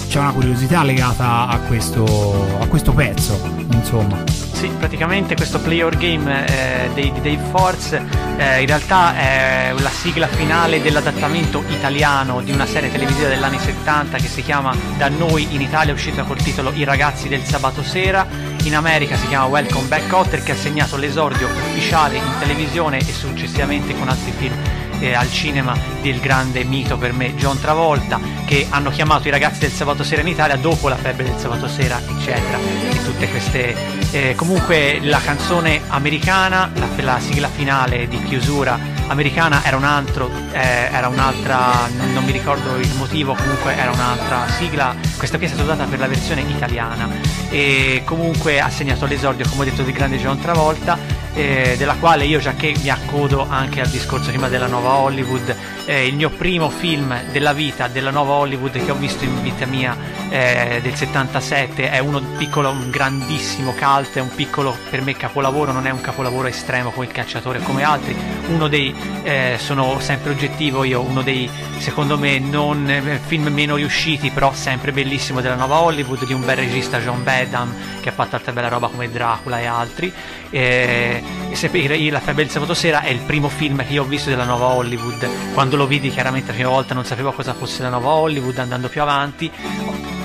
c'è 0.08 0.18
una 0.18 0.32
curiosità 0.32 0.82
legata 0.82 1.46
a 1.46 1.58
questo, 1.58 2.56
a 2.58 2.66
questo 2.68 2.94
pezzo, 2.94 3.38
insomma. 3.70 4.24
Sì, 4.52 4.68
praticamente 4.78 5.34
questo 5.34 5.60
Play 5.60 5.76
Your 5.76 5.94
Game 5.98 6.46
eh, 6.46 6.88
dei, 6.94 7.12
Dave 7.20 7.42
Force 7.50 8.27
eh, 8.38 8.60
in 8.60 8.66
realtà 8.66 9.16
è 9.16 9.74
la 9.76 9.90
sigla 9.90 10.28
finale 10.28 10.80
dell'adattamento 10.80 11.64
italiano 11.68 12.40
di 12.40 12.52
una 12.52 12.66
serie 12.66 12.90
televisiva 12.90 13.28
degli 13.28 13.42
anni 13.42 13.58
70 13.58 14.16
che 14.16 14.28
si 14.28 14.42
chiama 14.42 14.74
Da 14.96 15.08
noi 15.08 15.54
in 15.54 15.60
Italia, 15.60 15.92
uscita 15.92 16.22
col 16.22 16.40
titolo 16.40 16.72
I 16.72 16.84
ragazzi 16.84 17.28
del 17.28 17.42
sabato 17.42 17.82
sera. 17.82 18.26
In 18.62 18.76
America 18.76 19.16
si 19.16 19.26
chiama 19.26 19.46
Welcome 19.46 19.88
Back 19.88 20.12
Hotter 20.12 20.42
che 20.42 20.52
ha 20.52 20.56
segnato 20.56 20.96
l'esordio 20.96 21.48
ufficiale 21.48 22.16
in 22.16 22.34
televisione 22.38 22.98
e 22.98 23.12
successivamente 23.12 23.96
con 23.98 24.08
altri 24.08 24.32
film 24.32 24.56
eh, 25.00 25.14
al 25.14 25.30
cinema 25.30 25.76
del 26.02 26.20
grande 26.20 26.64
mito 26.64 26.96
per 26.96 27.12
me 27.12 27.34
John 27.34 27.60
Travolta 27.60 28.20
che 28.44 28.66
hanno 28.68 28.90
chiamato 28.90 29.28
i 29.28 29.30
ragazzi 29.30 29.60
del 29.60 29.70
sabato 29.70 30.04
sera 30.04 30.22
in 30.22 30.28
Italia 30.28 30.56
dopo 30.56 30.88
la 30.88 30.96
febbre 30.96 31.24
del 31.24 31.38
sabato 31.38 31.68
sera 31.68 32.00
eccetera 32.00 32.58
e 32.90 33.04
tutte 33.04 33.28
queste 33.28 33.74
eh, 34.10 34.34
comunque 34.34 34.98
la 35.02 35.20
canzone 35.20 35.82
americana 35.88 36.70
la, 36.74 36.88
la 36.96 37.20
sigla 37.20 37.48
finale 37.48 38.08
di 38.08 38.22
chiusura 38.22 38.96
americana 39.08 39.64
era 39.64 39.76
un 39.76 39.84
altro, 39.84 40.30
eh, 40.52 40.88
era 40.92 41.08
un'altra, 41.08 41.88
non 42.12 42.24
mi 42.24 42.32
ricordo 42.32 42.76
il 42.76 42.92
motivo, 42.96 43.34
comunque 43.34 43.74
era 43.74 43.90
un'altra 43.90 44.46
sigla. 44.58 44.94
Questa 45.16 45.36
qui 45.36 45.46
è 45.46 45.48
stata 45.48 45.64
usata 45.64 45.84
per 45.84 45.98
la 45.98 46.06
versione 46.06 46.42
italiana 46.42 47.08
e 47.48 48.02
comunque 48.04 48.60
ha 48.60 48.70
segnato 48.70 49.06
l'esordio, 49.06 49.46
come 49.48 49.62
ho 49.62 49.64
detto, 49.64 49.82
di 49.82 49.92
grande 49.92 50.18
John 50.18 50.38
Travolta, 50.38 50.98
eh, 51.38 51.76
della 51.78 51.94
quale 51.94 52.24
io 52.24 52.40
già 52.40 52.54
che 52.54 52.74
mi 52.82 52.88
accodo 52.88 53.46
anche 53.48 53.80
al 53.80 53.86
discorso 53.86 54.30
prima 54.30 54.48
della 54.48 54.66
nuova 54.66 54.94
Hollywood, 54.94 55.54
eh, 55.84 56.04
il 56.04 56.16
mio 56.16 56.30
primo 56.30 56.68
film 56.68 57.16
della 57.30 57.52
vita 57.52 57.86
della 57.86 58.10
nuova 58.10 58.34
Hollywood 58.34 58.84
che 58.84 58.90
ho 58.90 58.96
visto 58.96 59.22
in 59.22 59.40
vita 59.40 59.64
mia 59.64 59.96
eh, 60.30 60.80
del 60.82 60.94
77 60.96 61.90
è 61.90 62.00
uno 62.00 62.20
piccolo, 62.36 62.70
un 62.70 62.90
grandissimo 62.90 63.72
cult, 63.72 64.16
è 64.16 64.20
un 64.20 64.34
piccolo 64.34 64.76
per 64.90 65.00
me 65.02 65.14
capolavoro, 65.14 65.70
non 65.70 65.86
è 65.86 65.90
un 65.90 66.00
capolavoro 66.00 66.48
estremo 66.48 66.90
come 66.90 67.06
il 67.06 67.12
cacciatore 67.12 67.60
come 67.60 67.84
altri, 67.84 68.16
uno 68.48 68.66
dei, 68.66 68.92
eh, 69.22 69.58
sono 69.60 70.00
sempre 70.00 70.32
oggettivo 70.32 70.82
io, 70.82 71.02
uno 71.02 71.22
dei 71.22 71.48
secondo 71.78 72.18
me 72.18 72.40
non 72.40 72.90
eh, 72.90 73.20
film 73.24 73.46
meno 73.46 73.76
riusciti 73.76 74.30
però 74.30 74.52
sempre 74.52 74.90
bellissimo 74.90 75.40
della 75.40 75.54
nuova 75.54 75.78
Hollywood 75.78 76.26
di 76.26 76.32
un 76.32 76.44
bel 76.44 76.56
regista 76.56 76.98
John 76.98 77.22
Badham 77.22 77.72
che 78.00 78.08
ha 78.08 78.12
fatto 78.12 78.36
altra 78.36 78.52
bella 78.52 78.68
roba 78.68 78.88
come 78.88 79.10
Dracula 79.10 79.60
e 79.60 79.66
altri. 79.66 80.12
Eh, 80.50 81.22
e 81.50 82.10
La 82.10 82.20
febbre 82.20 82.44
del 82.44 82.52
sabato 82.52 82.74
sera 82.74 83.00
è 83.00 83.10
il 83.10 83.20
primo 83.20 83.48
film 83.48 83.84
che 83.84 83.92
io 83.92 84.02
ho 84.02 84.06
visto 84.06 84.30
della 84.30 84.44
nuova 84.44 84.66
Hollywood 84.66 85.28
quando 85.54 85.76
lo 85.76 85.86
vidi 85.86 86.10
chiaramente 86.10 86.48
la 86.48 86.54
prima 86.54 86.68
volta 86.70 86.94
non 86.94 87.04
sapevo 87.04 87.32
cosa 87.32 87.52
fosse 87.54 87.82
la 87.82 87.88
nuova 87.88 88.10
Hollywood 88.10 88.58
andando 88.58 88.88
più 88.88 89.00
avanti 89.00 89.50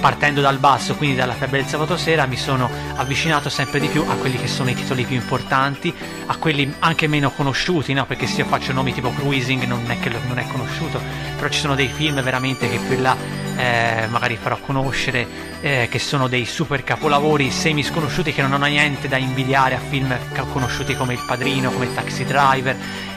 partendo 0.03 0.41
dal 0.41 0.57
basso, 0.57 0.95
quindi 0.95 1.15
dalla 1.15 1.31
febbre 1.31 1.59
del 1.59 1.69
sabato 1.69 1.95
sera, 1.95 2.25
mi 2.25 2.35
sono 2.35 2.69
avvicinato 2.95 3.47
sempre 3.47 3.79
di 3.79 3.87
più 3.87 4.03
a 4.05 4.15
quelli 4.15 4.35
che 4.35 4.47
sono 4.47 4.69
i 4.69 4.75
titoli 4.75 5.05
più 5.05 5.15
importanti, 5.15 5.95
a 6.25 6.35
quelli 6.35 6.73
anche 6.79 7.07
meno 7.07 7.31
conosciuti, 7.31 7.93
no? 7.93 8.05
perché 8.05 8.27
se 8.27 8.41
io 8.41 8.45
faccio 8.45 8.73
nomi 8.73 8.91
tipo 8.91 9.13
Cruising 9.13 9.63
non 9.63 9.89
è 9.89 9.97
che 9.99 10.09
non 10.27 10.39
è 10.39 10.45
conosciuto, 10.45 10.99
però 11.37 11.47
ci 11.47 11.59
sono 11.61 11.73
dei 11.73 11.87
film 11.87 12.21
veramente 12.21 12.69
che 12.69 12.79
più 12.79 12.99
là 12.99 13.15
eh, 13.57 14.07
magari 14.09 14.37
farò 14.37 14.57
conoscere, 14.57 15.27
eh, 15.61 15.87
che 15.89 15.99
sono 15.99 16.27
dei 16.27 16.45
super 16.45 16.83
capolavori 16.83 17.51
semi 17.51 17.83
sconosciuti 17.83 18.33
che 18.33 18.41
non 18.41 18.53
hanno 18.53 18.65
niente 18.65 19.07
da 19.07 19.17
invidiare 19.17 19.75
a 19.75 19.79
film 19.79 20.15
conosciuti 20.51 20.95
come 20.95 21.13
Il 21.13 21.23
Padrino, 21.25 21.71
come 21.71 21.93
Taxi 21.93 22.23
Driver 22.23 22.75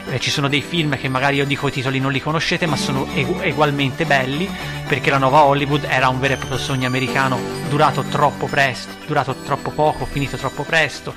eh, 0.09 0.19
ci 0.19 0.29
sono 0.29 0.47
dei 0.47 0.61
film 0.61 0.97
che 0.97 1.07
magari 1.09 1.37
io 1.37 1.45
dico 1.45 1.67
i 1.67 1.71
titoli 1.71 1.99
non 1.99 2.11
li 2.11 2.21
conoscete 2.21 2.65
ma 2.65 2.75
sono 2.75 3.07
egu- 3.13 3.45
ugualmente 3.45 4.05
belli 4.05 4.49
perché 4.87 5.09
la 5.09 5.17
nuova 5.17 5.43
Hollywood 5.43 5.85
era 5.87 6.07
un 6.07 6.19
vero 6.19 6.35
e 6.35 6.37
proprio 6.37 6.57
sogno 6.57 6.87
americano 6.87 7.57
durato 7.67 8.03
troppo 8.03 8.47
presto, 8.47 8.93
durato 9.05 9.35
troppo 9.43 9.71
poco, 9.71 10.05
finito 10.05 10.37
troppo 10.37 10.63
presto, 10.63 11.13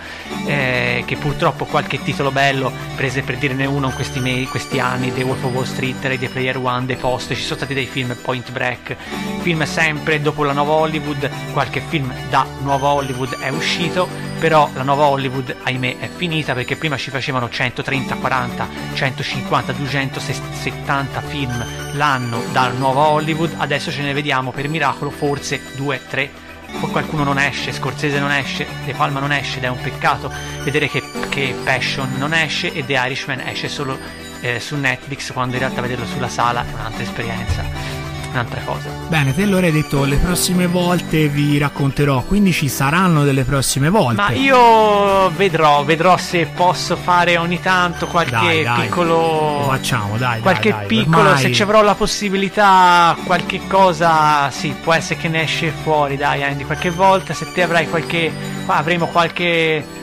eh, 0.47 1.05
che 1.07 1.17
purtroppo 1.17 1.65
qualche 1.65 2.03
titolo 2.03 2.33
bello, 2.33 2.73
prese 2.97 3.23
per 3.23 3.39
dirne 3.39 3.67
uno 3.67 3.87
in 3.87 3.95
questi, 3.95 4.19
me- 4.19 4.47
questi 4.49 4.81
anni, 4.81 5.13
The 5.15 5.23
Wolf 5.23 5.45
of 5.45 5.53
Wall 5.53 5.65
Street, 5.65 6.05
Ready 6.05 6.29
Player 6.29 6.57
One, 6.59 6.87
The 6.87 6.97
Post, 6.97 7.35
ci 7.35 7.43
sono 7.43 7.57
stati 7.57 7.75
dei 7.75 7.87
film, 7.87 8.17
Point 8.21 8.51
Break, 8.51 8.97
film 9.41 9.65
sempre 9.65 10.21
dopo 10.21 10.43
la 10.43 10.53
nuova 10.53 10.73
Hollywood, 10.73 11.31
qualche 11.53 11.81
film 11.81 12.13
da 12.29 12.45
nuova 12.63 12.89
Hollywood 12.89 13.39
è 13.39 13.49
uscito, 13.51 14.09
però 14.41 14.69
la 14.75 14.83
nuova 14.83 15.05
Hollywood 15.07 15.55
ahimè 15.63 15.99
è 15.99 16.09
finita 16.09 16.55
perché 16.55 16.75
prima 16.77 16.97
ci 16.97 17.11
facevano 17.11 17.49
130, 17.49 18.17
40, 18.17 18.69
150, 18.95 19.73
270 19.73 21.21
film 21.23 21.65
l'anno 21.93 22.43
da 22.53 22.69
nuova 22.69 23.09
Hollywood, 23.09 23.55
adesso 23.59 23.91
ce 23.91 24.03
ne 24.03 24.13
vediamo 24.13 24.51
per 24.51 24.69
miracolo 24.69 25.11
forse 25.11 25.61
2, 25.77 26.01
3 26.09 26.31
poi 26.79 26.91
qualcuno 26.91 27.25
non 27.25 27.39
esce, 27.39 27.73
Scorsese 27.73 28.21
non 28.21 28.31
esce, 28.31 28.67
De 28.85 28.95
Palma 28.95 29.19
non 29.19 29.33
esce 29.33 29.59
ed 29.59 29.65
è 29.65 29.69
un 29.69 29.81
peccato 29.81 30.33
vedere 30.63 30.89
che, 30.89 31.03
che 31.29 31.55
Passion 31.65 32.15
non 32.17 32.33
esce 32.33 32.73
e 32.73 32.85
The 32.85 32.93
Irishman 32.93 33.41
esce 33.41 33.69
solo 33.69 33.99
eh, 34.41 34.61
su 34.61 34.77
Netflix 34.77 35.33
quando 35.33 35.55
in 35.55 35.61
realtà 35.61 35.81
vederlo 35.81 36.07
sulla 36.07 36.29
sala 36.29 36.65
è 36.65 36.73
un'altra 36.73 37.03
esperienza 37.03 38.00
un'altra 38.31 38.61
cosa. 38.65 38.89
Bene, 39.09 39.35
te 39.35 39.43
hai 39.43 39.73
detto 39.73 40.05
le 40.05 40.17
prossime 40.17 40.67
volte 40.67 41.29
vi 41.29 41.59
racconterò, 41.59 42.23
quindi 42.23 42.53
ci 42.53 42.69
saranno 42.69 43.25
delle 43.25 43.45
prossime 43.45 43.89
volte. 43.89 44.21
Ma 44.21 44.31
io 44.31 45.29
vedrò, 45.31 45.85
vedrò 45.85 46.17
se 46.17 46.47
posso 46.47 46.97
fare 46.97 47.37
ogni 47.37 47.61
tanto 47.61 48.07
qualche 48.07 48.31
dai, 48.31 48.63
dai, 48.63 48.83
piccolo. 48.83 49.15
Lo 49.15 49.67
facciamo, 49.69 50.17
dai. 50.17 50.41
Qualche 50.41 50.71
dai, 50.71 50.87
piccolo, 50.87 51.29
ormai... 51.29 51.41
se 51.41 51.53
ci 51.53 51.63
avrò 51.63 51.83
la 51.83 51.95
possibilità, 51.95 53.17
qualche 53.25 53.61
cosa, 53.67 54.51
sì, 54.51 54.75
può 54.81 54.93
essere 54.93 55.21
che 55.21 55.29
ne 55.29 55.43
esce 55.43 55.73
fuori, 55.83 56.17
dai, 56.17 56.43
Andy. 56.43 56.65
Qualche 56.65 56.91
volta, 56.91 57.35
se 57.35 57.51
te 57.53 57.63
avrai 57.63 57.89
qualche. 57.89 58.33
avremo 58.67 59.07
qualche 59.07 59.99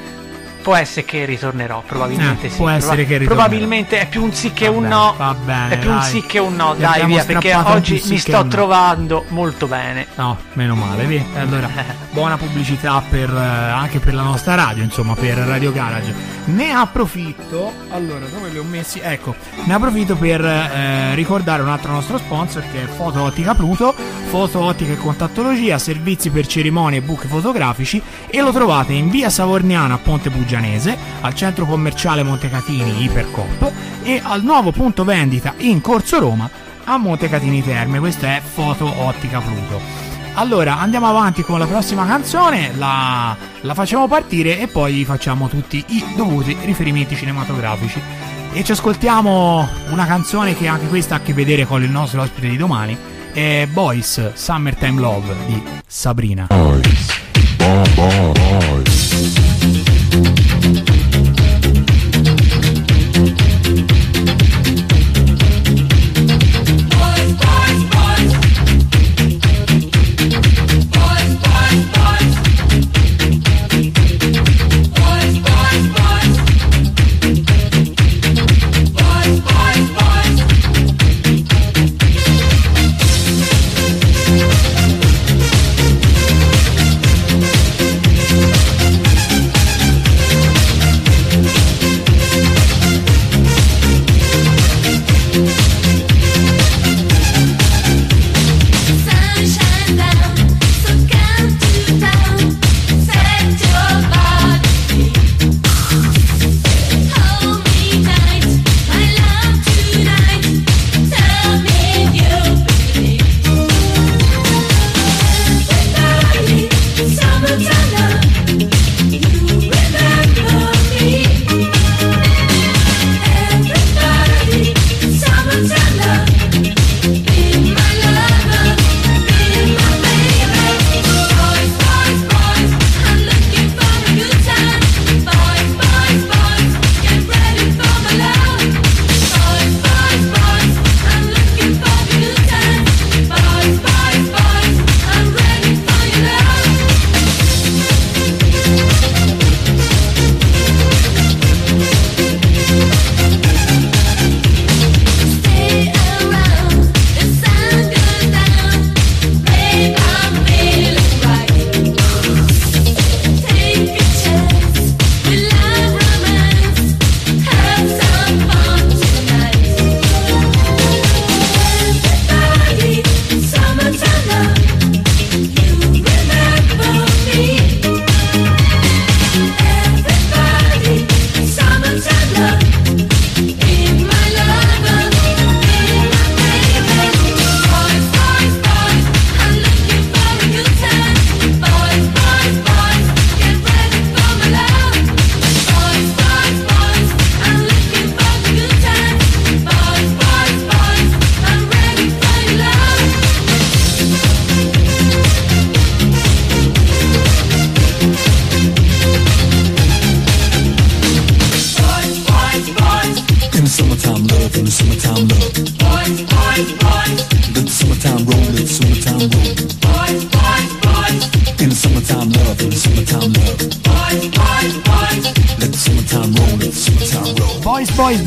può 0.68 0.76
essere 0.76 1.05
che 1.05 1.24
ritornerò, 1.24 1.82
probabilmente 1.88 2.47
eh, 2.47 2.49
sì. 2.49 2.57
Può 2.57 2.68
essere 2.68 3.05
che 3.05 3.20
ritornerò. 3.20 3.47
Probabilmente 3.47 3.99
è 3.99 4.07
più 4.09 4.22
un 4.22 4.34
sì 4.34 4.51
che 4.51 4.68
va 4.68 4.76
un 4.76 4.82
bene, 4.82 4.93
no. 4.93 5.13
Va 5.15 5.34
bene. 5.34 5.70
È 5.70 5.78
più 5.78 5.88
dai. 5.88 5.97
un 5.97 6.03
sì 6.03 6.26
che 6.26 6.39
un 6.39 6.55
no, 6.57 6.76
Gli 6.76 6.80
dai 6.82 7.05
via, 7.05 7.24
perché 7.24 7.55
oggi 7.55 7.99
sì 7.99 8.09
mi 8.09 8.18
sto 8.18 8.45
trovando 8.47 9.24
no. 9.30 9.34
molto 9.34 9.68
bene. 9.68 10.07
No, 10.15 10.38
meno 10.53 10.76
male, 10.76 11.05
via. 11.05 11.24
Allora, 11.38 11.70
buona 12.11 12.36
pubblicità 12.36 13.01
per, 13.09 13.30
eh, 13.30 13.38
anche 13.38 13.99
per 13.99 14.13
la 14.13 14.24
nostra 14.24 14.55
radio, 14.55 14.84
insomma, 14.84 15.15
per 15.15 15.38
Radio 15.38 15.72
Garage. 15.72 16.13
Ne 16.47 16.72
approfitto, 16.72 17.72
allora, 17.91 18.26
dove 18.26 18.49
li 18.49 18.57
ho 18.57 18.63
messi? 18.63 18.99
Ecco, 19.01 19.36
ne 19.63 19.74
approfitto 19.74 20.18
per 20.18 20.43
eh, 20.43 21.15
ricordare 21.15 21.61
un 21.61 21.70
altro 21.70 21.93
nostro 21.93 22.18
sponsor 22.18 22.61
che 22.74 22.84
è 22.84 22.88
Foto 22.88 23.22
Ottica 23.22 23.55
Pluto, 23.55 23.95
Foto 24.28 24.59
Ottica 24.59 24.91
e 24.91 24.97
Contattologia, 24.97 25.78
servizi 25.78 26.30
per 26.30 26.45
cerimonie 26.45 26.99
e 26.99 27.01
book 27.01 27.26
fotografici 27.26 28.01
e 28.28 28.41
lo 28.41 28.51
trovate 28.51 28.91
in 28.91 29.09
via 29.09 29.30
Savorniana 29.30 29.93
a 29.93 29.97
Ponte 29.97 30.30
Pugiano 30.30 30.57
Piacenese, 30.58 30.97
al 31.22 31.36
centro 31.36 31.66
commerciale 31.66 32.24
Montecatini 32.24 33.03
Ipercop 33.03 33.72
e 34.03 34.20
al 34.24 34.43
nuovo 34.43 34.72
punto 34.72 35.03
vendita 35.03 35.53
in 35.58 35.82
Corso 35.82 36.20
Roma 36.20 36.49
a 36.84 36.97
Montecatini 36.97 37.64
Terme. 37.64 37.99
Questa 37.99 38.28
è 38.36 38.41
Foto 38.41 38.91
Ottica 39.01 39.39
Pluto. 39.39 39.80
Allora 40.34 40.80
andiamo 40.80 41.08
avanti 41.08 41.41
con 41.43 41.60
la 41.60 41.66
prossima 41.66 42.05
canzone, 42.05 42.72
la, 42.76 43.36
la 43.62 43.74
facciamo 43.74 44.08
partire 44.08 44.60
e 44.60 44.68
poi 44.68 45.03
facciamo 45.03 45.47
tutti 45.47 45.84
i 45.88 46.03
dovuti 46.16 46.55
riferimenti 46.64 47.16
cinematografici. 47.16 47.99
E 48.53 48.64
ci 48.64 48.72
ascoltiamo 48.72 49.68
una 49.89 50.05
canzone 50.05 50.55
che 50.55 50.68
anche 50.68 50.88
questa 50.88 51.16
ha 51.16 51.18
a 51.18 51.22
che 51.22 51.34
vedere 51.34 51.66
con 51.66 51.84
il 51.84 51.89
nostro 51.89 52.22
ospite 52.22 52.49
di 52.49 52.58
domani, 52.58 52.97
è 53.34 53.68
Boys 53.72 54.34
Summertime 54.34 54.99
Love 54.99 55.36
di 55.45 55.62
Sabrina. 55.86 56.47
Boys. 56.49 57.26
Boys. 57.58 59.08
In 60.18 60.47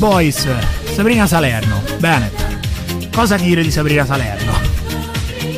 Boys. 0.01 0.49
Sabrina 0.95 1.27
Salerno. 1.27 1.83
Bene. 1.99 2.31
Cosa 3.15 3.37
dire 3.37 3.63
di 3.63 3.71
Sabrina 3.71 4.07
Salerno? 4.07 4.59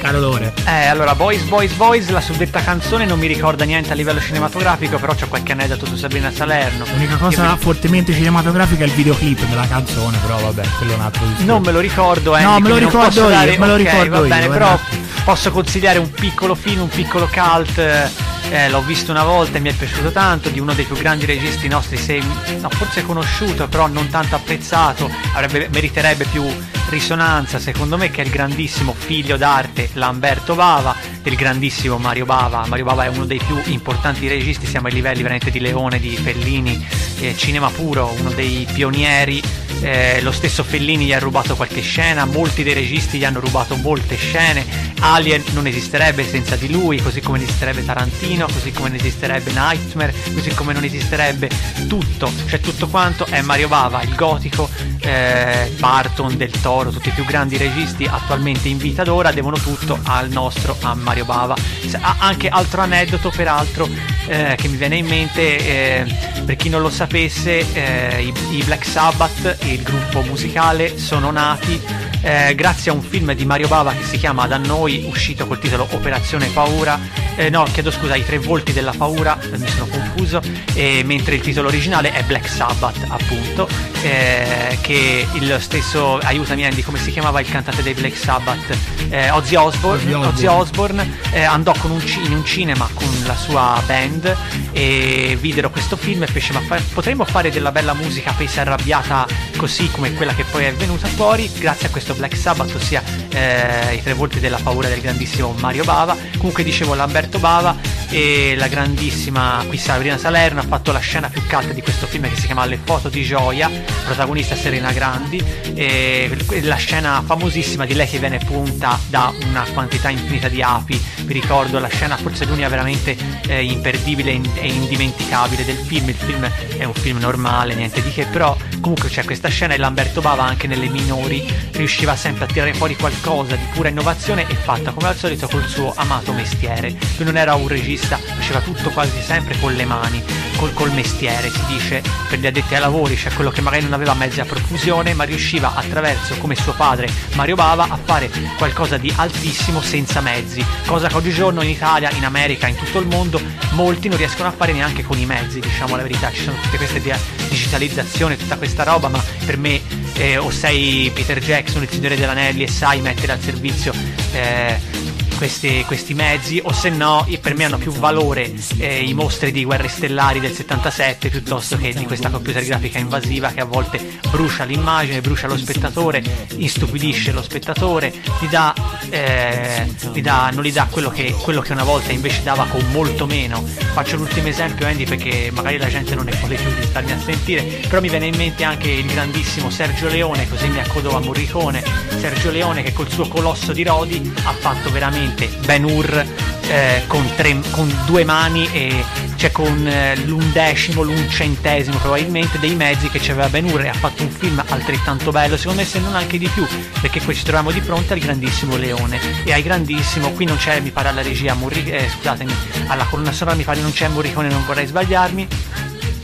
Caro 0.00 0.18
Lore. 0.18 0.52
Eh, 0.66 0.86
allora, 0.86 1.14
Boys, 1.14 1.42
Boys, 1.42 1.72
Boys, 1.74 2.08
la 2.08 2.20
suddetta 2.20 2.60
canzone 2.60 3.04
non 3.04 3.20
mi 3.20 3.28
ricorda 3.28 3.64
niente 3.64 3.92
a 3.92 3.94
livello 3.94 4.20
cinematografico, 4.20 4.98
però 4.98 5.14
c'ho 5.14 5.28
qualche 5.28 5.52
aneddoto 5.52 5.86
su 5.86 5.94
Sabrina 5.94 6.32
Salerno. 6.32 6.84
L'unica 6.92 7.14
cosa 7.18 7.52
mi... 7.52 7.58
fortemente 7.58 8.12
cinematografica 8.12 8.82
è 8.82 8.88
il 8.88 8.92
videoclip 8.94 9.46
della 9.46 9.68
canzone, 9.68 10.18
però 10.18 10.40
vabbè, 10.40 10.66
quello 10.76 10.92
è 10.92 10.96
un 10.96 11.02
altro 11.02 11.24
discorso. 11.24 11.46
Non 11.46 11.62
me 11.62 11.70
lo 11.70 11.78
ricordo, 11.78 12.36
eh. 12.36 12.42
No, 12.42 12.58
me 12.58 12.68
lo 12.68 12.76
ricordo 12.78 13.20
io, 13.20 13.28
dare... 13.28 13.58
me 13.58 13.66
lo 13.68 13.74
okay, 13.74 13.84
ricordo 13.84 14.20
va 14.22 14.26
bene, 14.26 14.46
io, 14.46 14.50
però 14.50 14.76
posso 15.22 15.52
consigliare 15.52 16.00
un 16.00 16.10
piccolo 16.10 16.56
film, 16.56 16.80
un 16.80 16.88
piccolo 16.88 17.28
cult. 17.32 18.21
Eh, 18.52 18.68
l'ho 18.68 18.82
visto 18.82 19.12
una 19.12 19.24
volta 19.24 19.56
e 19.56 19.60
mi 19.60 19.70
è 19.70 19.72
piaciuto 19.72 20.10
tanto, 20.10 20.50
di 20.50 20.60
uno 20.60 20.74
dei 20.74 20.84
più 20.84 20.94
grandi 20.94 21.24
registi 21.24 21.68
nostri, 21.68 21.96
se, 21.96 22.20
no, 22.60 22.68
forse 22.68 23.02
conosciuto, 23.02 23.66
però 23.66 23.86
non 23.86 24.10
tanto 24.10 24.34
apprezzato, 24.34 25.10
avrebbe, 25.32 25.70
meriterebbe 25.72 26.26
più 26.26 26.44
risonanza 26.90 27.58
secondo 27.58 27.96
me 27.96 28.10
che 28.10 28.20
è 28.20 28.24
il 28.26 28.30
grandissimo 28.30 28.92
figlio 28.92 29.38
d'arte 29.38 29.88
Lamberto 29.94 30.54
Bava 30.54 30.94
del 31.22 31.36
grandissimo 31.36 31.96
Mario 31.96 32.26
Bava. 32.26 32.66
Mario 32.66 32.84
Bava 32.84 33.04
è 33.04 33.08
uno 33.08 33.24
dei 33.24 33.38
più 33.38 33.58
importanti 33.64 34.28
registi 34.28 34.66
siamo 34.66 34.88
ai 34.88 34.92
livelli 34.92 35.22
veramente 35.22 35.50
di 35.50 35.58
Leone 35.58 35.98
di 35.98 36.14
Fellini 36.16 36.86
eh, 37.20 37.34
cinema 37.34 37.70
puro 37.70 38.14
uno 38.18 38.30
dei 38.32 38.66
pionieri. 38.70 39.40
Eh, 39.80 40.20
lo 40.20 40.30
stesso 40.30 40.62
Fellini 40.62 41.06
gli 41.06 41.12
ha 41.12 41.18
rubato 41.18 41.56
qualche 41.56 41.80
scena 41.80 42.26
molti 42.26 42.62
dei 42.62 42.74
registi 42.74 43.18
gli 43.18 43.24
hanno 43.24 43.40
rubato 43.40 43.74
molte 43.76 44.16
scene 44.16 44.91
Alien 45.02 45.42
non 45.52 45.66
esisterebbe 45.66 46.24
senza 46.24 46.56
di 46.56 46.70
lui 46.70 47.00
così 47.00 47.20
come 47.20 47.38
non 47.38 47.46
esisterebbe 47.46 47.84
Tarantino 47.84 48.46
così 48.46 48.72
come 48.72 48.88
non 48.88 48.98
esisterebbe 48.98 49.52
Nightmare 49.52 50.14
così 50.34 50.54
come 50.54 50.72
non 50.72 50.84
esisterebbe 50.84 51.50
tutto 51.88 52.30
cioè 52.46 52.60
tutto 52.60 52.88
quanto 52.88 53.26
è 53.26 53.40
Mario 53.42 53.68
Bava 53.68 54.02
il 54.02 54.14
gotico 54.14 54.68
eh, 55.00 55.72
Barton 55.78 56.36
del 56.36 56.50
Toro 56.60 56.90
tutti 56.90 57.08
i 57.08 57.12
più 57.12 57.24
grandi 57.24 57.56
registi 57.56 58.04
attualmente 58.04 58.68
in 58.68 58.78
vita 58.78 59.02
d'ora, 59.02 59.32
devono 59.32 59.56
tutto 59.56 59.98
al 60.04 60.30
nostro 60.30 60.76
a 60.82 60.94
Mario 60.94 61.24
Bava. 61.24 61.54
Ha 62.00 62.16
anche 62.18 62.48
altro 62.48 62.82
aneddoto, 62.82 63.30
peraltro, 63.30 63.88
eh, 64.26 64.54
che 64.56 64.68
mi 64.68 64.76
viene 64.76 64.96
in 64.96 65.06
mente, 65.06 65.58
eh, 65.58 66.42
per 66.44 66.56
chi 66.56 66.68
non 66.68 66.82
lo 66.82 66.90
sapesse, 66.90 67.72
eh, 67.72 68.22
i, 68.22 68.56
i 68.56 68.62
Black 68.62 68.84
Sabbath, 68.84 69.58
il 69.64 69.82
gruppo 69.82 70.22
musicale, 70.22 70.98
sono 70.98 71.30
nati 71.30 71.80
eh, 72.22 72.54
grazie 72.54 72.92
a 72.92 72.94
un 72.94 73.02
film 73.02 73.32
di 73.34 73.44
Mario 73.44 73.66
Bava 73.66 73.92
che 73.92 74.04
si 74.04 74.16
chiama 74.16 74.46
Da 74.46 74.56
noi, 74.56 74.91
uscito 75.06 75.46
col 75.46 75.58
titolo 75.58 75.86
Operazione 75.90 76.48
Paura, 76.48 76.98
eh, 77.36 77.50
no, 77.50 77.64
chiedo 77.64 77.90
scusa, 77.90 78.16
I 78.16 78.24
tre 78.24 78.38
volti 78.38 78.72
della 78.72 78.92
paura, 78.96 79.38
mi 79.56 79.68
sono 79.68 79.86
confuso, 79.86 80.40
eh, 80.74 81.02
mentre 81.04 81.36
il 81.36 81.40
titolo 81.40 81.68
originale 81.68 82.12
è 82.12 82.22
Black 82.24 82.48
Sabbath, 82.48 83.04
appunto, 83.08 83.68
eh, 84.02 84.78
che 84.80 85.26
il 85.32 85.56
stesso, 85.60 86.18
aiutami 86.18 86.64
Andy, 86.64 86.82
come 86.82 86.98
si 86.98 87.10
chiamava 87.10 87.40
il 87.40 87.48
cantante 87.48 87.82
dei 87.82 87.94
Black 87.94 88.16
Sabbath? 88.16 88.76
Eh, 89.08 89.30
Ozzy 89.30 89.56
Osbourne, 89.56 90.14
Ozzy 90.14 90.46
Osbourne 90.46 91.18
eh, 91.32 91.42
andò 91.42 91.72
un 91.82 92.00
in 92.24 92.32
un 92.32 92.44
cinema 92.44 92.88
con 92.94 93.08
la 93.26 93.36
sua 93.36 93.82
band 93.86 94.36
e 94.72 95.36
videro 95.40 95.70
questo 95.70 95.96
film 95.96 96.22
e 96.22 96.26
fece 96.26 96.52
ma 96.52 96.60
fa- 96.60 96.80
potremmo 96.92 97.24
fare 97.24 97.50
della 97.50 97.70
bella 97.72 97.92
musica 97.92 98.32
pesa 98.32 98.62
arrabbiata 98.62 99.26
così 99.56 99.90
come 99.90 100.14
quella 100.14 100.34
che 100.34 100.44
poi 100.44 100.64
è 100.64 100.72
venuta 100.72 101.06
fuori 101.08 101.50
grazie 101.58 101.88
a 101.88 101.90
questo 101.90 102.02
questo 102.02 102.14
Black 102.14 102.36
Sabbath, 102.36 102.74
ossia 102.74 103.02
eh, 103.30 103.94
i 103.94 104.02
tre 104.02 104.14
volti 104.14 104.40
della 104.40 104.58
paura 104.62 104.88
del 104.88 105.00
grandissimo 105.00 105.54
Mario 105.58 105.84
Bava. 105.84 106.16
Comunque 106.36 106.64
dicevo 106.64 106.94
Lamberto 106.94 107.38
Bava 107.38 107.76
e 108.12 108.54
la 108.58 108.68
grandissima 108.68 109.64
qui 109.66 109.78
Sabrina 109.78 110.18
Salerno 110.18 110.60
ha 110.60 110.64
fatto 110.64 110.92
la 110.92 110.98
scena 110.98 111.30
più 111.30 111.40
calda 111.46 111.72
di 111.72 111.80
questo 111.80 112.06
film 112.06 112.28
che 112.28 112.36
si 112.36 112.44
chiama 112.44 112.66
Le 112.66 112.78
foto 112.82 113.08
di 113.08 113.22
gioia, 113.22 113.70
protagonista 114.04 114.54
Serena 114.54 114.92
Grandi, 114.92 115.42
e 115.74 116.30
la 116.60 116.76
scena 116.76 117.22
famosissima 117.24 117.86
di 117.86 117.94
lei 117.94 118.06
che 118.06 118.18
viene 118.18 118.36
punta 118.36 118.98
da 119.08 119.32
una 119.48 119.64
quantità 119.72 120.10
infinita 120.10 120.48
di 120.48 120.60
api, 120.60 121.02
vi 121.22 121.32
ricordo 121.32 121.78
la 121.78 121.88
scena 121.88 122.18
forse 122.18 122.44
l'unica 122.44 122.68
veramente 122.68 123.16
eh, 123.46 123.64
imperdibile 123.64 124.38
e 124.56 124.66
indimenticabile 124.66 125.64
del 125.64 125.76
film, 125.76 126.10
il 126.10 126.14
film 126.14 126.50
è 126.76 126.84
un 126.84 126.94
film 126.94 127.18
normale, 127.18 127.74
niente 127.74 128.02
di 128.02 128.12
che, 128.12 128.26
però 128.26 128.54
comunque 128.80 129.08
c'è 129.08 129.24
questa 129.24 129.48
scena 129.48 129.72
e 129.72 129.78
Lamberto 129.78 130.20
Bava 130.20 130.44
anche 130.44 130.66
nelle 130.66 130.88
minori 130.88 131.42
riusciva 131.72 132.14
sempre 132.14 132.44
a 132.44 132.46
tirare 132.46 132.74
fuori 132.74 132.94
qualcosa 132.94 133.56
di 133.56 133.64
pura 133.72 133.88
innovazione 133.88 134.46
e 134.48 134.54
fatta 134.54 134.90
come 134.90 135.08
al 135.08 135.16
solito 135.16 135.48
col 135.48 135.66
suo 135.66 135.94
amato 135.96 136.32
mestiere, 136.32 136.90
lui 137.16 137.24
non 137.24 137.38
era 137.38 137.54
un 137.54 137.68
regista 137.68 138.00
regista 138.02 138.16
faceva 138.16 138.60
tutto 138.60 138.90
quasi 138.90 139.20
sempre 139.20 139.58
con 139.58 139.74
le 139.74 139.84
mani, 139.84 140.22
col, 140.56 140.72
col 140.72 140.92
mestiere, 140.92 141.50
si 141.50 141.64
dice 141.66 142.02
per 142.28 142.38
gli 142.38 142.46
addetti 142.46 142.74
ai 142.74 142.80
lavori, 142.80 143.16
cioè 143.16 143.32
quello 143.32 143.50
che 143.50 143.60
magari 143.60 143.84
non 143.84 143.92
aveva 143.92 144.14
mezzi 144.14 144.40
a 144.40 144.44
profusione, 144.44 145.14
ma 145.14 145.24
riusciva 145.24 145.74
attraverso, 145.74 146.36
come 146.38 146.54
suo 146.54 146.72
padre 146.72 147.08
Mario 147.34 147.54
Bava, 147.54 147.86
a 147.88 147.98
fare 148.02 148.30
qualcosa 148.56 148.96
di 148.96 149.12
altissimo 149.14 149.80
senza 149.80 150.20
mezzi, 150.20 150.64
cosa 150.86 151.08
che 151.08 151.16
oggigiorno 151.16 151.62
in 151.62 151.70
Italia, 151.70 152.10
in 152.10 152.24
America, 152.24 152.66
in 152.66 152.76
tutto 152.76 152.98
il 152.98 153.06
mondo, 153.06 153.40
molti 153.72 154.08
non 154.08 154.18
riescono 154.18 154.48
a 154.48 154.52
fare 154.52 154.72
neanche 154.72 155.04
con 155.04 155.18
i 155.18 155.26
mezzi, 155.26 155.60
diciamo 155.60 155.96
la 155.96 156.02
verità, 156.02 156.30
ci 156.32 156.42
sono 156.42 156.56
tutte 156.60 156.76
queste 156.76 157.00
di- 157.00 157.12
digitalizzazioni, 157.48 158.36
tutta 158.36 158.56
questa 158.56 158.82
roba, 158.82 159.08
ma 159.08 159.22
per 159.44 159.56
me 159.56 159.80
eh, 160.14 160.36
o 160.36 160.50
sei 160.50 161.10
Peter 161.14 161.38
Jackson, 161.40 161.82
il 161.82 161.90
Signore 161.90 162.16
dell'Anelli 162.16 162.64
e 162.64 162.68
sai 162.68 163.00
mettere 163.00 163.32
al 163.32 163.40
servizio 163.40 163.92
eh, 164.32 165.01
questi, 165.42 165.82
questi 165.88 166.14
mezzi 166.14 166.60
o 166.62 166.72
se 166.72 166.88
no 166.88 167.26
per 167.40 167.56
me 167.56 167.64
hanno 167.64 167.76
più 167.76 167.90
valore 167.90 168.54
eh, 168.78 169.00
i 169.00 169.12
mostri 169.12 169.50
di 169.50 169.64
Guerre 169.64 169.88
Stellari 169.88 170.38
del 170.38 170.52
77 170.52 171.30
piuttosto 171.30 171.76
che 171.76 171.92
di 171.92 172.04
questa 172.04 172.30
computer 172.30 172.64
grafica 172.64 173.00
invasiva 173.00 173.50
che 173.50 173.60
a 173.60 173.64
volte 173.64 174.20
brucia 174.30 174.62
l'immagine, 174.62 175.20
brucia 175.20 175.48
lo 175.48 175.56
spettatore, 175.56 176.22
istupidisce 176.58 177.32
lo 177.32 177.42
spettatore, 177.42 178.12
gli 178.40 178.46
dà, 178.46 178.72
eh, 179.10 179.92
gli 180.12 180.22
dà, 180.22 180.50
non 180.52 180.62
gli 180.62 180.72
dà 180.72 180.86
quello 180.88 181.10
che, 181.10 181.32
quello 181.32 181.60
che, 181.60 181.72
una 181.72 181.82
volta 181.82 182.12
invece 182.12 182.44
dava 182.44 182.66
con 182.66 182.84
molto 182.92 183.26
meno. 183.26 183.64
Faccio 183.92 184.16
l'ultimo 184.16 184.46
esempio 184.46 184.86
Andy 184.86 185.04
perché 185.04 185.50
magari 185.52 185.76
la 185.76 185.88
gente 185.88 186.14
non 186.14 186.24
ne 186.24 186.36
vuole 186.38 186.54
più 186.54 186.72
di 186.72 186.86
starmi 186.86 187.10
a 187.10 187.18
sentire, 187.18 187.62
però 187.88 188.00
mi 188.00 188.08
viene 188.08 188.26
in 188.26 188.36
mente 188.36 188.62
anche 188.62 188.90
il 188.90 189.06
grandissimo 189.06 189.70
Sergio 189.70 190.06
Leone, 190.06 190.48
così 190.48 190.68
mi 190.68 190.78
accodo 190.78 191.16
a 191.16 191.20
Morricone, 191.20 191.82
Sergio 192.20 192.50
Leone 192.50 192.82
che 192.84 192.92
col 192.92 193.10
suo 193.10 193.26
colosso 193.26 193.72
di 193.72 193.82
Rodi 193.82 194.32
ha 194.44 194.52
fatto 194.52 194.90
veramente 194.92 195.31
veramente 195.32 195.48
Ben 195.66 195.84
Hur 195.84 196.24
eh, 196.68 197.02
con, 197.06 197.28
tre, 197.36 197.58
con, 197.70 197.92
due 198.06 198.24
mani 198.24 198.68
e 198.72 199.04
cioè 199.36 199.50
con 199.50 199.86
eh, 199.86 200.16
l'undecimo, 200.24 201.02
l'uncentesimo 201.02 201.98
probabilmente 201.98 202.58
dei 202.58 202.74
mezzi 202.74 203.08
che 203.08 203.18
c'aveva 203.18 203.48
Ben 203.48 203.64
Hur 203.64 203.82
e 203.82 203.88
ha 203.88 203.94
fatto 203.94 204.22
un 204.22 204.30
film 204.30 204.62
altrettanto 204.68 205.30
bello, 205.30 205.56
secondo 205.56 205.80
me 205.80 205.86
se 205.86 205.98
non 205.98 206.14
anche 206.14 206.38
di 206.38 206.48
più, 206.48 206.66
perché 207.00 207.20
qui 207.20 207.34
ci 207.34 207.42
troviamo 207.42 207.70
di 207.70 207.80
fronte 207.80 208.12
al 208.12 208.20
grandissimo 208.20 208.76
Leone 208.76 209.18
e 209.44 209.52
al 209.52 209.62
grandissimo, 209.62 210.30
qui 210.30 210.44
non 210.44 210.56
c'è 210.56 210.80
mi 210.80 210.90
pare 210.90 211.08
alla 211.08 211.22
regia, 211.22 211.54
Murri, 211.54 211.90
eh, 211.90 212.08
scusatemi, 212.08 212.54
alla 212.86 213.04
colonna 213.04 213.32
sonora 213.32 213.56
mi 213.56 213.64
pare 213.64 213.80
non 213.80 213.92
c'è 213.92 214.08
Morricone, 214.08 214.48
non 214.48 214.64
vorrei 214.64 214.86
sbagliarmi, 214.86 215.48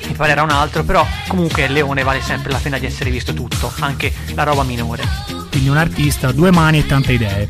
mi 0.06 0.14
pare 0.14 0.30
era 0.32 0.42
un 0.42 0.50
altro, 0.50 0.84
però 0.84 1.06
comunque 1.26 1.66
Leone 1.66 2.02
vale 2.04 2.20
sempre 2.22 2.52
la 2.52 2.58
pena 2.58 2.78
di 2.78 2.86
essere 2.86 3.10
visto 3.10 3.34
tutto, 3.34 3.72
anche 3.80 4.12
la 4.34 4.44
roba 4.44 4.62
minore. 4.62 5.37
Quindi 5.58 5.76
un 5.76 5.82
artista, 5.82 6.30
due 6.30 6.52
mani 6.52 6.78
e 6.78 6.86
tante 6.86 7.14
idee. 7.14 7.48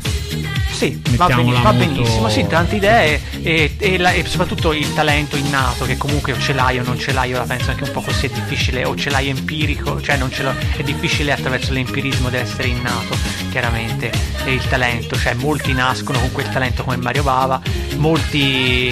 Sì, 0.71 0.99
va, 1.11 1.27
ben, 1.27 1.61
va 1.61 1.73
benissimo, 1.73 2.27
sì, 2.27 2.43
tante 2.47 2.77
idee 2.77 3.21
e, 3.43 3.75
e, 3.77 3.99
la, 3.99 4.13
e, 4.13 4.25
soprattutto 4.25 4.73
il 4.73 4.91
talento 4.95 5.35
innato 5.35 5.85
che 5.85 5.95
comunque 5.95 6.31
o 6.31 6.39
ce 6.39 6.53
l'hai 6.53 6.79
o 6.79 6.83
non 6.83 6.97
ce 6.97 7.11
l'hai, 7.11 7.29
io 7.29 7.37
la 7.37 7.43
penso 7.43 7.69
anche 7.69 7.83
un 7.83 7.91
po' 7.91 8.01
così, 8.01 8.25
è 8.25 8.29
difficile, 8.29 8.83
o 8.85 8.95
ce 8.95 9.11
l'hai 9.11 9.29
empirico, 9.29 10.01
cioè 10.01 10.17
non 10.17 10.31
ce 10.31 10.41
l'ho, 10.41 10.55
è 10.75 10.81
difficile 10.81 11.33
attraverso 11.33 11.71
l'empirismo 11.71 12.29
di 12.29 12.37
essere 12.37 12.69
innato, 12.69 13.15
chiaramente, 13.51 14.11
e 14.43 14.53
il 14.53 14.67
talento, 14.67 15.15
cioè 15.15 15.35
molti 15.35 15.71
nascono 15.73 16.17
con 16.17 16.31
quel 16.31 16.49
talento 16.49 16.83
come 16.83 16.97
Mario 16.97 17.21
Bava, 17.21 17.61
molti 17.97 18.91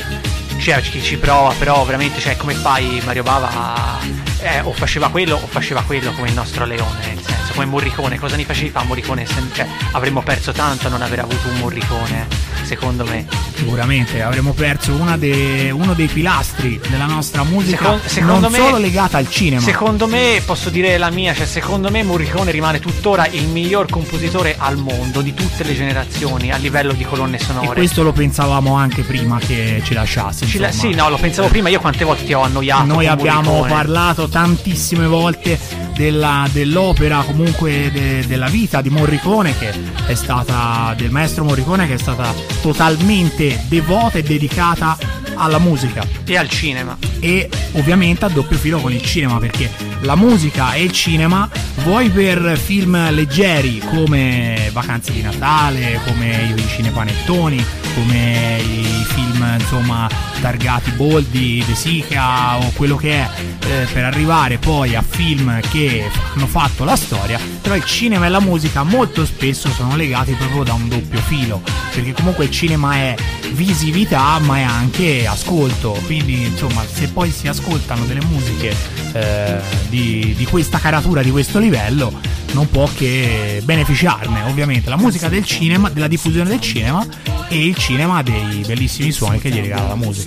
cioè, 0.59 0.79
chi 0.81 1.01
ci 1.01 1.17
prova, 1.17 1.53
però 1.57 1.83
veramente, 1.85 2.19
cioè, 2.19 2.37
come 2.37 2.53
fai 2.53 3.01
Mario 3.03 3.23
Bava? 3.23 3.97
Eh, 4.41 4.59
o 4.59 4.71
faceva 4.73 5.09
quello 5.09 5.35
o 5.35 5.47
faceva 5.47 5.81
quello 5.81 6.11
come 6.11 6.27
il 6.27 6.35
nostro 6.35 6.65
Leone, 6.65 6.99
nel 7.07 7.23
senso, 7.23 7.36
come 7.57 7.65
Morricone, 7.65 8.19
cosa 8.19 8.35
ne 8.35 8.45
facevi 8.45 8.69
fa 8.69 8.83
Morricone? 8.83 9.25
Cioè, 9.25 9.67
avremmo 9.93 10.21
perso 10.21 10.51
tanto 10.51 10.85
a 10.85 10.89
non 10.91 11.01
aver 11.01 11.21
avuto 11.21 11.47
un 11.47 11.57
Morricone 11.57 12.47
secondo 12.67 13.05
me. 13.05 13.25
Sicuramente 13.55 14.21
avremmo 14.21 14.51
perso 14.51 14.93
de, 15.17 15.71
uno 15.71 15.93
dei 15.93 16.07
pilastri 16.07 16.79
della 16.89 17.05
nostra 17.05 17.43
musica, 17.43 17.77
Second, 17.77 18.05
secondo 18.05 18.39
non 18.41 18.51
me, 18.51 18.57
solo 18.57 18.77
legata 18.77 19.17
al 19.17 19.29
cinema. 19.29 19.61
Secondo 19.61 20.05
me, 20.05 20.41
posso 20.45 20.69
dire 20.69 20.97
la 20.97 21.09
mia, 21.09 21.33
cioè 21.33 21.45
secondo 21.45 21.89
me 21.89 22.03
Morricone 22.03 22.51
rimane 22.51 22.79
tuttora 22.79 23.25
il 23.27 23.47
miglior 23.47 23.89
compositore 23.89 24.55
al 24.57 24.77
mondo 24.77 25.21
di 25.21 25.33
tutte 25.33 25.63
le 25.63 25.73
generazioni 25.73 26.51
a 26.51 26.57
livello 26.57 26.91
di 26.91 27.05
colonne 27.05 27.39
sonore. 27.39 27.67
E 27.67 27.73
questo 27.73 28.03
lo 28.03 28.11
pensavamo 28.11 28.75
anche 28.75 29.01
prima 29.01 29.39
che 29.39 29.81
ci 29.83 29.93
lasciasse. 29.93 30.45
Ci 30.45 30.59
la, 30.59 30.71
sì, 30.71 30.93
no, 30.93 31.09
lo 31.09 31.17
pensavo 31.17 31.47
prima, 31.47 31.69
io 31.69 31.79
quante 31.79 32.03
volte 32.03 32.25
ti 32.25 32.33
ho 32.33 32.41
annoiato. 32.41 32.85
Noi 32.85 33.07
abbiamo 33.07 33.51
Morricone. 33.53 33.71
parlato 33.71 34.27
tantissime 34.27 35.07
volte 35.07 35.57
della, 35.95 36.47
dell'opera 36.51 37.23
comunque 37.25 37.46
comunque 37.47 37.89
de, 37.91 38.27
della 38.27 38.47
vita 38.47 38.81
di 38.81 38.89
Morricone 38.89 39.57
che 39.57 39.73
è 40.05 40.15
stata 40.15 40.93
del 40.97 41.11
maestro 41.11 41.45
Morricone 41.45 41.87
che 41.87 41.93
è 41.93 41.97
stata 41.97 42.33
totalmente 42.61 43.63
devota 43.69 44.17
e 44.17 44.23
dedicata 44.23 44.97
alla 45.35 45.59
musica. 45.59 46.05
E 46.25 46.35
al 46.35 46.49
cinema. 46.49 46.97
E 47.19 47.49
ovviamente 47.73 48.25
a 48.25 48.27
doppio 48.27 48.57
filo 48.57 48.79
con 48.79 48.91
il 48.91 49.01
cinema 49.01 49.37
perché 49.37 49.69
la 50.01 50.15
musica 50.15 50.73
e 50.73 50.83
il 50.83 50.91
cinema 50.91 51.49
vuoi 51.83 52.09
per 52.09 52.57
film 52.57 53.11
leggeri 53.11 53.79
come 53.79 54.69
Vacanze 54.73 55.13
di 55.13 55.21
Natale 55.21 55.99
come 56.05 56.53
i 56.55 56.67
cinepanettoni 56.67 57.65
come 57.95 58.57
i 58.59 59.05
film 59.07 59.55
insomma 59.57 60.07
targati 60.39 60.91
Boldi, 60.91 61.63
De 61.65 61.75
Sica 61.75 62.57
o 62.57 62.71
quello 62.75 62.95
che 62.95 63.11
è 63.11 63.29
eh, 63.67 63.87
per 63.91 64.03
arrivare 64.03 64.57
poi 64.57 64.95
a 64.95 65.01
film 65.01 65.59
che 65.69 66.09
hanno 66.33 66.47
fatto 66.47 66.83
la 66.83 66.95
storia 66.95 67.39
però 67.61 67.75
il 67.75 67.83
cinema 67.85 68.25
e 68.25 68.29
la 68.29 68.39
musica 68.39 68.83
molto 68.83 69.25
spesso 69.25 69.69
sono 69.69 69.95
legati 69.95 70.33
proprio 70.33 70.63
da 70.63 70.73
un 70.73 70.87
doppio 70.87 71.19
filo 71.19 71.61
perché 71.93 72.13
comunque 72.13 72.45
il 72.45 72.51
cinema 72.51 72.95
è 72.95 73.15
visività 73.53 74.39
ma 74.39 74.57
è 74.57 74.61
anche 74.61 75.25
ascolto. 75.25 75.97
Quindi 76.05 76.45
insomma 76.45 76.83
se 76.85 77.07
poi 77.07 77.31
si 77.31 77.47
ascoltano 77.47 78.05
delle 78.05 78.23
musiche 78.25 78.75
eh, 79.13 79.59
di, 79.89 80.33
di 80.37 80.45
questa 80.45 80.77
caratura 80.79 81.21
di 81.21 81.31
questo 81.31 81.59
livello 81.59 82.13
non 82.53 82.69
può 82.69 82.87
che 82.95 83.61
beneficiarne 83.63 84.43
ovviamente. 84.43 84.89
La 84.89 84.97
musica 84.97 85.27
del 85.27 85.43
cinema 85.43 85.89
della 85.89 86.07
diffusione 86.07 86.49
del 86.49 86.61
cinema 86.61 87.05
e 87.49 87.65
il 87.65 87.75
cinema 87.75 88.21
dei 88.21 88.63
bellissimi 88.65 89.11
suoni 89.11 89.39
che 89.39 89.49
gli 89.49 89.59
regala 89.59 89.87
la 89.87 89.95
musica 89.95 90.26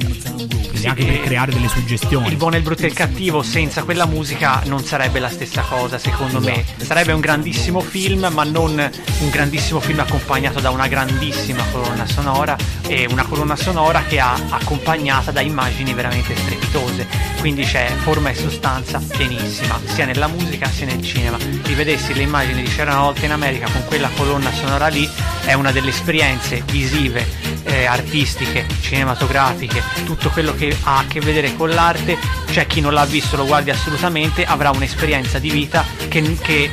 quindi 0.80 0.86
anche 0.86 1.04
per 1.04 1.20
creare 1.20 1.52
delle 1.52 1.68
suggestioni. 1.68 2.28
Il 2.28 2.36
buono, 2.36 2.56
il 2.56 2.62
brutto 2.62 2.82
e 2.82 2.86
il 2.86 2.94
cattivo 2.94 3.42
senza 3.42 3.82
quella 3.82 4.06
musica 4.06 4.62
non 4.64 4.82
sarebbe 4.84 5.18
la 5.18 5.28
stessa 5.28 5.62
cosa 5.62 5.98
secondo 5.98 6.38
esatto. 6.38 6.54
me 6.78 6.84
sarebbe 6.84 7.12
un 7.12 7.20
grandissimo 7.20 7.80
film 7.80 8.28
ma 8.32 8.44
non 8.44 8.90
un 9.20 9.30
grandissimo 9.30 9.80
film 9.80 10.00
accompagnato 10.00 10.60
da 10.60 10.70
una 10.70 10.88
grandissima 10.88 11.62
colonna 11.70 12.06
sonora 12.06 12.56
e 12.86 13.06
una 13.10 13.24
colonna 13.24 13.56
sonora 13.56 14.02
che 14.04 14.18
ha 14.20 14.34
accompagnata 14.48 15.30
da 15.30 15.40
immagini 15.40 15.92
veramente 15.92 16.34
strepitose. 16.36 17.06
Quindi 17.40 17.64
c'è 17.64 17.88
forma 17.98 18.30
e 18.30 18.34
sostanza 18.34 19.00
pienissima 19.16 19.78
sia 19.84 20.04
nella 20.04 20.28
musica 20.28 20.68
sia 20.68 20.86
nel 20.86 21.02
cinema. 21.02 21.36
Rivedessi 21.62 22.14
le 22.14 22.22
immagini 22.22 22.62
di 22.62 22.68
C'era 22.68 22.92
una 22.92 23.02
volta 23.02 23.24
in 23.24 23.32
America 23.32 23.68
con 23.70 23.84
quella 23.86 24.08
colonna 24.16 24.52
sonora 24.52 24.88
lì 24.88 25.08
è 25.44 25.52
una 25.54 25.72
delle 25.72 25.90
esperienze 25.90 26.62
visive 26.70 27.49
eh, 27.64 27.86
artistiche 27.86 28.66
cinematografiche 28.80 29.82
tutto 30.04 30.30
quello 30.30 30.54
che 30.54 30.76
ha 30.84 30.98
a 30.98 31.04
che 31.06 31.20
vedere 31.20 31.54
con 31.56 31.70
l'arte 31.70 32.18
c'è 32.50 32.66
chi 32.66 32.80
non 32.80 32.92
l'ha 32.92 33.04
visto 33.04 33.36
lo 33.36 33.46
guardi 33.46 33.70
assolutamente 33.70 34.44
avrà 34.44 34.70
un'esperienza 34.70 35.38
di 35.38 35.50
vita 35.50 35.84
che, 36.08 36.36
che 36.40 36.70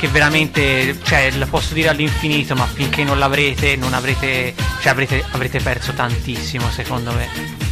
che 0.00 0.08
veramente, 0.08 0.98
cioè, 1.02 1.30
la 1.32 1.44
posso 1.44 1.74
dire 1.74 1.90
all'infinito, 1.90 2.54
ma 2.54 2.64
finché 2.64 3.04
non 3.04 3.18
l'avrete, 3.18 3.76
non 3.76 3.92
avrete, 3.92 4.54
cioè, 4.80 4.92
avrete, 4.92 5.22
avrete 5.32 5.60
perso 5.60 5.92
tantissimo, 5.92 6.70
secondo 6.70 7.12
me. 7.12 7.69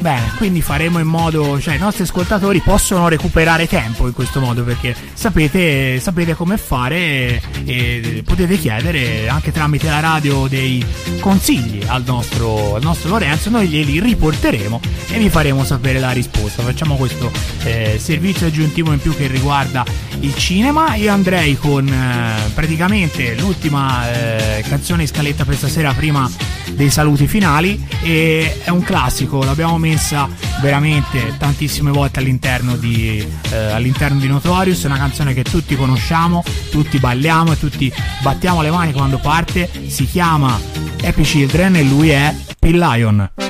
Bene, 0.00 0.32
quindi 0.36 0.62
faremo 0.62 0.98
in 0.98 1.06
modo, 1.06 1.60
cioè 1.60 1.74
i 1.74 1.78
nostri 1.78 2.04
ascoltatori 2.04 2.60
possono 2.60 3.08
recuperare 3.08 3.66
tempo 3.66 4.06
in 4.06 4.12
questo 4.12 4.40
modo 4.40 4.62
perché 4.62 4.94
sapete, 5.14 5.98
sapete 6.00 6.34
come 6.34 6.56
fare 6.58 6.96
e, 6.96 7.40
e, 7.64 8.22
potete 8.24 8.56
chiedere 8.58 9.28
anche 9.28 9.52
tramite 9.52 9.88
la 9.88 10.00
radio 10.00 10.46
dei 10.46 10.84
consigli 11.20 11.82
al 11.86 12.02
nostro, 12.04 12.76
al 12.76 12.82
nostro 12.82 13.08
Lorenzo, 13.10 13.50
noi 13.50 13.68
glieli 13.68 14.00
riporteremo 14.00 14.80
e 15.08 15.18
vi 15.18 15.28
faremo 15.28 15.64
sapere 15.64 15.98
la 15.98 16.10
risposta. 16.10 16.62
Facciamo 16.62 16.96
questo 16.96 17.30
eh, 17.64 17.98
servizio 17.98 18.46
aggiuntivo 18.46 18.92
in 18.92 19.00
più 19.00 19.14
che 19.14 19.26
riguarda 19.26 19.84
il 20.20 20.34
cinema. 20.36 20.94
Io 20.94 21.12
andrei 21.12 21.56
con 21.56 21.88
eh, 21.88 22.50
praticamente 22.54 23.34
l'ultima 23.34 24.10
eh, 24.12 24.62
canzone 24.68 25.02
in 25.02 25.08
scaletta 25.08 25.44
per 25.44 25.56
stasera 25.56 25.92
prima 25.92 26.30
dei 26.72 26.90
saluti 26.90 27.26
finali 27.26 27.84
e 28.02 28.60
è 28.62 28.70
un 28.70 28.82
classico, 28.82 29.42
l'abbiamo 29.42 29.78
messa 29.86 30.28
veramente 30.60 31.36
tantissime 31.38 31.92
volte 31.92 32.18
all'interno 32.18 32.76
di, 32.76 33.24
eh, 33.50 33.56
all'interno 33.56 34.18
di 34.18 34.26
Notorious, 34.26 34.82
è 34.82 34.86
una 34.86 34.98
canzone 34.98 35.32
che 35.32 35.44
tutti 35.44 35.76
conosciamo, 35.76 36.42
tutti 36.70 36.98
balliamo 36.98 37.52
e 37.52 37.58
tutti 37.58 37.92
battiamo 38.22 38.62
le 38.62 38.70
mani 38.70 38.92
quando 38.92 39.18
parte, 39.18 39.70
si 39.86 40.06
chiama 40.06 40.58
Happy 41.04 41.22
Children 41.22 41.76
e 41.76 41.82
lui 41.84 42.08
è 42.08 42.34
Pill 42.58 42.78
Lion. 42.78 43.45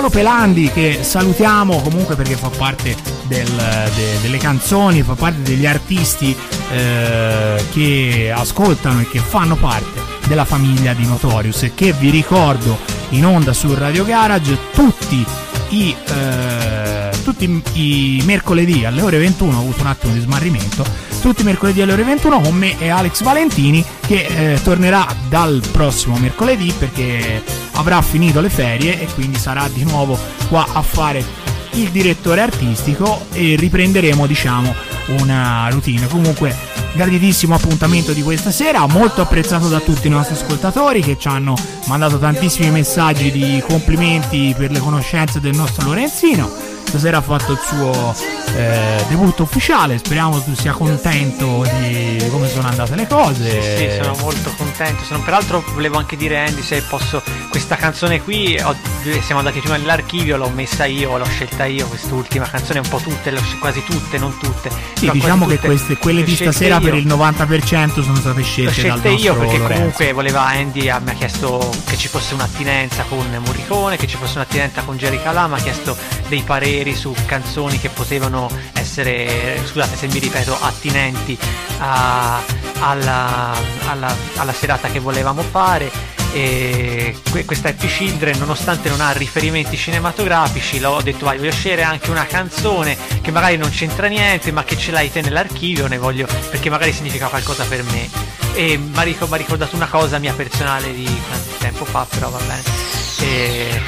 Paolo 0.00 0.14
Pelandi 0.14 0.70
che 0.70 1.00
salutiamo 1.02 1.82
comunque 1.82 2.16
perché 2.16 2.34
fa 2.34 2.48
parte 2.48 2.96
del, 3.24 3.46
de, 3.46 4.20
delle 4.22 4.38
canzoni, 4.38 5.02
fa 5.02 5.12
parte 5.12 5.42
degli 5.42 5.66
artisti 5.66 6.34
eh, 6.72 7.62
che 7.70 8.32
ascoltano 8.34 9.00
e 9.00 9.08
che 9.10 9.18
fanno 9.18 9.56
parte 9.56 10.00
della 10.26 10.46
famiglia 10.46 10.94
di 10.94 11.04
Notorious. 11.04 11.64
E 11.64 11.74
che 11.74 11.92
vi 11.92 12.08
ricordo 12.08 12.78
in 13.10 13.26
onda 13.26 13.52
su 13.52 13.74
Radio 13.74 14.06
Garage 14.06 14.56
tutti 14.72 15.22
i, 15.68 15.94
eh, 15.94 17.10
tutti 17.22 17.62
i 17.74 18.22
mercoledì 18.24 18.86
alle 18.86 19.02
ore 19.02 19.18
21 19.18 19.54
ho 19.54 19.60
avuto 19.60 19.82
un 19.82 19.88
attimo 19.88 20.14
di 20.14 20.20
smarrimento 20.20 20.82
tutti 21.20 21.42
i 21.42 21.44
mercoledì 21.44 21.82
alle 21.82 21.92
ore 21.92 22.04
21 22.04 22.40
con 22.40 22.54
me 22.54 22.78
e 22.78 22.88
Alex 22.88 23.22
Valentini 23.22 23.84
che 24.06 24.54
eh, 24.54 24.62
tornerà 24.62 25.06
dal 25.28 25.62
prossimo 25.70 26.16
mercoledì 26.16 26.72
perché 26.76 27.42
avrà 27.72 28.00
finito 28.02 28.40
le 28.40 28.50
ferie 28.50 29.00
e 29.00 29.06
quindi 29.14 29.38
sarà 29.38 29.68
di 29.68 29.84
nuovo 29.84 30.18
qua 30.48 30.66
a 30.72 30.82
fare 30.82 31.24
il 31.72 31.90
direttore 31.90 32.40
artistico 32.40 33.26
e 33.32 33.56
riprenderemo 33.56 34.26
diciamo 34.26 34.74
una 35.18 35.68
routine. 35.70 36.06
Comunque 36.08 36.54
graditissimo 36.92 37.54
appuntamento 37.54 38.12
di 38.12 38.22
questa 38.22 38.50
sera 38.50 38.86
molto 38.86 39.22
apprezzato 39.22 39.68
da 39.68 39.80
tutti 39.80 40.08
i 40.08 40.10
nostri 40.10 40.34
ascoltatori 40.34 41.02
che 41.02 41.16
ci 41.18 41.28
hanno 41.28 41.54
mandato 41.86 42.18
tantissimi 42.18 42.70
messaggi 42.70 43.30
di 43.30 43.62
complimenti 43.66 44.54
per 44.56 44.70
le 44.70 44.80
conoscenze 44.80 45.40
del 45.40 45.54
nostro 45.54 45.86
Lorenzino 45.86 46.69
stasera 46.90 47.18
ha 47.18 47.22
fatto 47.22 47.52
il 47.52 47.58
suo 47.58 48.14
eh, 48.56 49.04
debutto 49.08 49.44
ufficiale. 49.44 49.98
Speriamo 49.98 50.42
tu 50.42 50.54
sia 50.54 50.72
contento 50.72 51.64
di 51.78 52.26
come 52.30 52.48
sono 52.48 52.66
andate 52.66 52.96
le 52.96 53.06
cose. 53.06 53.62
Sì, 53.62 53.88
sì, 53.88 54.02
sono 54.02 54.16
molto 54.20 54.52
contento. 54.56 55.04
Sono, 55.04 55.22
peraltro 55.22 55.64
volevo 55.72 55.98
anche 55.98 56.16
dire 56.16 56.44
Andy 56.44 56.62
se 56.62 56.82
posso 56.82 57.22
questa 57.48 57.76
canzone 57.76 58.20
qui 58.22 58.60
ho, 58.60 58.74
siamo 59.20 59.38
andati 59.38 59.60
prima 59.60 59.76
nell'archivio, 59.76 60.36
l'ho 60.36 60.48
messa 60.48 60.84
io, 60.84 61.16
l'ho 61.16 61.24
scelta 61.26 61.64
io 61.64 61.86
quest'ultima 61.86 62.48
canzone, 62.48 62.80
un 62.80 62.88
po' 62.88 62.98
tutte, 62.98 63.32
quasi 63.60 63.84
tutte, 63.84 64.18
non 64.18 64.36
tutte. 64.38 64.70
Sì, 64.94 65.08
diciamo 65.12 65.46
che 65.46 65.58
queste, 65.58 65.96
quelle 65.96 66.24
di 66.24 66.34
stasera 66.34 66.78
io. 66.78 66.80
per 66.80 66.94
il 66.94 67.06
90% 67.06 68.02
sono 68.02 68.16
state 68.16 68.42
scelte, 68.42 68.72
scelte 68.72 69.10
dal 69.10 69.18
io 69.18 69.36
perché 69.36 69.58
Lorenzo. 69.58 69.74
comunque 69.74 70.12
voleva 70.12 70.46
Andy 70.46 70.82
mi 70.82 71.10
ha 71.10 71.14
chiesto 71.14 71.70
che 71.86 71.96
ci 71.96 72.08
fosse 72.08 72.34
un'attinenza 72.34 73.04
con 73.08 73.24
Morricone, 73.44 73.96
che 73.96 74.08
ci 74.08 74.16
fosse 74.16 74.38
un'attinenza 74.38 74.82
con 74.82 74.96
Jerry 74.96 75.22
Calà, 75.22 75.46
mi 75.46 75.54
ha 75.54 75.62
chiesto 75.62 75.96
dei 76.28 76.42
pareri 76.42 76.79
su 76.94 77.14
canzoni 77.26 77.78
che 77.78 77.90
potevano 77.90 78.50
essere, 78.72 79.60
scusate 79.64 79.96
se 79.96 80.06
mi 80.06 80.18
ripeto, 80.18 80.56
attinenti 80.60 81.38
a, 81.78 82.42
alla, 82.80 83.54
alla, 83.86 84.16
alla 84.36 84.52
serata 84.52 84.88
che 84.88 84.98
volevamo 84.98 85.42
fare. 85.42 85.90
E 86.32 87.16
questa 87.44 87.70
Happy 87.70 87.88
Children 87.88 88.38
nonostante 88.38 88.88
non 88.88 89.00
ha 89.00 89.10
riferimenti 89.10 89.76
cinematografici 89.76 90.78
l'ho 90.78 91.00
detto 91.02 91.24
vai 91.24 91.38
voglio 91.38 91.50
scegliere 91.50 91.82
anche 91.82 92.08
una 92.10 92.24
canzone 92.24 92.96
che 93.20 93.32
magari 93.32 93.56
non 93.56 93.68
c'entra 93.70 94.06
niente 94.06 94.52
ma 94.52 94.62
che 94.62 94.76
ce 94.76 94.92
l'hai 94.92 95.10
te 95.10 95.22
nell'archivio 95.22 95.88
ne 95.88 95.98
voglio 95.98 96.28
perché 96.48 96.70
magari 96.70 96.92
significa 96.92 97.26
qualcosa 97.26 97.64
per 97.64 97.82
me. 97.82 98.08
E 98.54 98.76
mi 98.78 98.96
ha 98.96 99.02
ricordato 99.02 99.74
una 99.74 99.88
cosa 99.88 100.18
mia 100.18 100.32
personale 100.32 100.94
di 100.94 101.20
tempo 101.58 101.84
fa 101.84 102.06
però 102.08 102.30
va 102.30 102.38
bene 102.38 102.79
e 103.20 103.80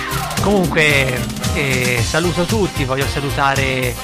comunque 0.42 1.20
eh, 1.54 2.02
saluto 2.02 2.44
tutti 2.44 2.84
voglio 2.84 3.06
salutare 3.06 3.94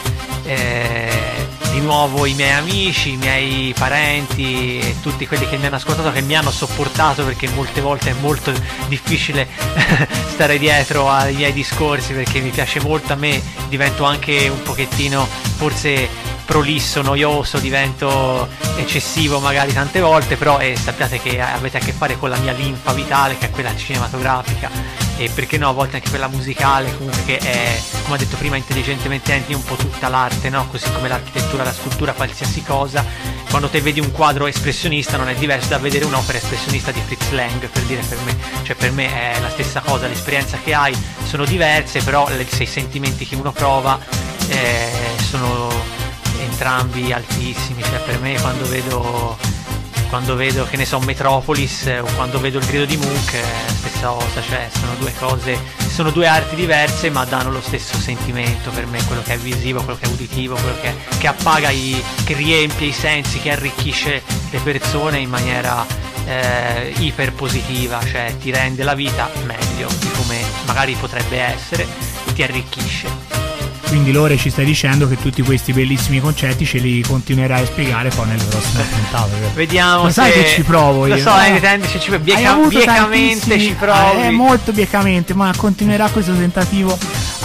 eh, 0.44 1.46
di 1.70 1.80
nuovo 1.80 2.26
i 2.26 2.34
miei 2.34 2.52
amici, 2.52 3.12
i 3.12 3.16
miei 3.16 3.74
parenti 3.76 4.78
e 4.78 4.96
tutti 5.00 5.26
quelli 5.26 5.46
che 5.48 5.56
mi 5.56 5.66
hanno 5.66 5.76
ascoltato, 5.76 6.10
che 6.10 6.22
mi 6.22 6.34
hanno 6.34 6.50
sopportato 6.50 7.24
perché 7.24 7.48
molte 7.50 7.80
volte 7.80 8.10
è 8.10 8.14
molto 8.20 8.52
difficile 8.88 9.46
stare 10.32 10.58
dietro 10.58 11.10
ai 11.10 11.34
miei 11.34 11.52
discorsi 11.52 12.12
perché 12.14 12.40
mi 12.40 12.50
piace 12.50 12.80
molto, 12.80 13.12
a 13.12 13.16
me 13.16 13.40
divento 13.68 14.04
anche 14.04 14.48
un 14.48 14.62
pochettino 14.62 15.26
forse 15.56 16.08
prolisso, 16.48 17.02
noioso, 17.02 17.58
divento 17.58 18.48
eccessivo 18.76 19.38
magari 19.38 19.74
tante 19.74 20.00
volte, 20.00 20.36
però 20.36 20.58
eh, 20.58 20.74
sappiate 20.76 21.20
che 21.20 21.42
avete 21.42 21.76
a 21.76 21.80
che 21.80 21.92
fare 21.92 22.16
con 22.16 22.30
la 22.30 22.38
mia 22.38 22.52
linfa 22.52 22.94
vitale 22.94 23.36
che 23.36 23.48
è 23.48 23.50
quella 23.50 23.76
cinematografica 23.76 24.70
e 25.18 25.28
perché 25.28 25.58
no 25.58 25.68
a 25.68 25.72
volte 25.72 25.96
anche 25.96 26.08
quella 26.08 26.28
musicale 26.28 26.96
comunque 26.96 27.22
che 27.24 27.36
è 27.36 27.78
come 28.04 28.14
ha 28.14 28.18
detto 28.18 28.36
prima 28.36 28.56
intelligentemente 28.56 29.34
enti 29.34 29.52
un 29.52 29.62
po' 29.62 29.74
tutta 29.74 30.08
l'arte 30.08 30.48
no? 30.48 30.66
Così 30.70 30.90
come 30.90 31.08
l'architettura 31.08 31.64
la 31.64 31.72
scultura 31.72 32.14
qualsiasi 32.14 32.62
cosa. 32.62 33.04
Quando 33.50 33.68
te 33.68 33.82
vedi 33.82 34.00
un 34.00 34.10
quadro 34.10 34.46
espressionista 34.46 35.18
non 35.18 35.28
è 35.28 35.34
diverso 35.34 35.68
da 35.68 35.78
vedere 35.78 36.06
un'opera 36.06 36.38
espressionista 36.38 36.92
di 36.92 37.02
Fritz 37.04 37.28
Lang 37.30 37.68
per 37.68 37.82
dire 37.82 38.00
per 38.08 38.18
me 38.24 38.36
cioè 38.62 38.74
per 38.74 38.92
me 38.92 39.34
è 39.34 39.38
la 39.40 39.50
stessa 39.50 39.80
cosa 39.80 40.06
l'esperienza 40.06 40.58
che 40.64 40.72
hai 40.72 40.96
sono 41.26 41.44
diverse 41.44 42.02
però 42.02 42.26
i 42.30 42.66
sentimenti 42.66 43.26
che 43.26 43.34
uno 43.34 43.52
prova 43.52 43.98
eh, 44.48 44.90
sono 45.28 45.97
entrambi 46.58 47.12
altissimi 47.12 47.84
cioè 47.84 48.00
per 48.00 48.18
me 48.18 48.34
quando 48.40 48.66
vedo 48.66 49.38
quando 50.08 50.34
vedo 50.34 50.64
che 50.64 50.76
ne 50.76 50.84
so 50.84 50.98
Metropolis 50.98 51.86
o 52.00 52.08
quando 52.16 52.40
vedo 52.40 52.58
il 52.58 52.66
grido 52.66 52.84
di 52.84 52.96
Mook 52.96 53.32
è 53.32 53.40
la 53.40 53.72
stessa 53.72 54.08
cosa, 54.08 54.40
cioè 54.40 54.66
sono 54.72 54.94
due 54.94 55.12
cose, 55.18 55.58
sono 55.86 56.10
due 56.10 56.26
arti 56.26 56.56
diverse 56.56 57.10
ma 57.10 57.26
danno 57.26 57.50
lo 57.50 57.60
stesso 57.60 57.98
sentimento 57.98 58.70
per 58.70 58.86
me, 58.86 59.04
quello 59.04 59.20
che 59.22 59.34
è 59.34 59.38
visivo, 59.38 59.82
quello 59.82 59.98
che 60.00 60.06
è 60.06 60.10
uditivo, 60.10 60.54
quello 60.54 60.80
che, 60.80 60.94
che 61.18 61.26
appaga, 61.26 61.68
i, 61.68 62.02
che 62.24 62.32
riempie 62.32 62.86
i 62.86 62.92
sensi, 62.92 63.38
che 63.38 63.50
arricchisce 63.50 64.22
le 64.50 64.60
persone 64.60 65.18
in 65.18 65.28
maniera 65.28 65.84
eh, 66.24 66.94
iper 67.00 67.34
positiva, 67.34 68.00
cioè 68.06 68.34
ti 68.40 68.50
rende 68.50 68.84
la 68.84 68.94
vita 68.94 69.28
meglio 69.44 69.88
di 69.98 70.10
come 70.12 70.42
magari 70.64 70.94
potrebbe 70.94 71.38
essere 71.38 71.86
ti 72.32 72.42
arricchisce. 72.42 73.47
Quindi 73.88 74.12
Lore 74.12 74.36
ci 74.36 74.50
stai 74.50 74.66
dicendo 74.66 75.08
che 75.08 75.16
tutti 75.16 75.40
questi 75.40 75.72
bellissimi 75.72 76.20
concetti 76.20 76.66
ce 76.66 76.78
li 76.78 77.00
continuerai 77.02 77.62
a 77.62 77.66
spiegare 77.66 78.10
poi 78.10 78.26
nelle 78.26 78.44
prossime 78.44 78.84
puntate. 78.84 79.32
Vediamo 79.54 80.06
se... 80.08 80.12
sai 80.12 80.32
che 80.32 80.46
ci 80.46 80.62
provo 80.62 81.06
io. 81.06 81.14
Lo 81.14 81.20
so, 81.20 81.30
eh, 81.40 81.58
tendici, 81.58 81.98
ci... 81.98 82.18
Bieca... 82.18 82.54
biecamente 82.54 83.58
ci 83.58 83.72
provi. 83.72 84.26
Eh, 84.26 84.30
molto 84.30 84.72
biecamente, 84.72 85.32
ma 85.32 85.52
continuerà 85.56 86.08
questo 86.10 86.34
tentativo 86.34 86.98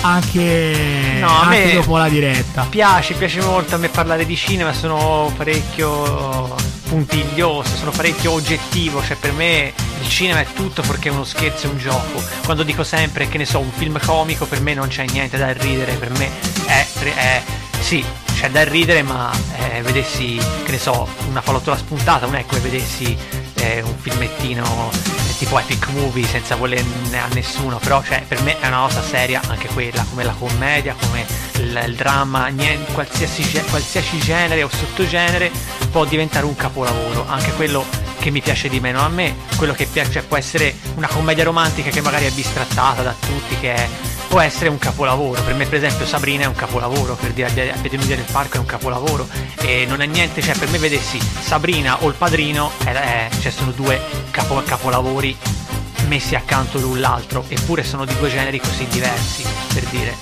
anche, 0.04 1.18
no, 1.20 1.28
anche 1.28 1.76
dopo 1.76 1.98
la 1.98 2.10
diretta. 2.10 2.68
Piace, 2.70 3.14
piace 3.14 3.42
molto 3.42 3.76
a 3.76 3.78
me 3.78 3.90
parlare 3.90 4.26
di 4.26 4.36
cinema, 4.36 4.74
sono 4.74 5.32
parecchio 5.36 6.56
puntiglioso, 6.88 7.76
sono 7.76 7.92
parecchio 7.92 8.32
oggettivo, 8.32 9.04
cioè 9.04 9.18
per 9.18 9.32
me 9.32 9.74
il 10.02 10.10
cinema 10.10 10.42
è 10.42 10.48
tutto 10.54 10.82
perché 10.82 11.10
è 11.10 11.12
uno 11.12 11.24
scherzo, 11.24 11.68
è 11.68 11.70
un 11.70 11.78
gioco. 11.78 12.22
Quando 12.46 12.64
dico 12.64 12.84
sempre 12.84 13.28
che 13.28 13.38
ne 13.38 13.46
so, 13.46 13.60
un 13.60 13.72
film 13.72 14.00
comico 14.06 14.46
per 14.46 14.62
me 14.62 14.74
non 14.74 14.88
c'è 14.88 15.06
niente 15.06 15.38
da 15.38 15.52
ridere, 15.54 15.94
per 15.94 16.12
me 16.12 16.30
è, 16.66 16.86
è 17.16 17.42
sì, 17.80 18.04
c'è 18.34 18.50
da 18.50 18.64
ridere, 18.64 19.04
ma 19.04 19.32
eh, 19.58 19.82
vedessi, 19.82 20.40
che 20.66 20.72
ne 20.72 20.80
so, 20.80 21.08
una 21.30 21.42
falottola 21.42 21.78
spuntata, 21.78 22.26
non 22.26 22.36
è 22.36 22.46
come 22.46 22.62
vedessi 22.62 23.18
eh, 23.64 23.82
un 23.82 23.98
filmettino 23.98 24.92
tipo 25.38 25.58
epic 25.60 25.88
movie 25.90 26.26
senza 26.26 26.56
voler 26.56 26.84
a 27.14 27.28
nessuno, 27.34 27.78
però 27.78 28.02
cioè, 28.04 28.24
per 28.28 28.42
me 28.44 28.60
è 28.60 28.68
una 28.68 28.82
cosa 28.82 29.02
seria 29.02 29.42
anche 29.48 29.68
quella, 29.70 30.06
come 30.10 30.24
la 30.24 30.34
commedia, 30.38 30.96
come 31.00 31.26
il, 31.56 31.84
il 31.86 31.96
dramma, 31.96 32.48
niente, 32.48 32.92
qualsiasi, 32.94 33.62
qualsiasi 33.70 34.20
genere 34.20 34.64
o 34.64 34.70
sottogenere 34.70 35.52
può 35.92 36.06
diventare 36.06 36.46
un 36.46 36.56
capolavoro, 36.56 37.26
anche 37.28 37.52
quello 37.54 37.86
che 38.24 38.30
mi 38.30 38.40
piace 38.40 38.70
di 38.70 38.80
meno 38.80 39.02
a 39.02 39.10
me, 39.10 39.36
quello 39.58 39.74
che 39.74 39.86
piace 39.86 40.14
cioè, 40.14 40.24
può 40.24 40.38
essere 40.38 40.74
una 40.96 41.08
commedia 41.08 41.44
romantica 41.44 41.90
che 41.90 42.00
magari 42.00 42.26
è 42.26 42.32
bistrattata 42.32 43.02
da 43.02 43.14
tutti, 43.20 43.60
che 43.60 43.74
è, 43.74 43.90
può 44.30 44.40
essere 44.40 44.70
un 44.70 44.78
capolavoro. 44.78 45.42
Per 45.42 45.54
me, 45.56 45.66
per 45.66 45.84
esempio, 45.84 46.06
Sabrina 46.06 46.44
è 46.44 46.46
un 46.46 46.56
capolavoro, 46.56 47.16
per 47.16 47.32
dire 47.32 47.48
a 47.70 47.78
Piedinudia 47.82 48.16
del 48.16 48.24
Parco 48.32 48.56
è 48.56 48.60
un 48.60 48.66
capolavoro. 48.66 49.28
E 49.60 49.86
non 49.90 50.02
è 50.02 50.06
niente, 50.06 50.42
cioè 50.42 50.58
per 50.58 50.70
me 50.70 50.78
vedessi 50.78 51.20
Sabrina 51.20 52.02
o 52.02 52.08
il 52.08 52.14
padrino, 52.14 52.72
è, 52.86 52.92
è, 52.92 53.30
cioè 53.42 53.52
sono 53.52 53.72
due 53.72 54.00
capo, 54.32 54.64
capolavori 54.64 55.36
messi 56.08 56.36
accanto 56.36 56.80
l'un 56.80 57.02
l'altro, 57.02 57.44
eppure 57.50 57.84
sono 57.84 58.06
di 58.06 58.16
due 58.18 58.30
generi 58.30 58.58
così 58.58 58.88
diversi, 58.88 59.44
per 59.74 59.84
dire. 59.88 60.16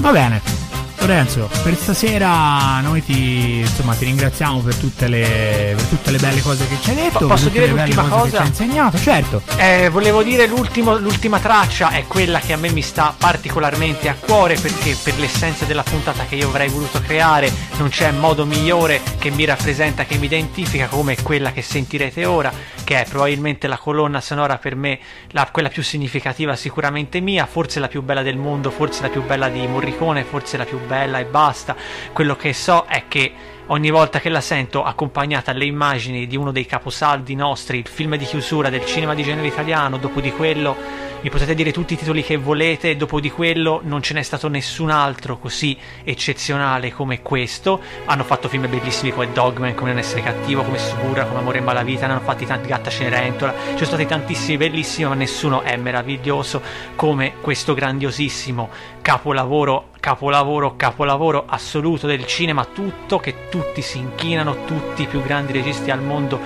Va 0.00 0.10
bene. 0.10 0.67
Lorenzo, 1.00 1.48
per 1.62 1.74
stasera 1.76 2.80
noi 2.80 3.02
ti, 3.04 3.60
insomma, 3.60 3.94
ti 3.94 4.04
ringraziamo 4.04 4.60
per 4.60 4.74
tutte, 4.74 5.06
le, 5.06 5.74
per 5.76 5.84
tutte, 5.86 6.10
le, 6.10 6.18
belle 6.18 6.42
cose 6.42 6.66
che 6.66 6.76
ci 6.82 6.90
hai 6.90 6.96
detto. 6.96 7.26
Posso 7.26 7.48
dire 7.48 7.68
l'ultima 7.68 8.02
cosa? 8.02 8.24
Che 8.24 8.30
ci 8.30 8.36
hai 8.36 8.46
insegnato, 8.46 8.98
certo. 8.98 9.42
Eh, 9.56 9.88
volevo 9.90 10.22
dire 10.22 10.46
l'ultima 10.46 11.38
traccia 11.38 11.90
è 11.90 12.04
quella 12.06 12.40
che 12.40 12.52
a 12.52 12.56
me 12.56 12.70
mi 12.72 12.82
sta 12.82 13.14
particolarmente 13.16 14.08
a 14.08 14.16
cuore 14.18 14.58
perché 14.58 14.96
per 15.00 15.16
l'essenza 15.18 15.64
della 15.64 15.84
puntata 15.84 16.24
che 16.28 16.34
io 16.34 16.48
avrei 16.48 16.68
voluto 16.68 17.00
creare 17.00 17.50
non 17.78 17.88
c'è 17.88 18.10
modo 18.10 18.44
migliore 18.44 19.00
che 19.18 19.30
mi 19.30 19.44
rappresenta, 19.44 20.04
che 20.04 20.16
mi 20.16 20.26
identifica 20.26 20.88
come 20.88 21.16
quella 21.22 21.52
che 21.52 21.62
sentirete 21.62 22.24
ora, 22.26 22.52
che 22.84 23.02
è 23.02 23.06
probabilmente 23.08 23.66
la 23.68 23.78
colonna 23.78 24.20
sonora 24.20 24.58
per 24.58 24.74
me, 24.74 24.98
la, 25.30 25.48
quella 25.50 25.68
più 25.68 25.82
significativa 25.82 26.56
sicuramente 26.56 27.20
mia, 27.20 27.46
forse 27.46 27.80
la 27.80 27.88
più 27.88 28.02
bella 28.02 28.22
del 28.22 28.36
mondo, 28.36 28.70
forse 28.70 29.02
la 29.02 29.08
più 29.08 29.22
bella 29.22 29.48
di 29.48 29.66
Morricone, 29.66 30.24
forse 30.24 30.56
la 30.56 30.64
più 30.64 30.78
bella 30.78 30.87
bella 30.88 31.18
e 31.18 31.26
basta. 31.26 31.76
Quello 32.12 32.34
che 32.34 32.52
so 32.52 32.86
è 32.88 33.04
che 33.06 33.32
ogni 33.66 33.90
volta 33.90 34.18
che 34.18 34.30
la 34.30 34.40
sento 34.40 34.82
accompagnata 34.82 35.50
alle 35.50 35.66
immagini 35.66 36.26
di 36.26 36.36
uno 36.36 36.50
dei 36.50 36.66
caposaldi 36.66 37.34
nostri, 37.34 37.78
il 37.78 37.86
film 37.86 38.16
di 38.16 38.24
chiusura 38.24 38.70
del 38.70 38.84
cinema 38.86 39.14
di 39.14 39.22
genere 39.22 39.46
italiano, 39.46 39.98
dopo 39.98 40.20
di 40.20 40.32
quello 40.32 41.06
mi 41.20 41.30
potete 41.30 41.54
dire 41.54 41.72
tutti 41.72 41.94
i 41.94 41.96
titoli 41.96 42.22
che 42.22 42.36
volete, 42.36 42.96
dopo 42.96 43.18
di 43.18 43.30
quello 43.30 43.80
non 43.82 44.02
ce 44.02 44.14
n'è 44.14 44.22
stato 44.22 44.48
nessun 44.48 44.88
altro 44.90 45.36
così 45.38 45.76
eccezionale 46.04 46.92
come 46.92 47.22
questo. 47.22 47.80
Hanno 48.04 48.22
fatto 48.22 48.48
film 48.48 48.68
bellissimi 48.70 49.12
come 49.12 49.32
Dogman, 49.32 49.74
come 49.74 49.90
Non 49.90 49.98
essere 49.98 50.22
cattivo, 50.22 50.62
come 50.62 50.78
Suburra, 50.78 51.24
come 51.24 51.40
Amore 51.40 51.58
in 51.58 51.64
malavita, 51.64 52.06
ne 52.06 52.12
hanno 52.12 52.20
fatti 52.20 52.46
tanti 52.46 52.68
Gatta 52.68 52.88
Cenerentola, 52.88 53.52
ci 53.52 53.74
sono 53.74 53.86
stati 53.86 54.06
tantissimi 54.06 54.58
bellissimi, 54.58 55.08
ma 55.08 55.14
nessuno 55.14 55.62
è 55.62 55.76
meraviglioso 55.76 56.62
come 56.94 57.34
questo 57.40 57.74
grandiosissimo 57.74 58.70
capolavoro, 59.08 59.88
capolavoro, 60.00 60.76
capolavoro 60.76 61.44
assoluto 61.46 62.06
del 62.06 62.26
cinema, 62.26 62.66
tutto 62.66 63.18
che 63.18 63.48
tutti 63.48 63.80
si 63.80 63.96
inchinano, 63.96 64.66
tutti 64.66 65.04
i 65.04 65.06
più 65.06 65.22
grandi 65.22 65.52
registi 65.52 65.90
al 65.90 66.02
mondo 66.02 66.38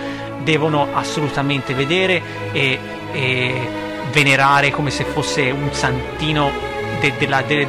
devono 0.44 0.86
assolutamente 0.92 1.74
vedere 1.74 2.22
e, 2.52 2.78
e 3.10 3.68
venerare 4.12 4.70
come 4.70 4.90
se 4.90 5.02
fosse 5.02 5.50
un 5.50 5.72
santino 5.72 6.52
de, 7.00 7.12
de 7.18 7.26
la, 7.26 7.42
de, 7.42 7.66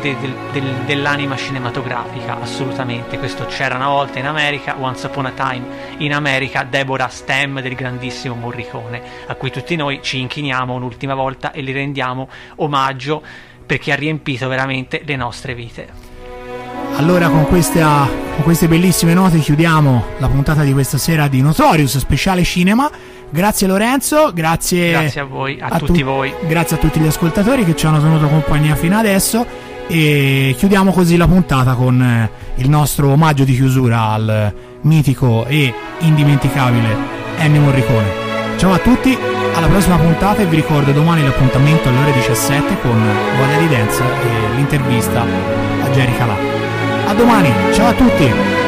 dell'anima 0.86 1.38
cinematografica, 1.38 2.40
assolutamente. 2.40 3.18
Questo 3.18 3.45
c'era 3.45 3.76
una 3.76 3.88
volta 3.88 4.20
in 4.20 4.28
America, 4.28 4.76
Once 4.78 5.07
Upon 5.07 5.26
a 5.26 5.32
Time 5.32 5.95
in 5.98 6.14
America, 6.14 6.68
Deborah 6.70 7.07
Stem 7.07 7.61
del 7.61 7.74
grandissimo 7.74 8.36
Morricone, 8.36 9.02
a 9.26 9.34
cui 9.34 9.49
tutti 9.49 9.76
noi 9.76 10.03
ci 10.03 10.20
inchiniamo 10.20 10.76
un'ultima 10.76 11.15
volta 11.15 11.52
e 11.52 11.64
gli 11.64 11.74
rendiamo 11.74 12.30
omaggio 12.57 13.24
perché 13.65 13.91
ha 13.91 13.95
riempito 13.95 14.48
veramente 14.48 15.02
le 15.06 15.15
nostre 15.15 15.56
vite. 15.56 16.11
Allora 16.95 17.27
con, 17.30 17.45
questa, 17.48 18.07
con 18.35 18.44
queste 18.44 18.68
bellissime 18.68 19.14
note 19.14 19.40
chiudiamo 19.40 20.03
la 20.19 20.27
puntata 20.27 20.64
di 20.64 20.73
questa 20.73 20.98
sera 20.98 21.27
di 21.27 21.41
Notorious 21.41 21.98
Speciale 21.98 22.44
Cinema. 22.44 22.90
Grazie 23.30 23.65
Lorenzo, 23.65 24.31
grazie, 24.31 24.91
grazie 24.91 25.22
a 25.22 25.23
voi, 25.23 25.60
a, 25.60 25.68
a 25.68 25.80
tutti 25.80 25.99
tu- 25.99 26.06
voi. 26.06 26.31
Grazie 26.48 26.76
a 26.76 26.80
tutti 26.80 26.99
gli 26.99 27.07
ascoltatori 27.07 27.65
che 27.65 27.76
ci 27.76 27.88
hanno 27.88 27.99
tenuto 27.99 28.27
compagnia 28.27 28.76
fino 28.76 28.95
adesso 28.95 29.44
e 29.88 30.53
chiudiamo 30.56 30.91
così 30.91 31.18
la 31.18 31.27
puntata 31.27 31.73
con 31.73 31.99
eh, 32.02 32.30
il 32.56 32.69
nostro 32.69 33.10
omaggio 33.10 33.44
di 33.44 33.56
chiusura 33.56 34.02
al 34.10 34.53
mitico 34.81 35.45
e 35.45 35.73
indimenticabile 35.99 36.95
Ennio 37.38 37.61
Morricone. 37.61 38.22
Ciao 38.57 38.73
a 38.73 38.80
tutti, 38.80 39.17
alla 39.53 39.67
prossima 39.67 39.97
puntata 39.97 40.41
e 40.41 40.45
vi 40.45 40.55
ricordo 40.55 40.91
domani 40.91 41.23
l'appuntamento 41.23 41.89
alle 41.89 41.99
ore 41.99 42.13
17 42.13 42.80
con 42.81 42.91
Voglia 43.38 43.57
di 43.57 43.67
Dance 43.67 44.01
e 44.01 44.55
l'intervista 44.55 45.21
a 45.21 45.89
Jerry 45.89 46.15
Calà. 46.15 46.35
A 47.07 47.13
domani, 47.13 47.51
ciao 47.73 47.88
a 47.88 47.93
tutti! 47.93 48.62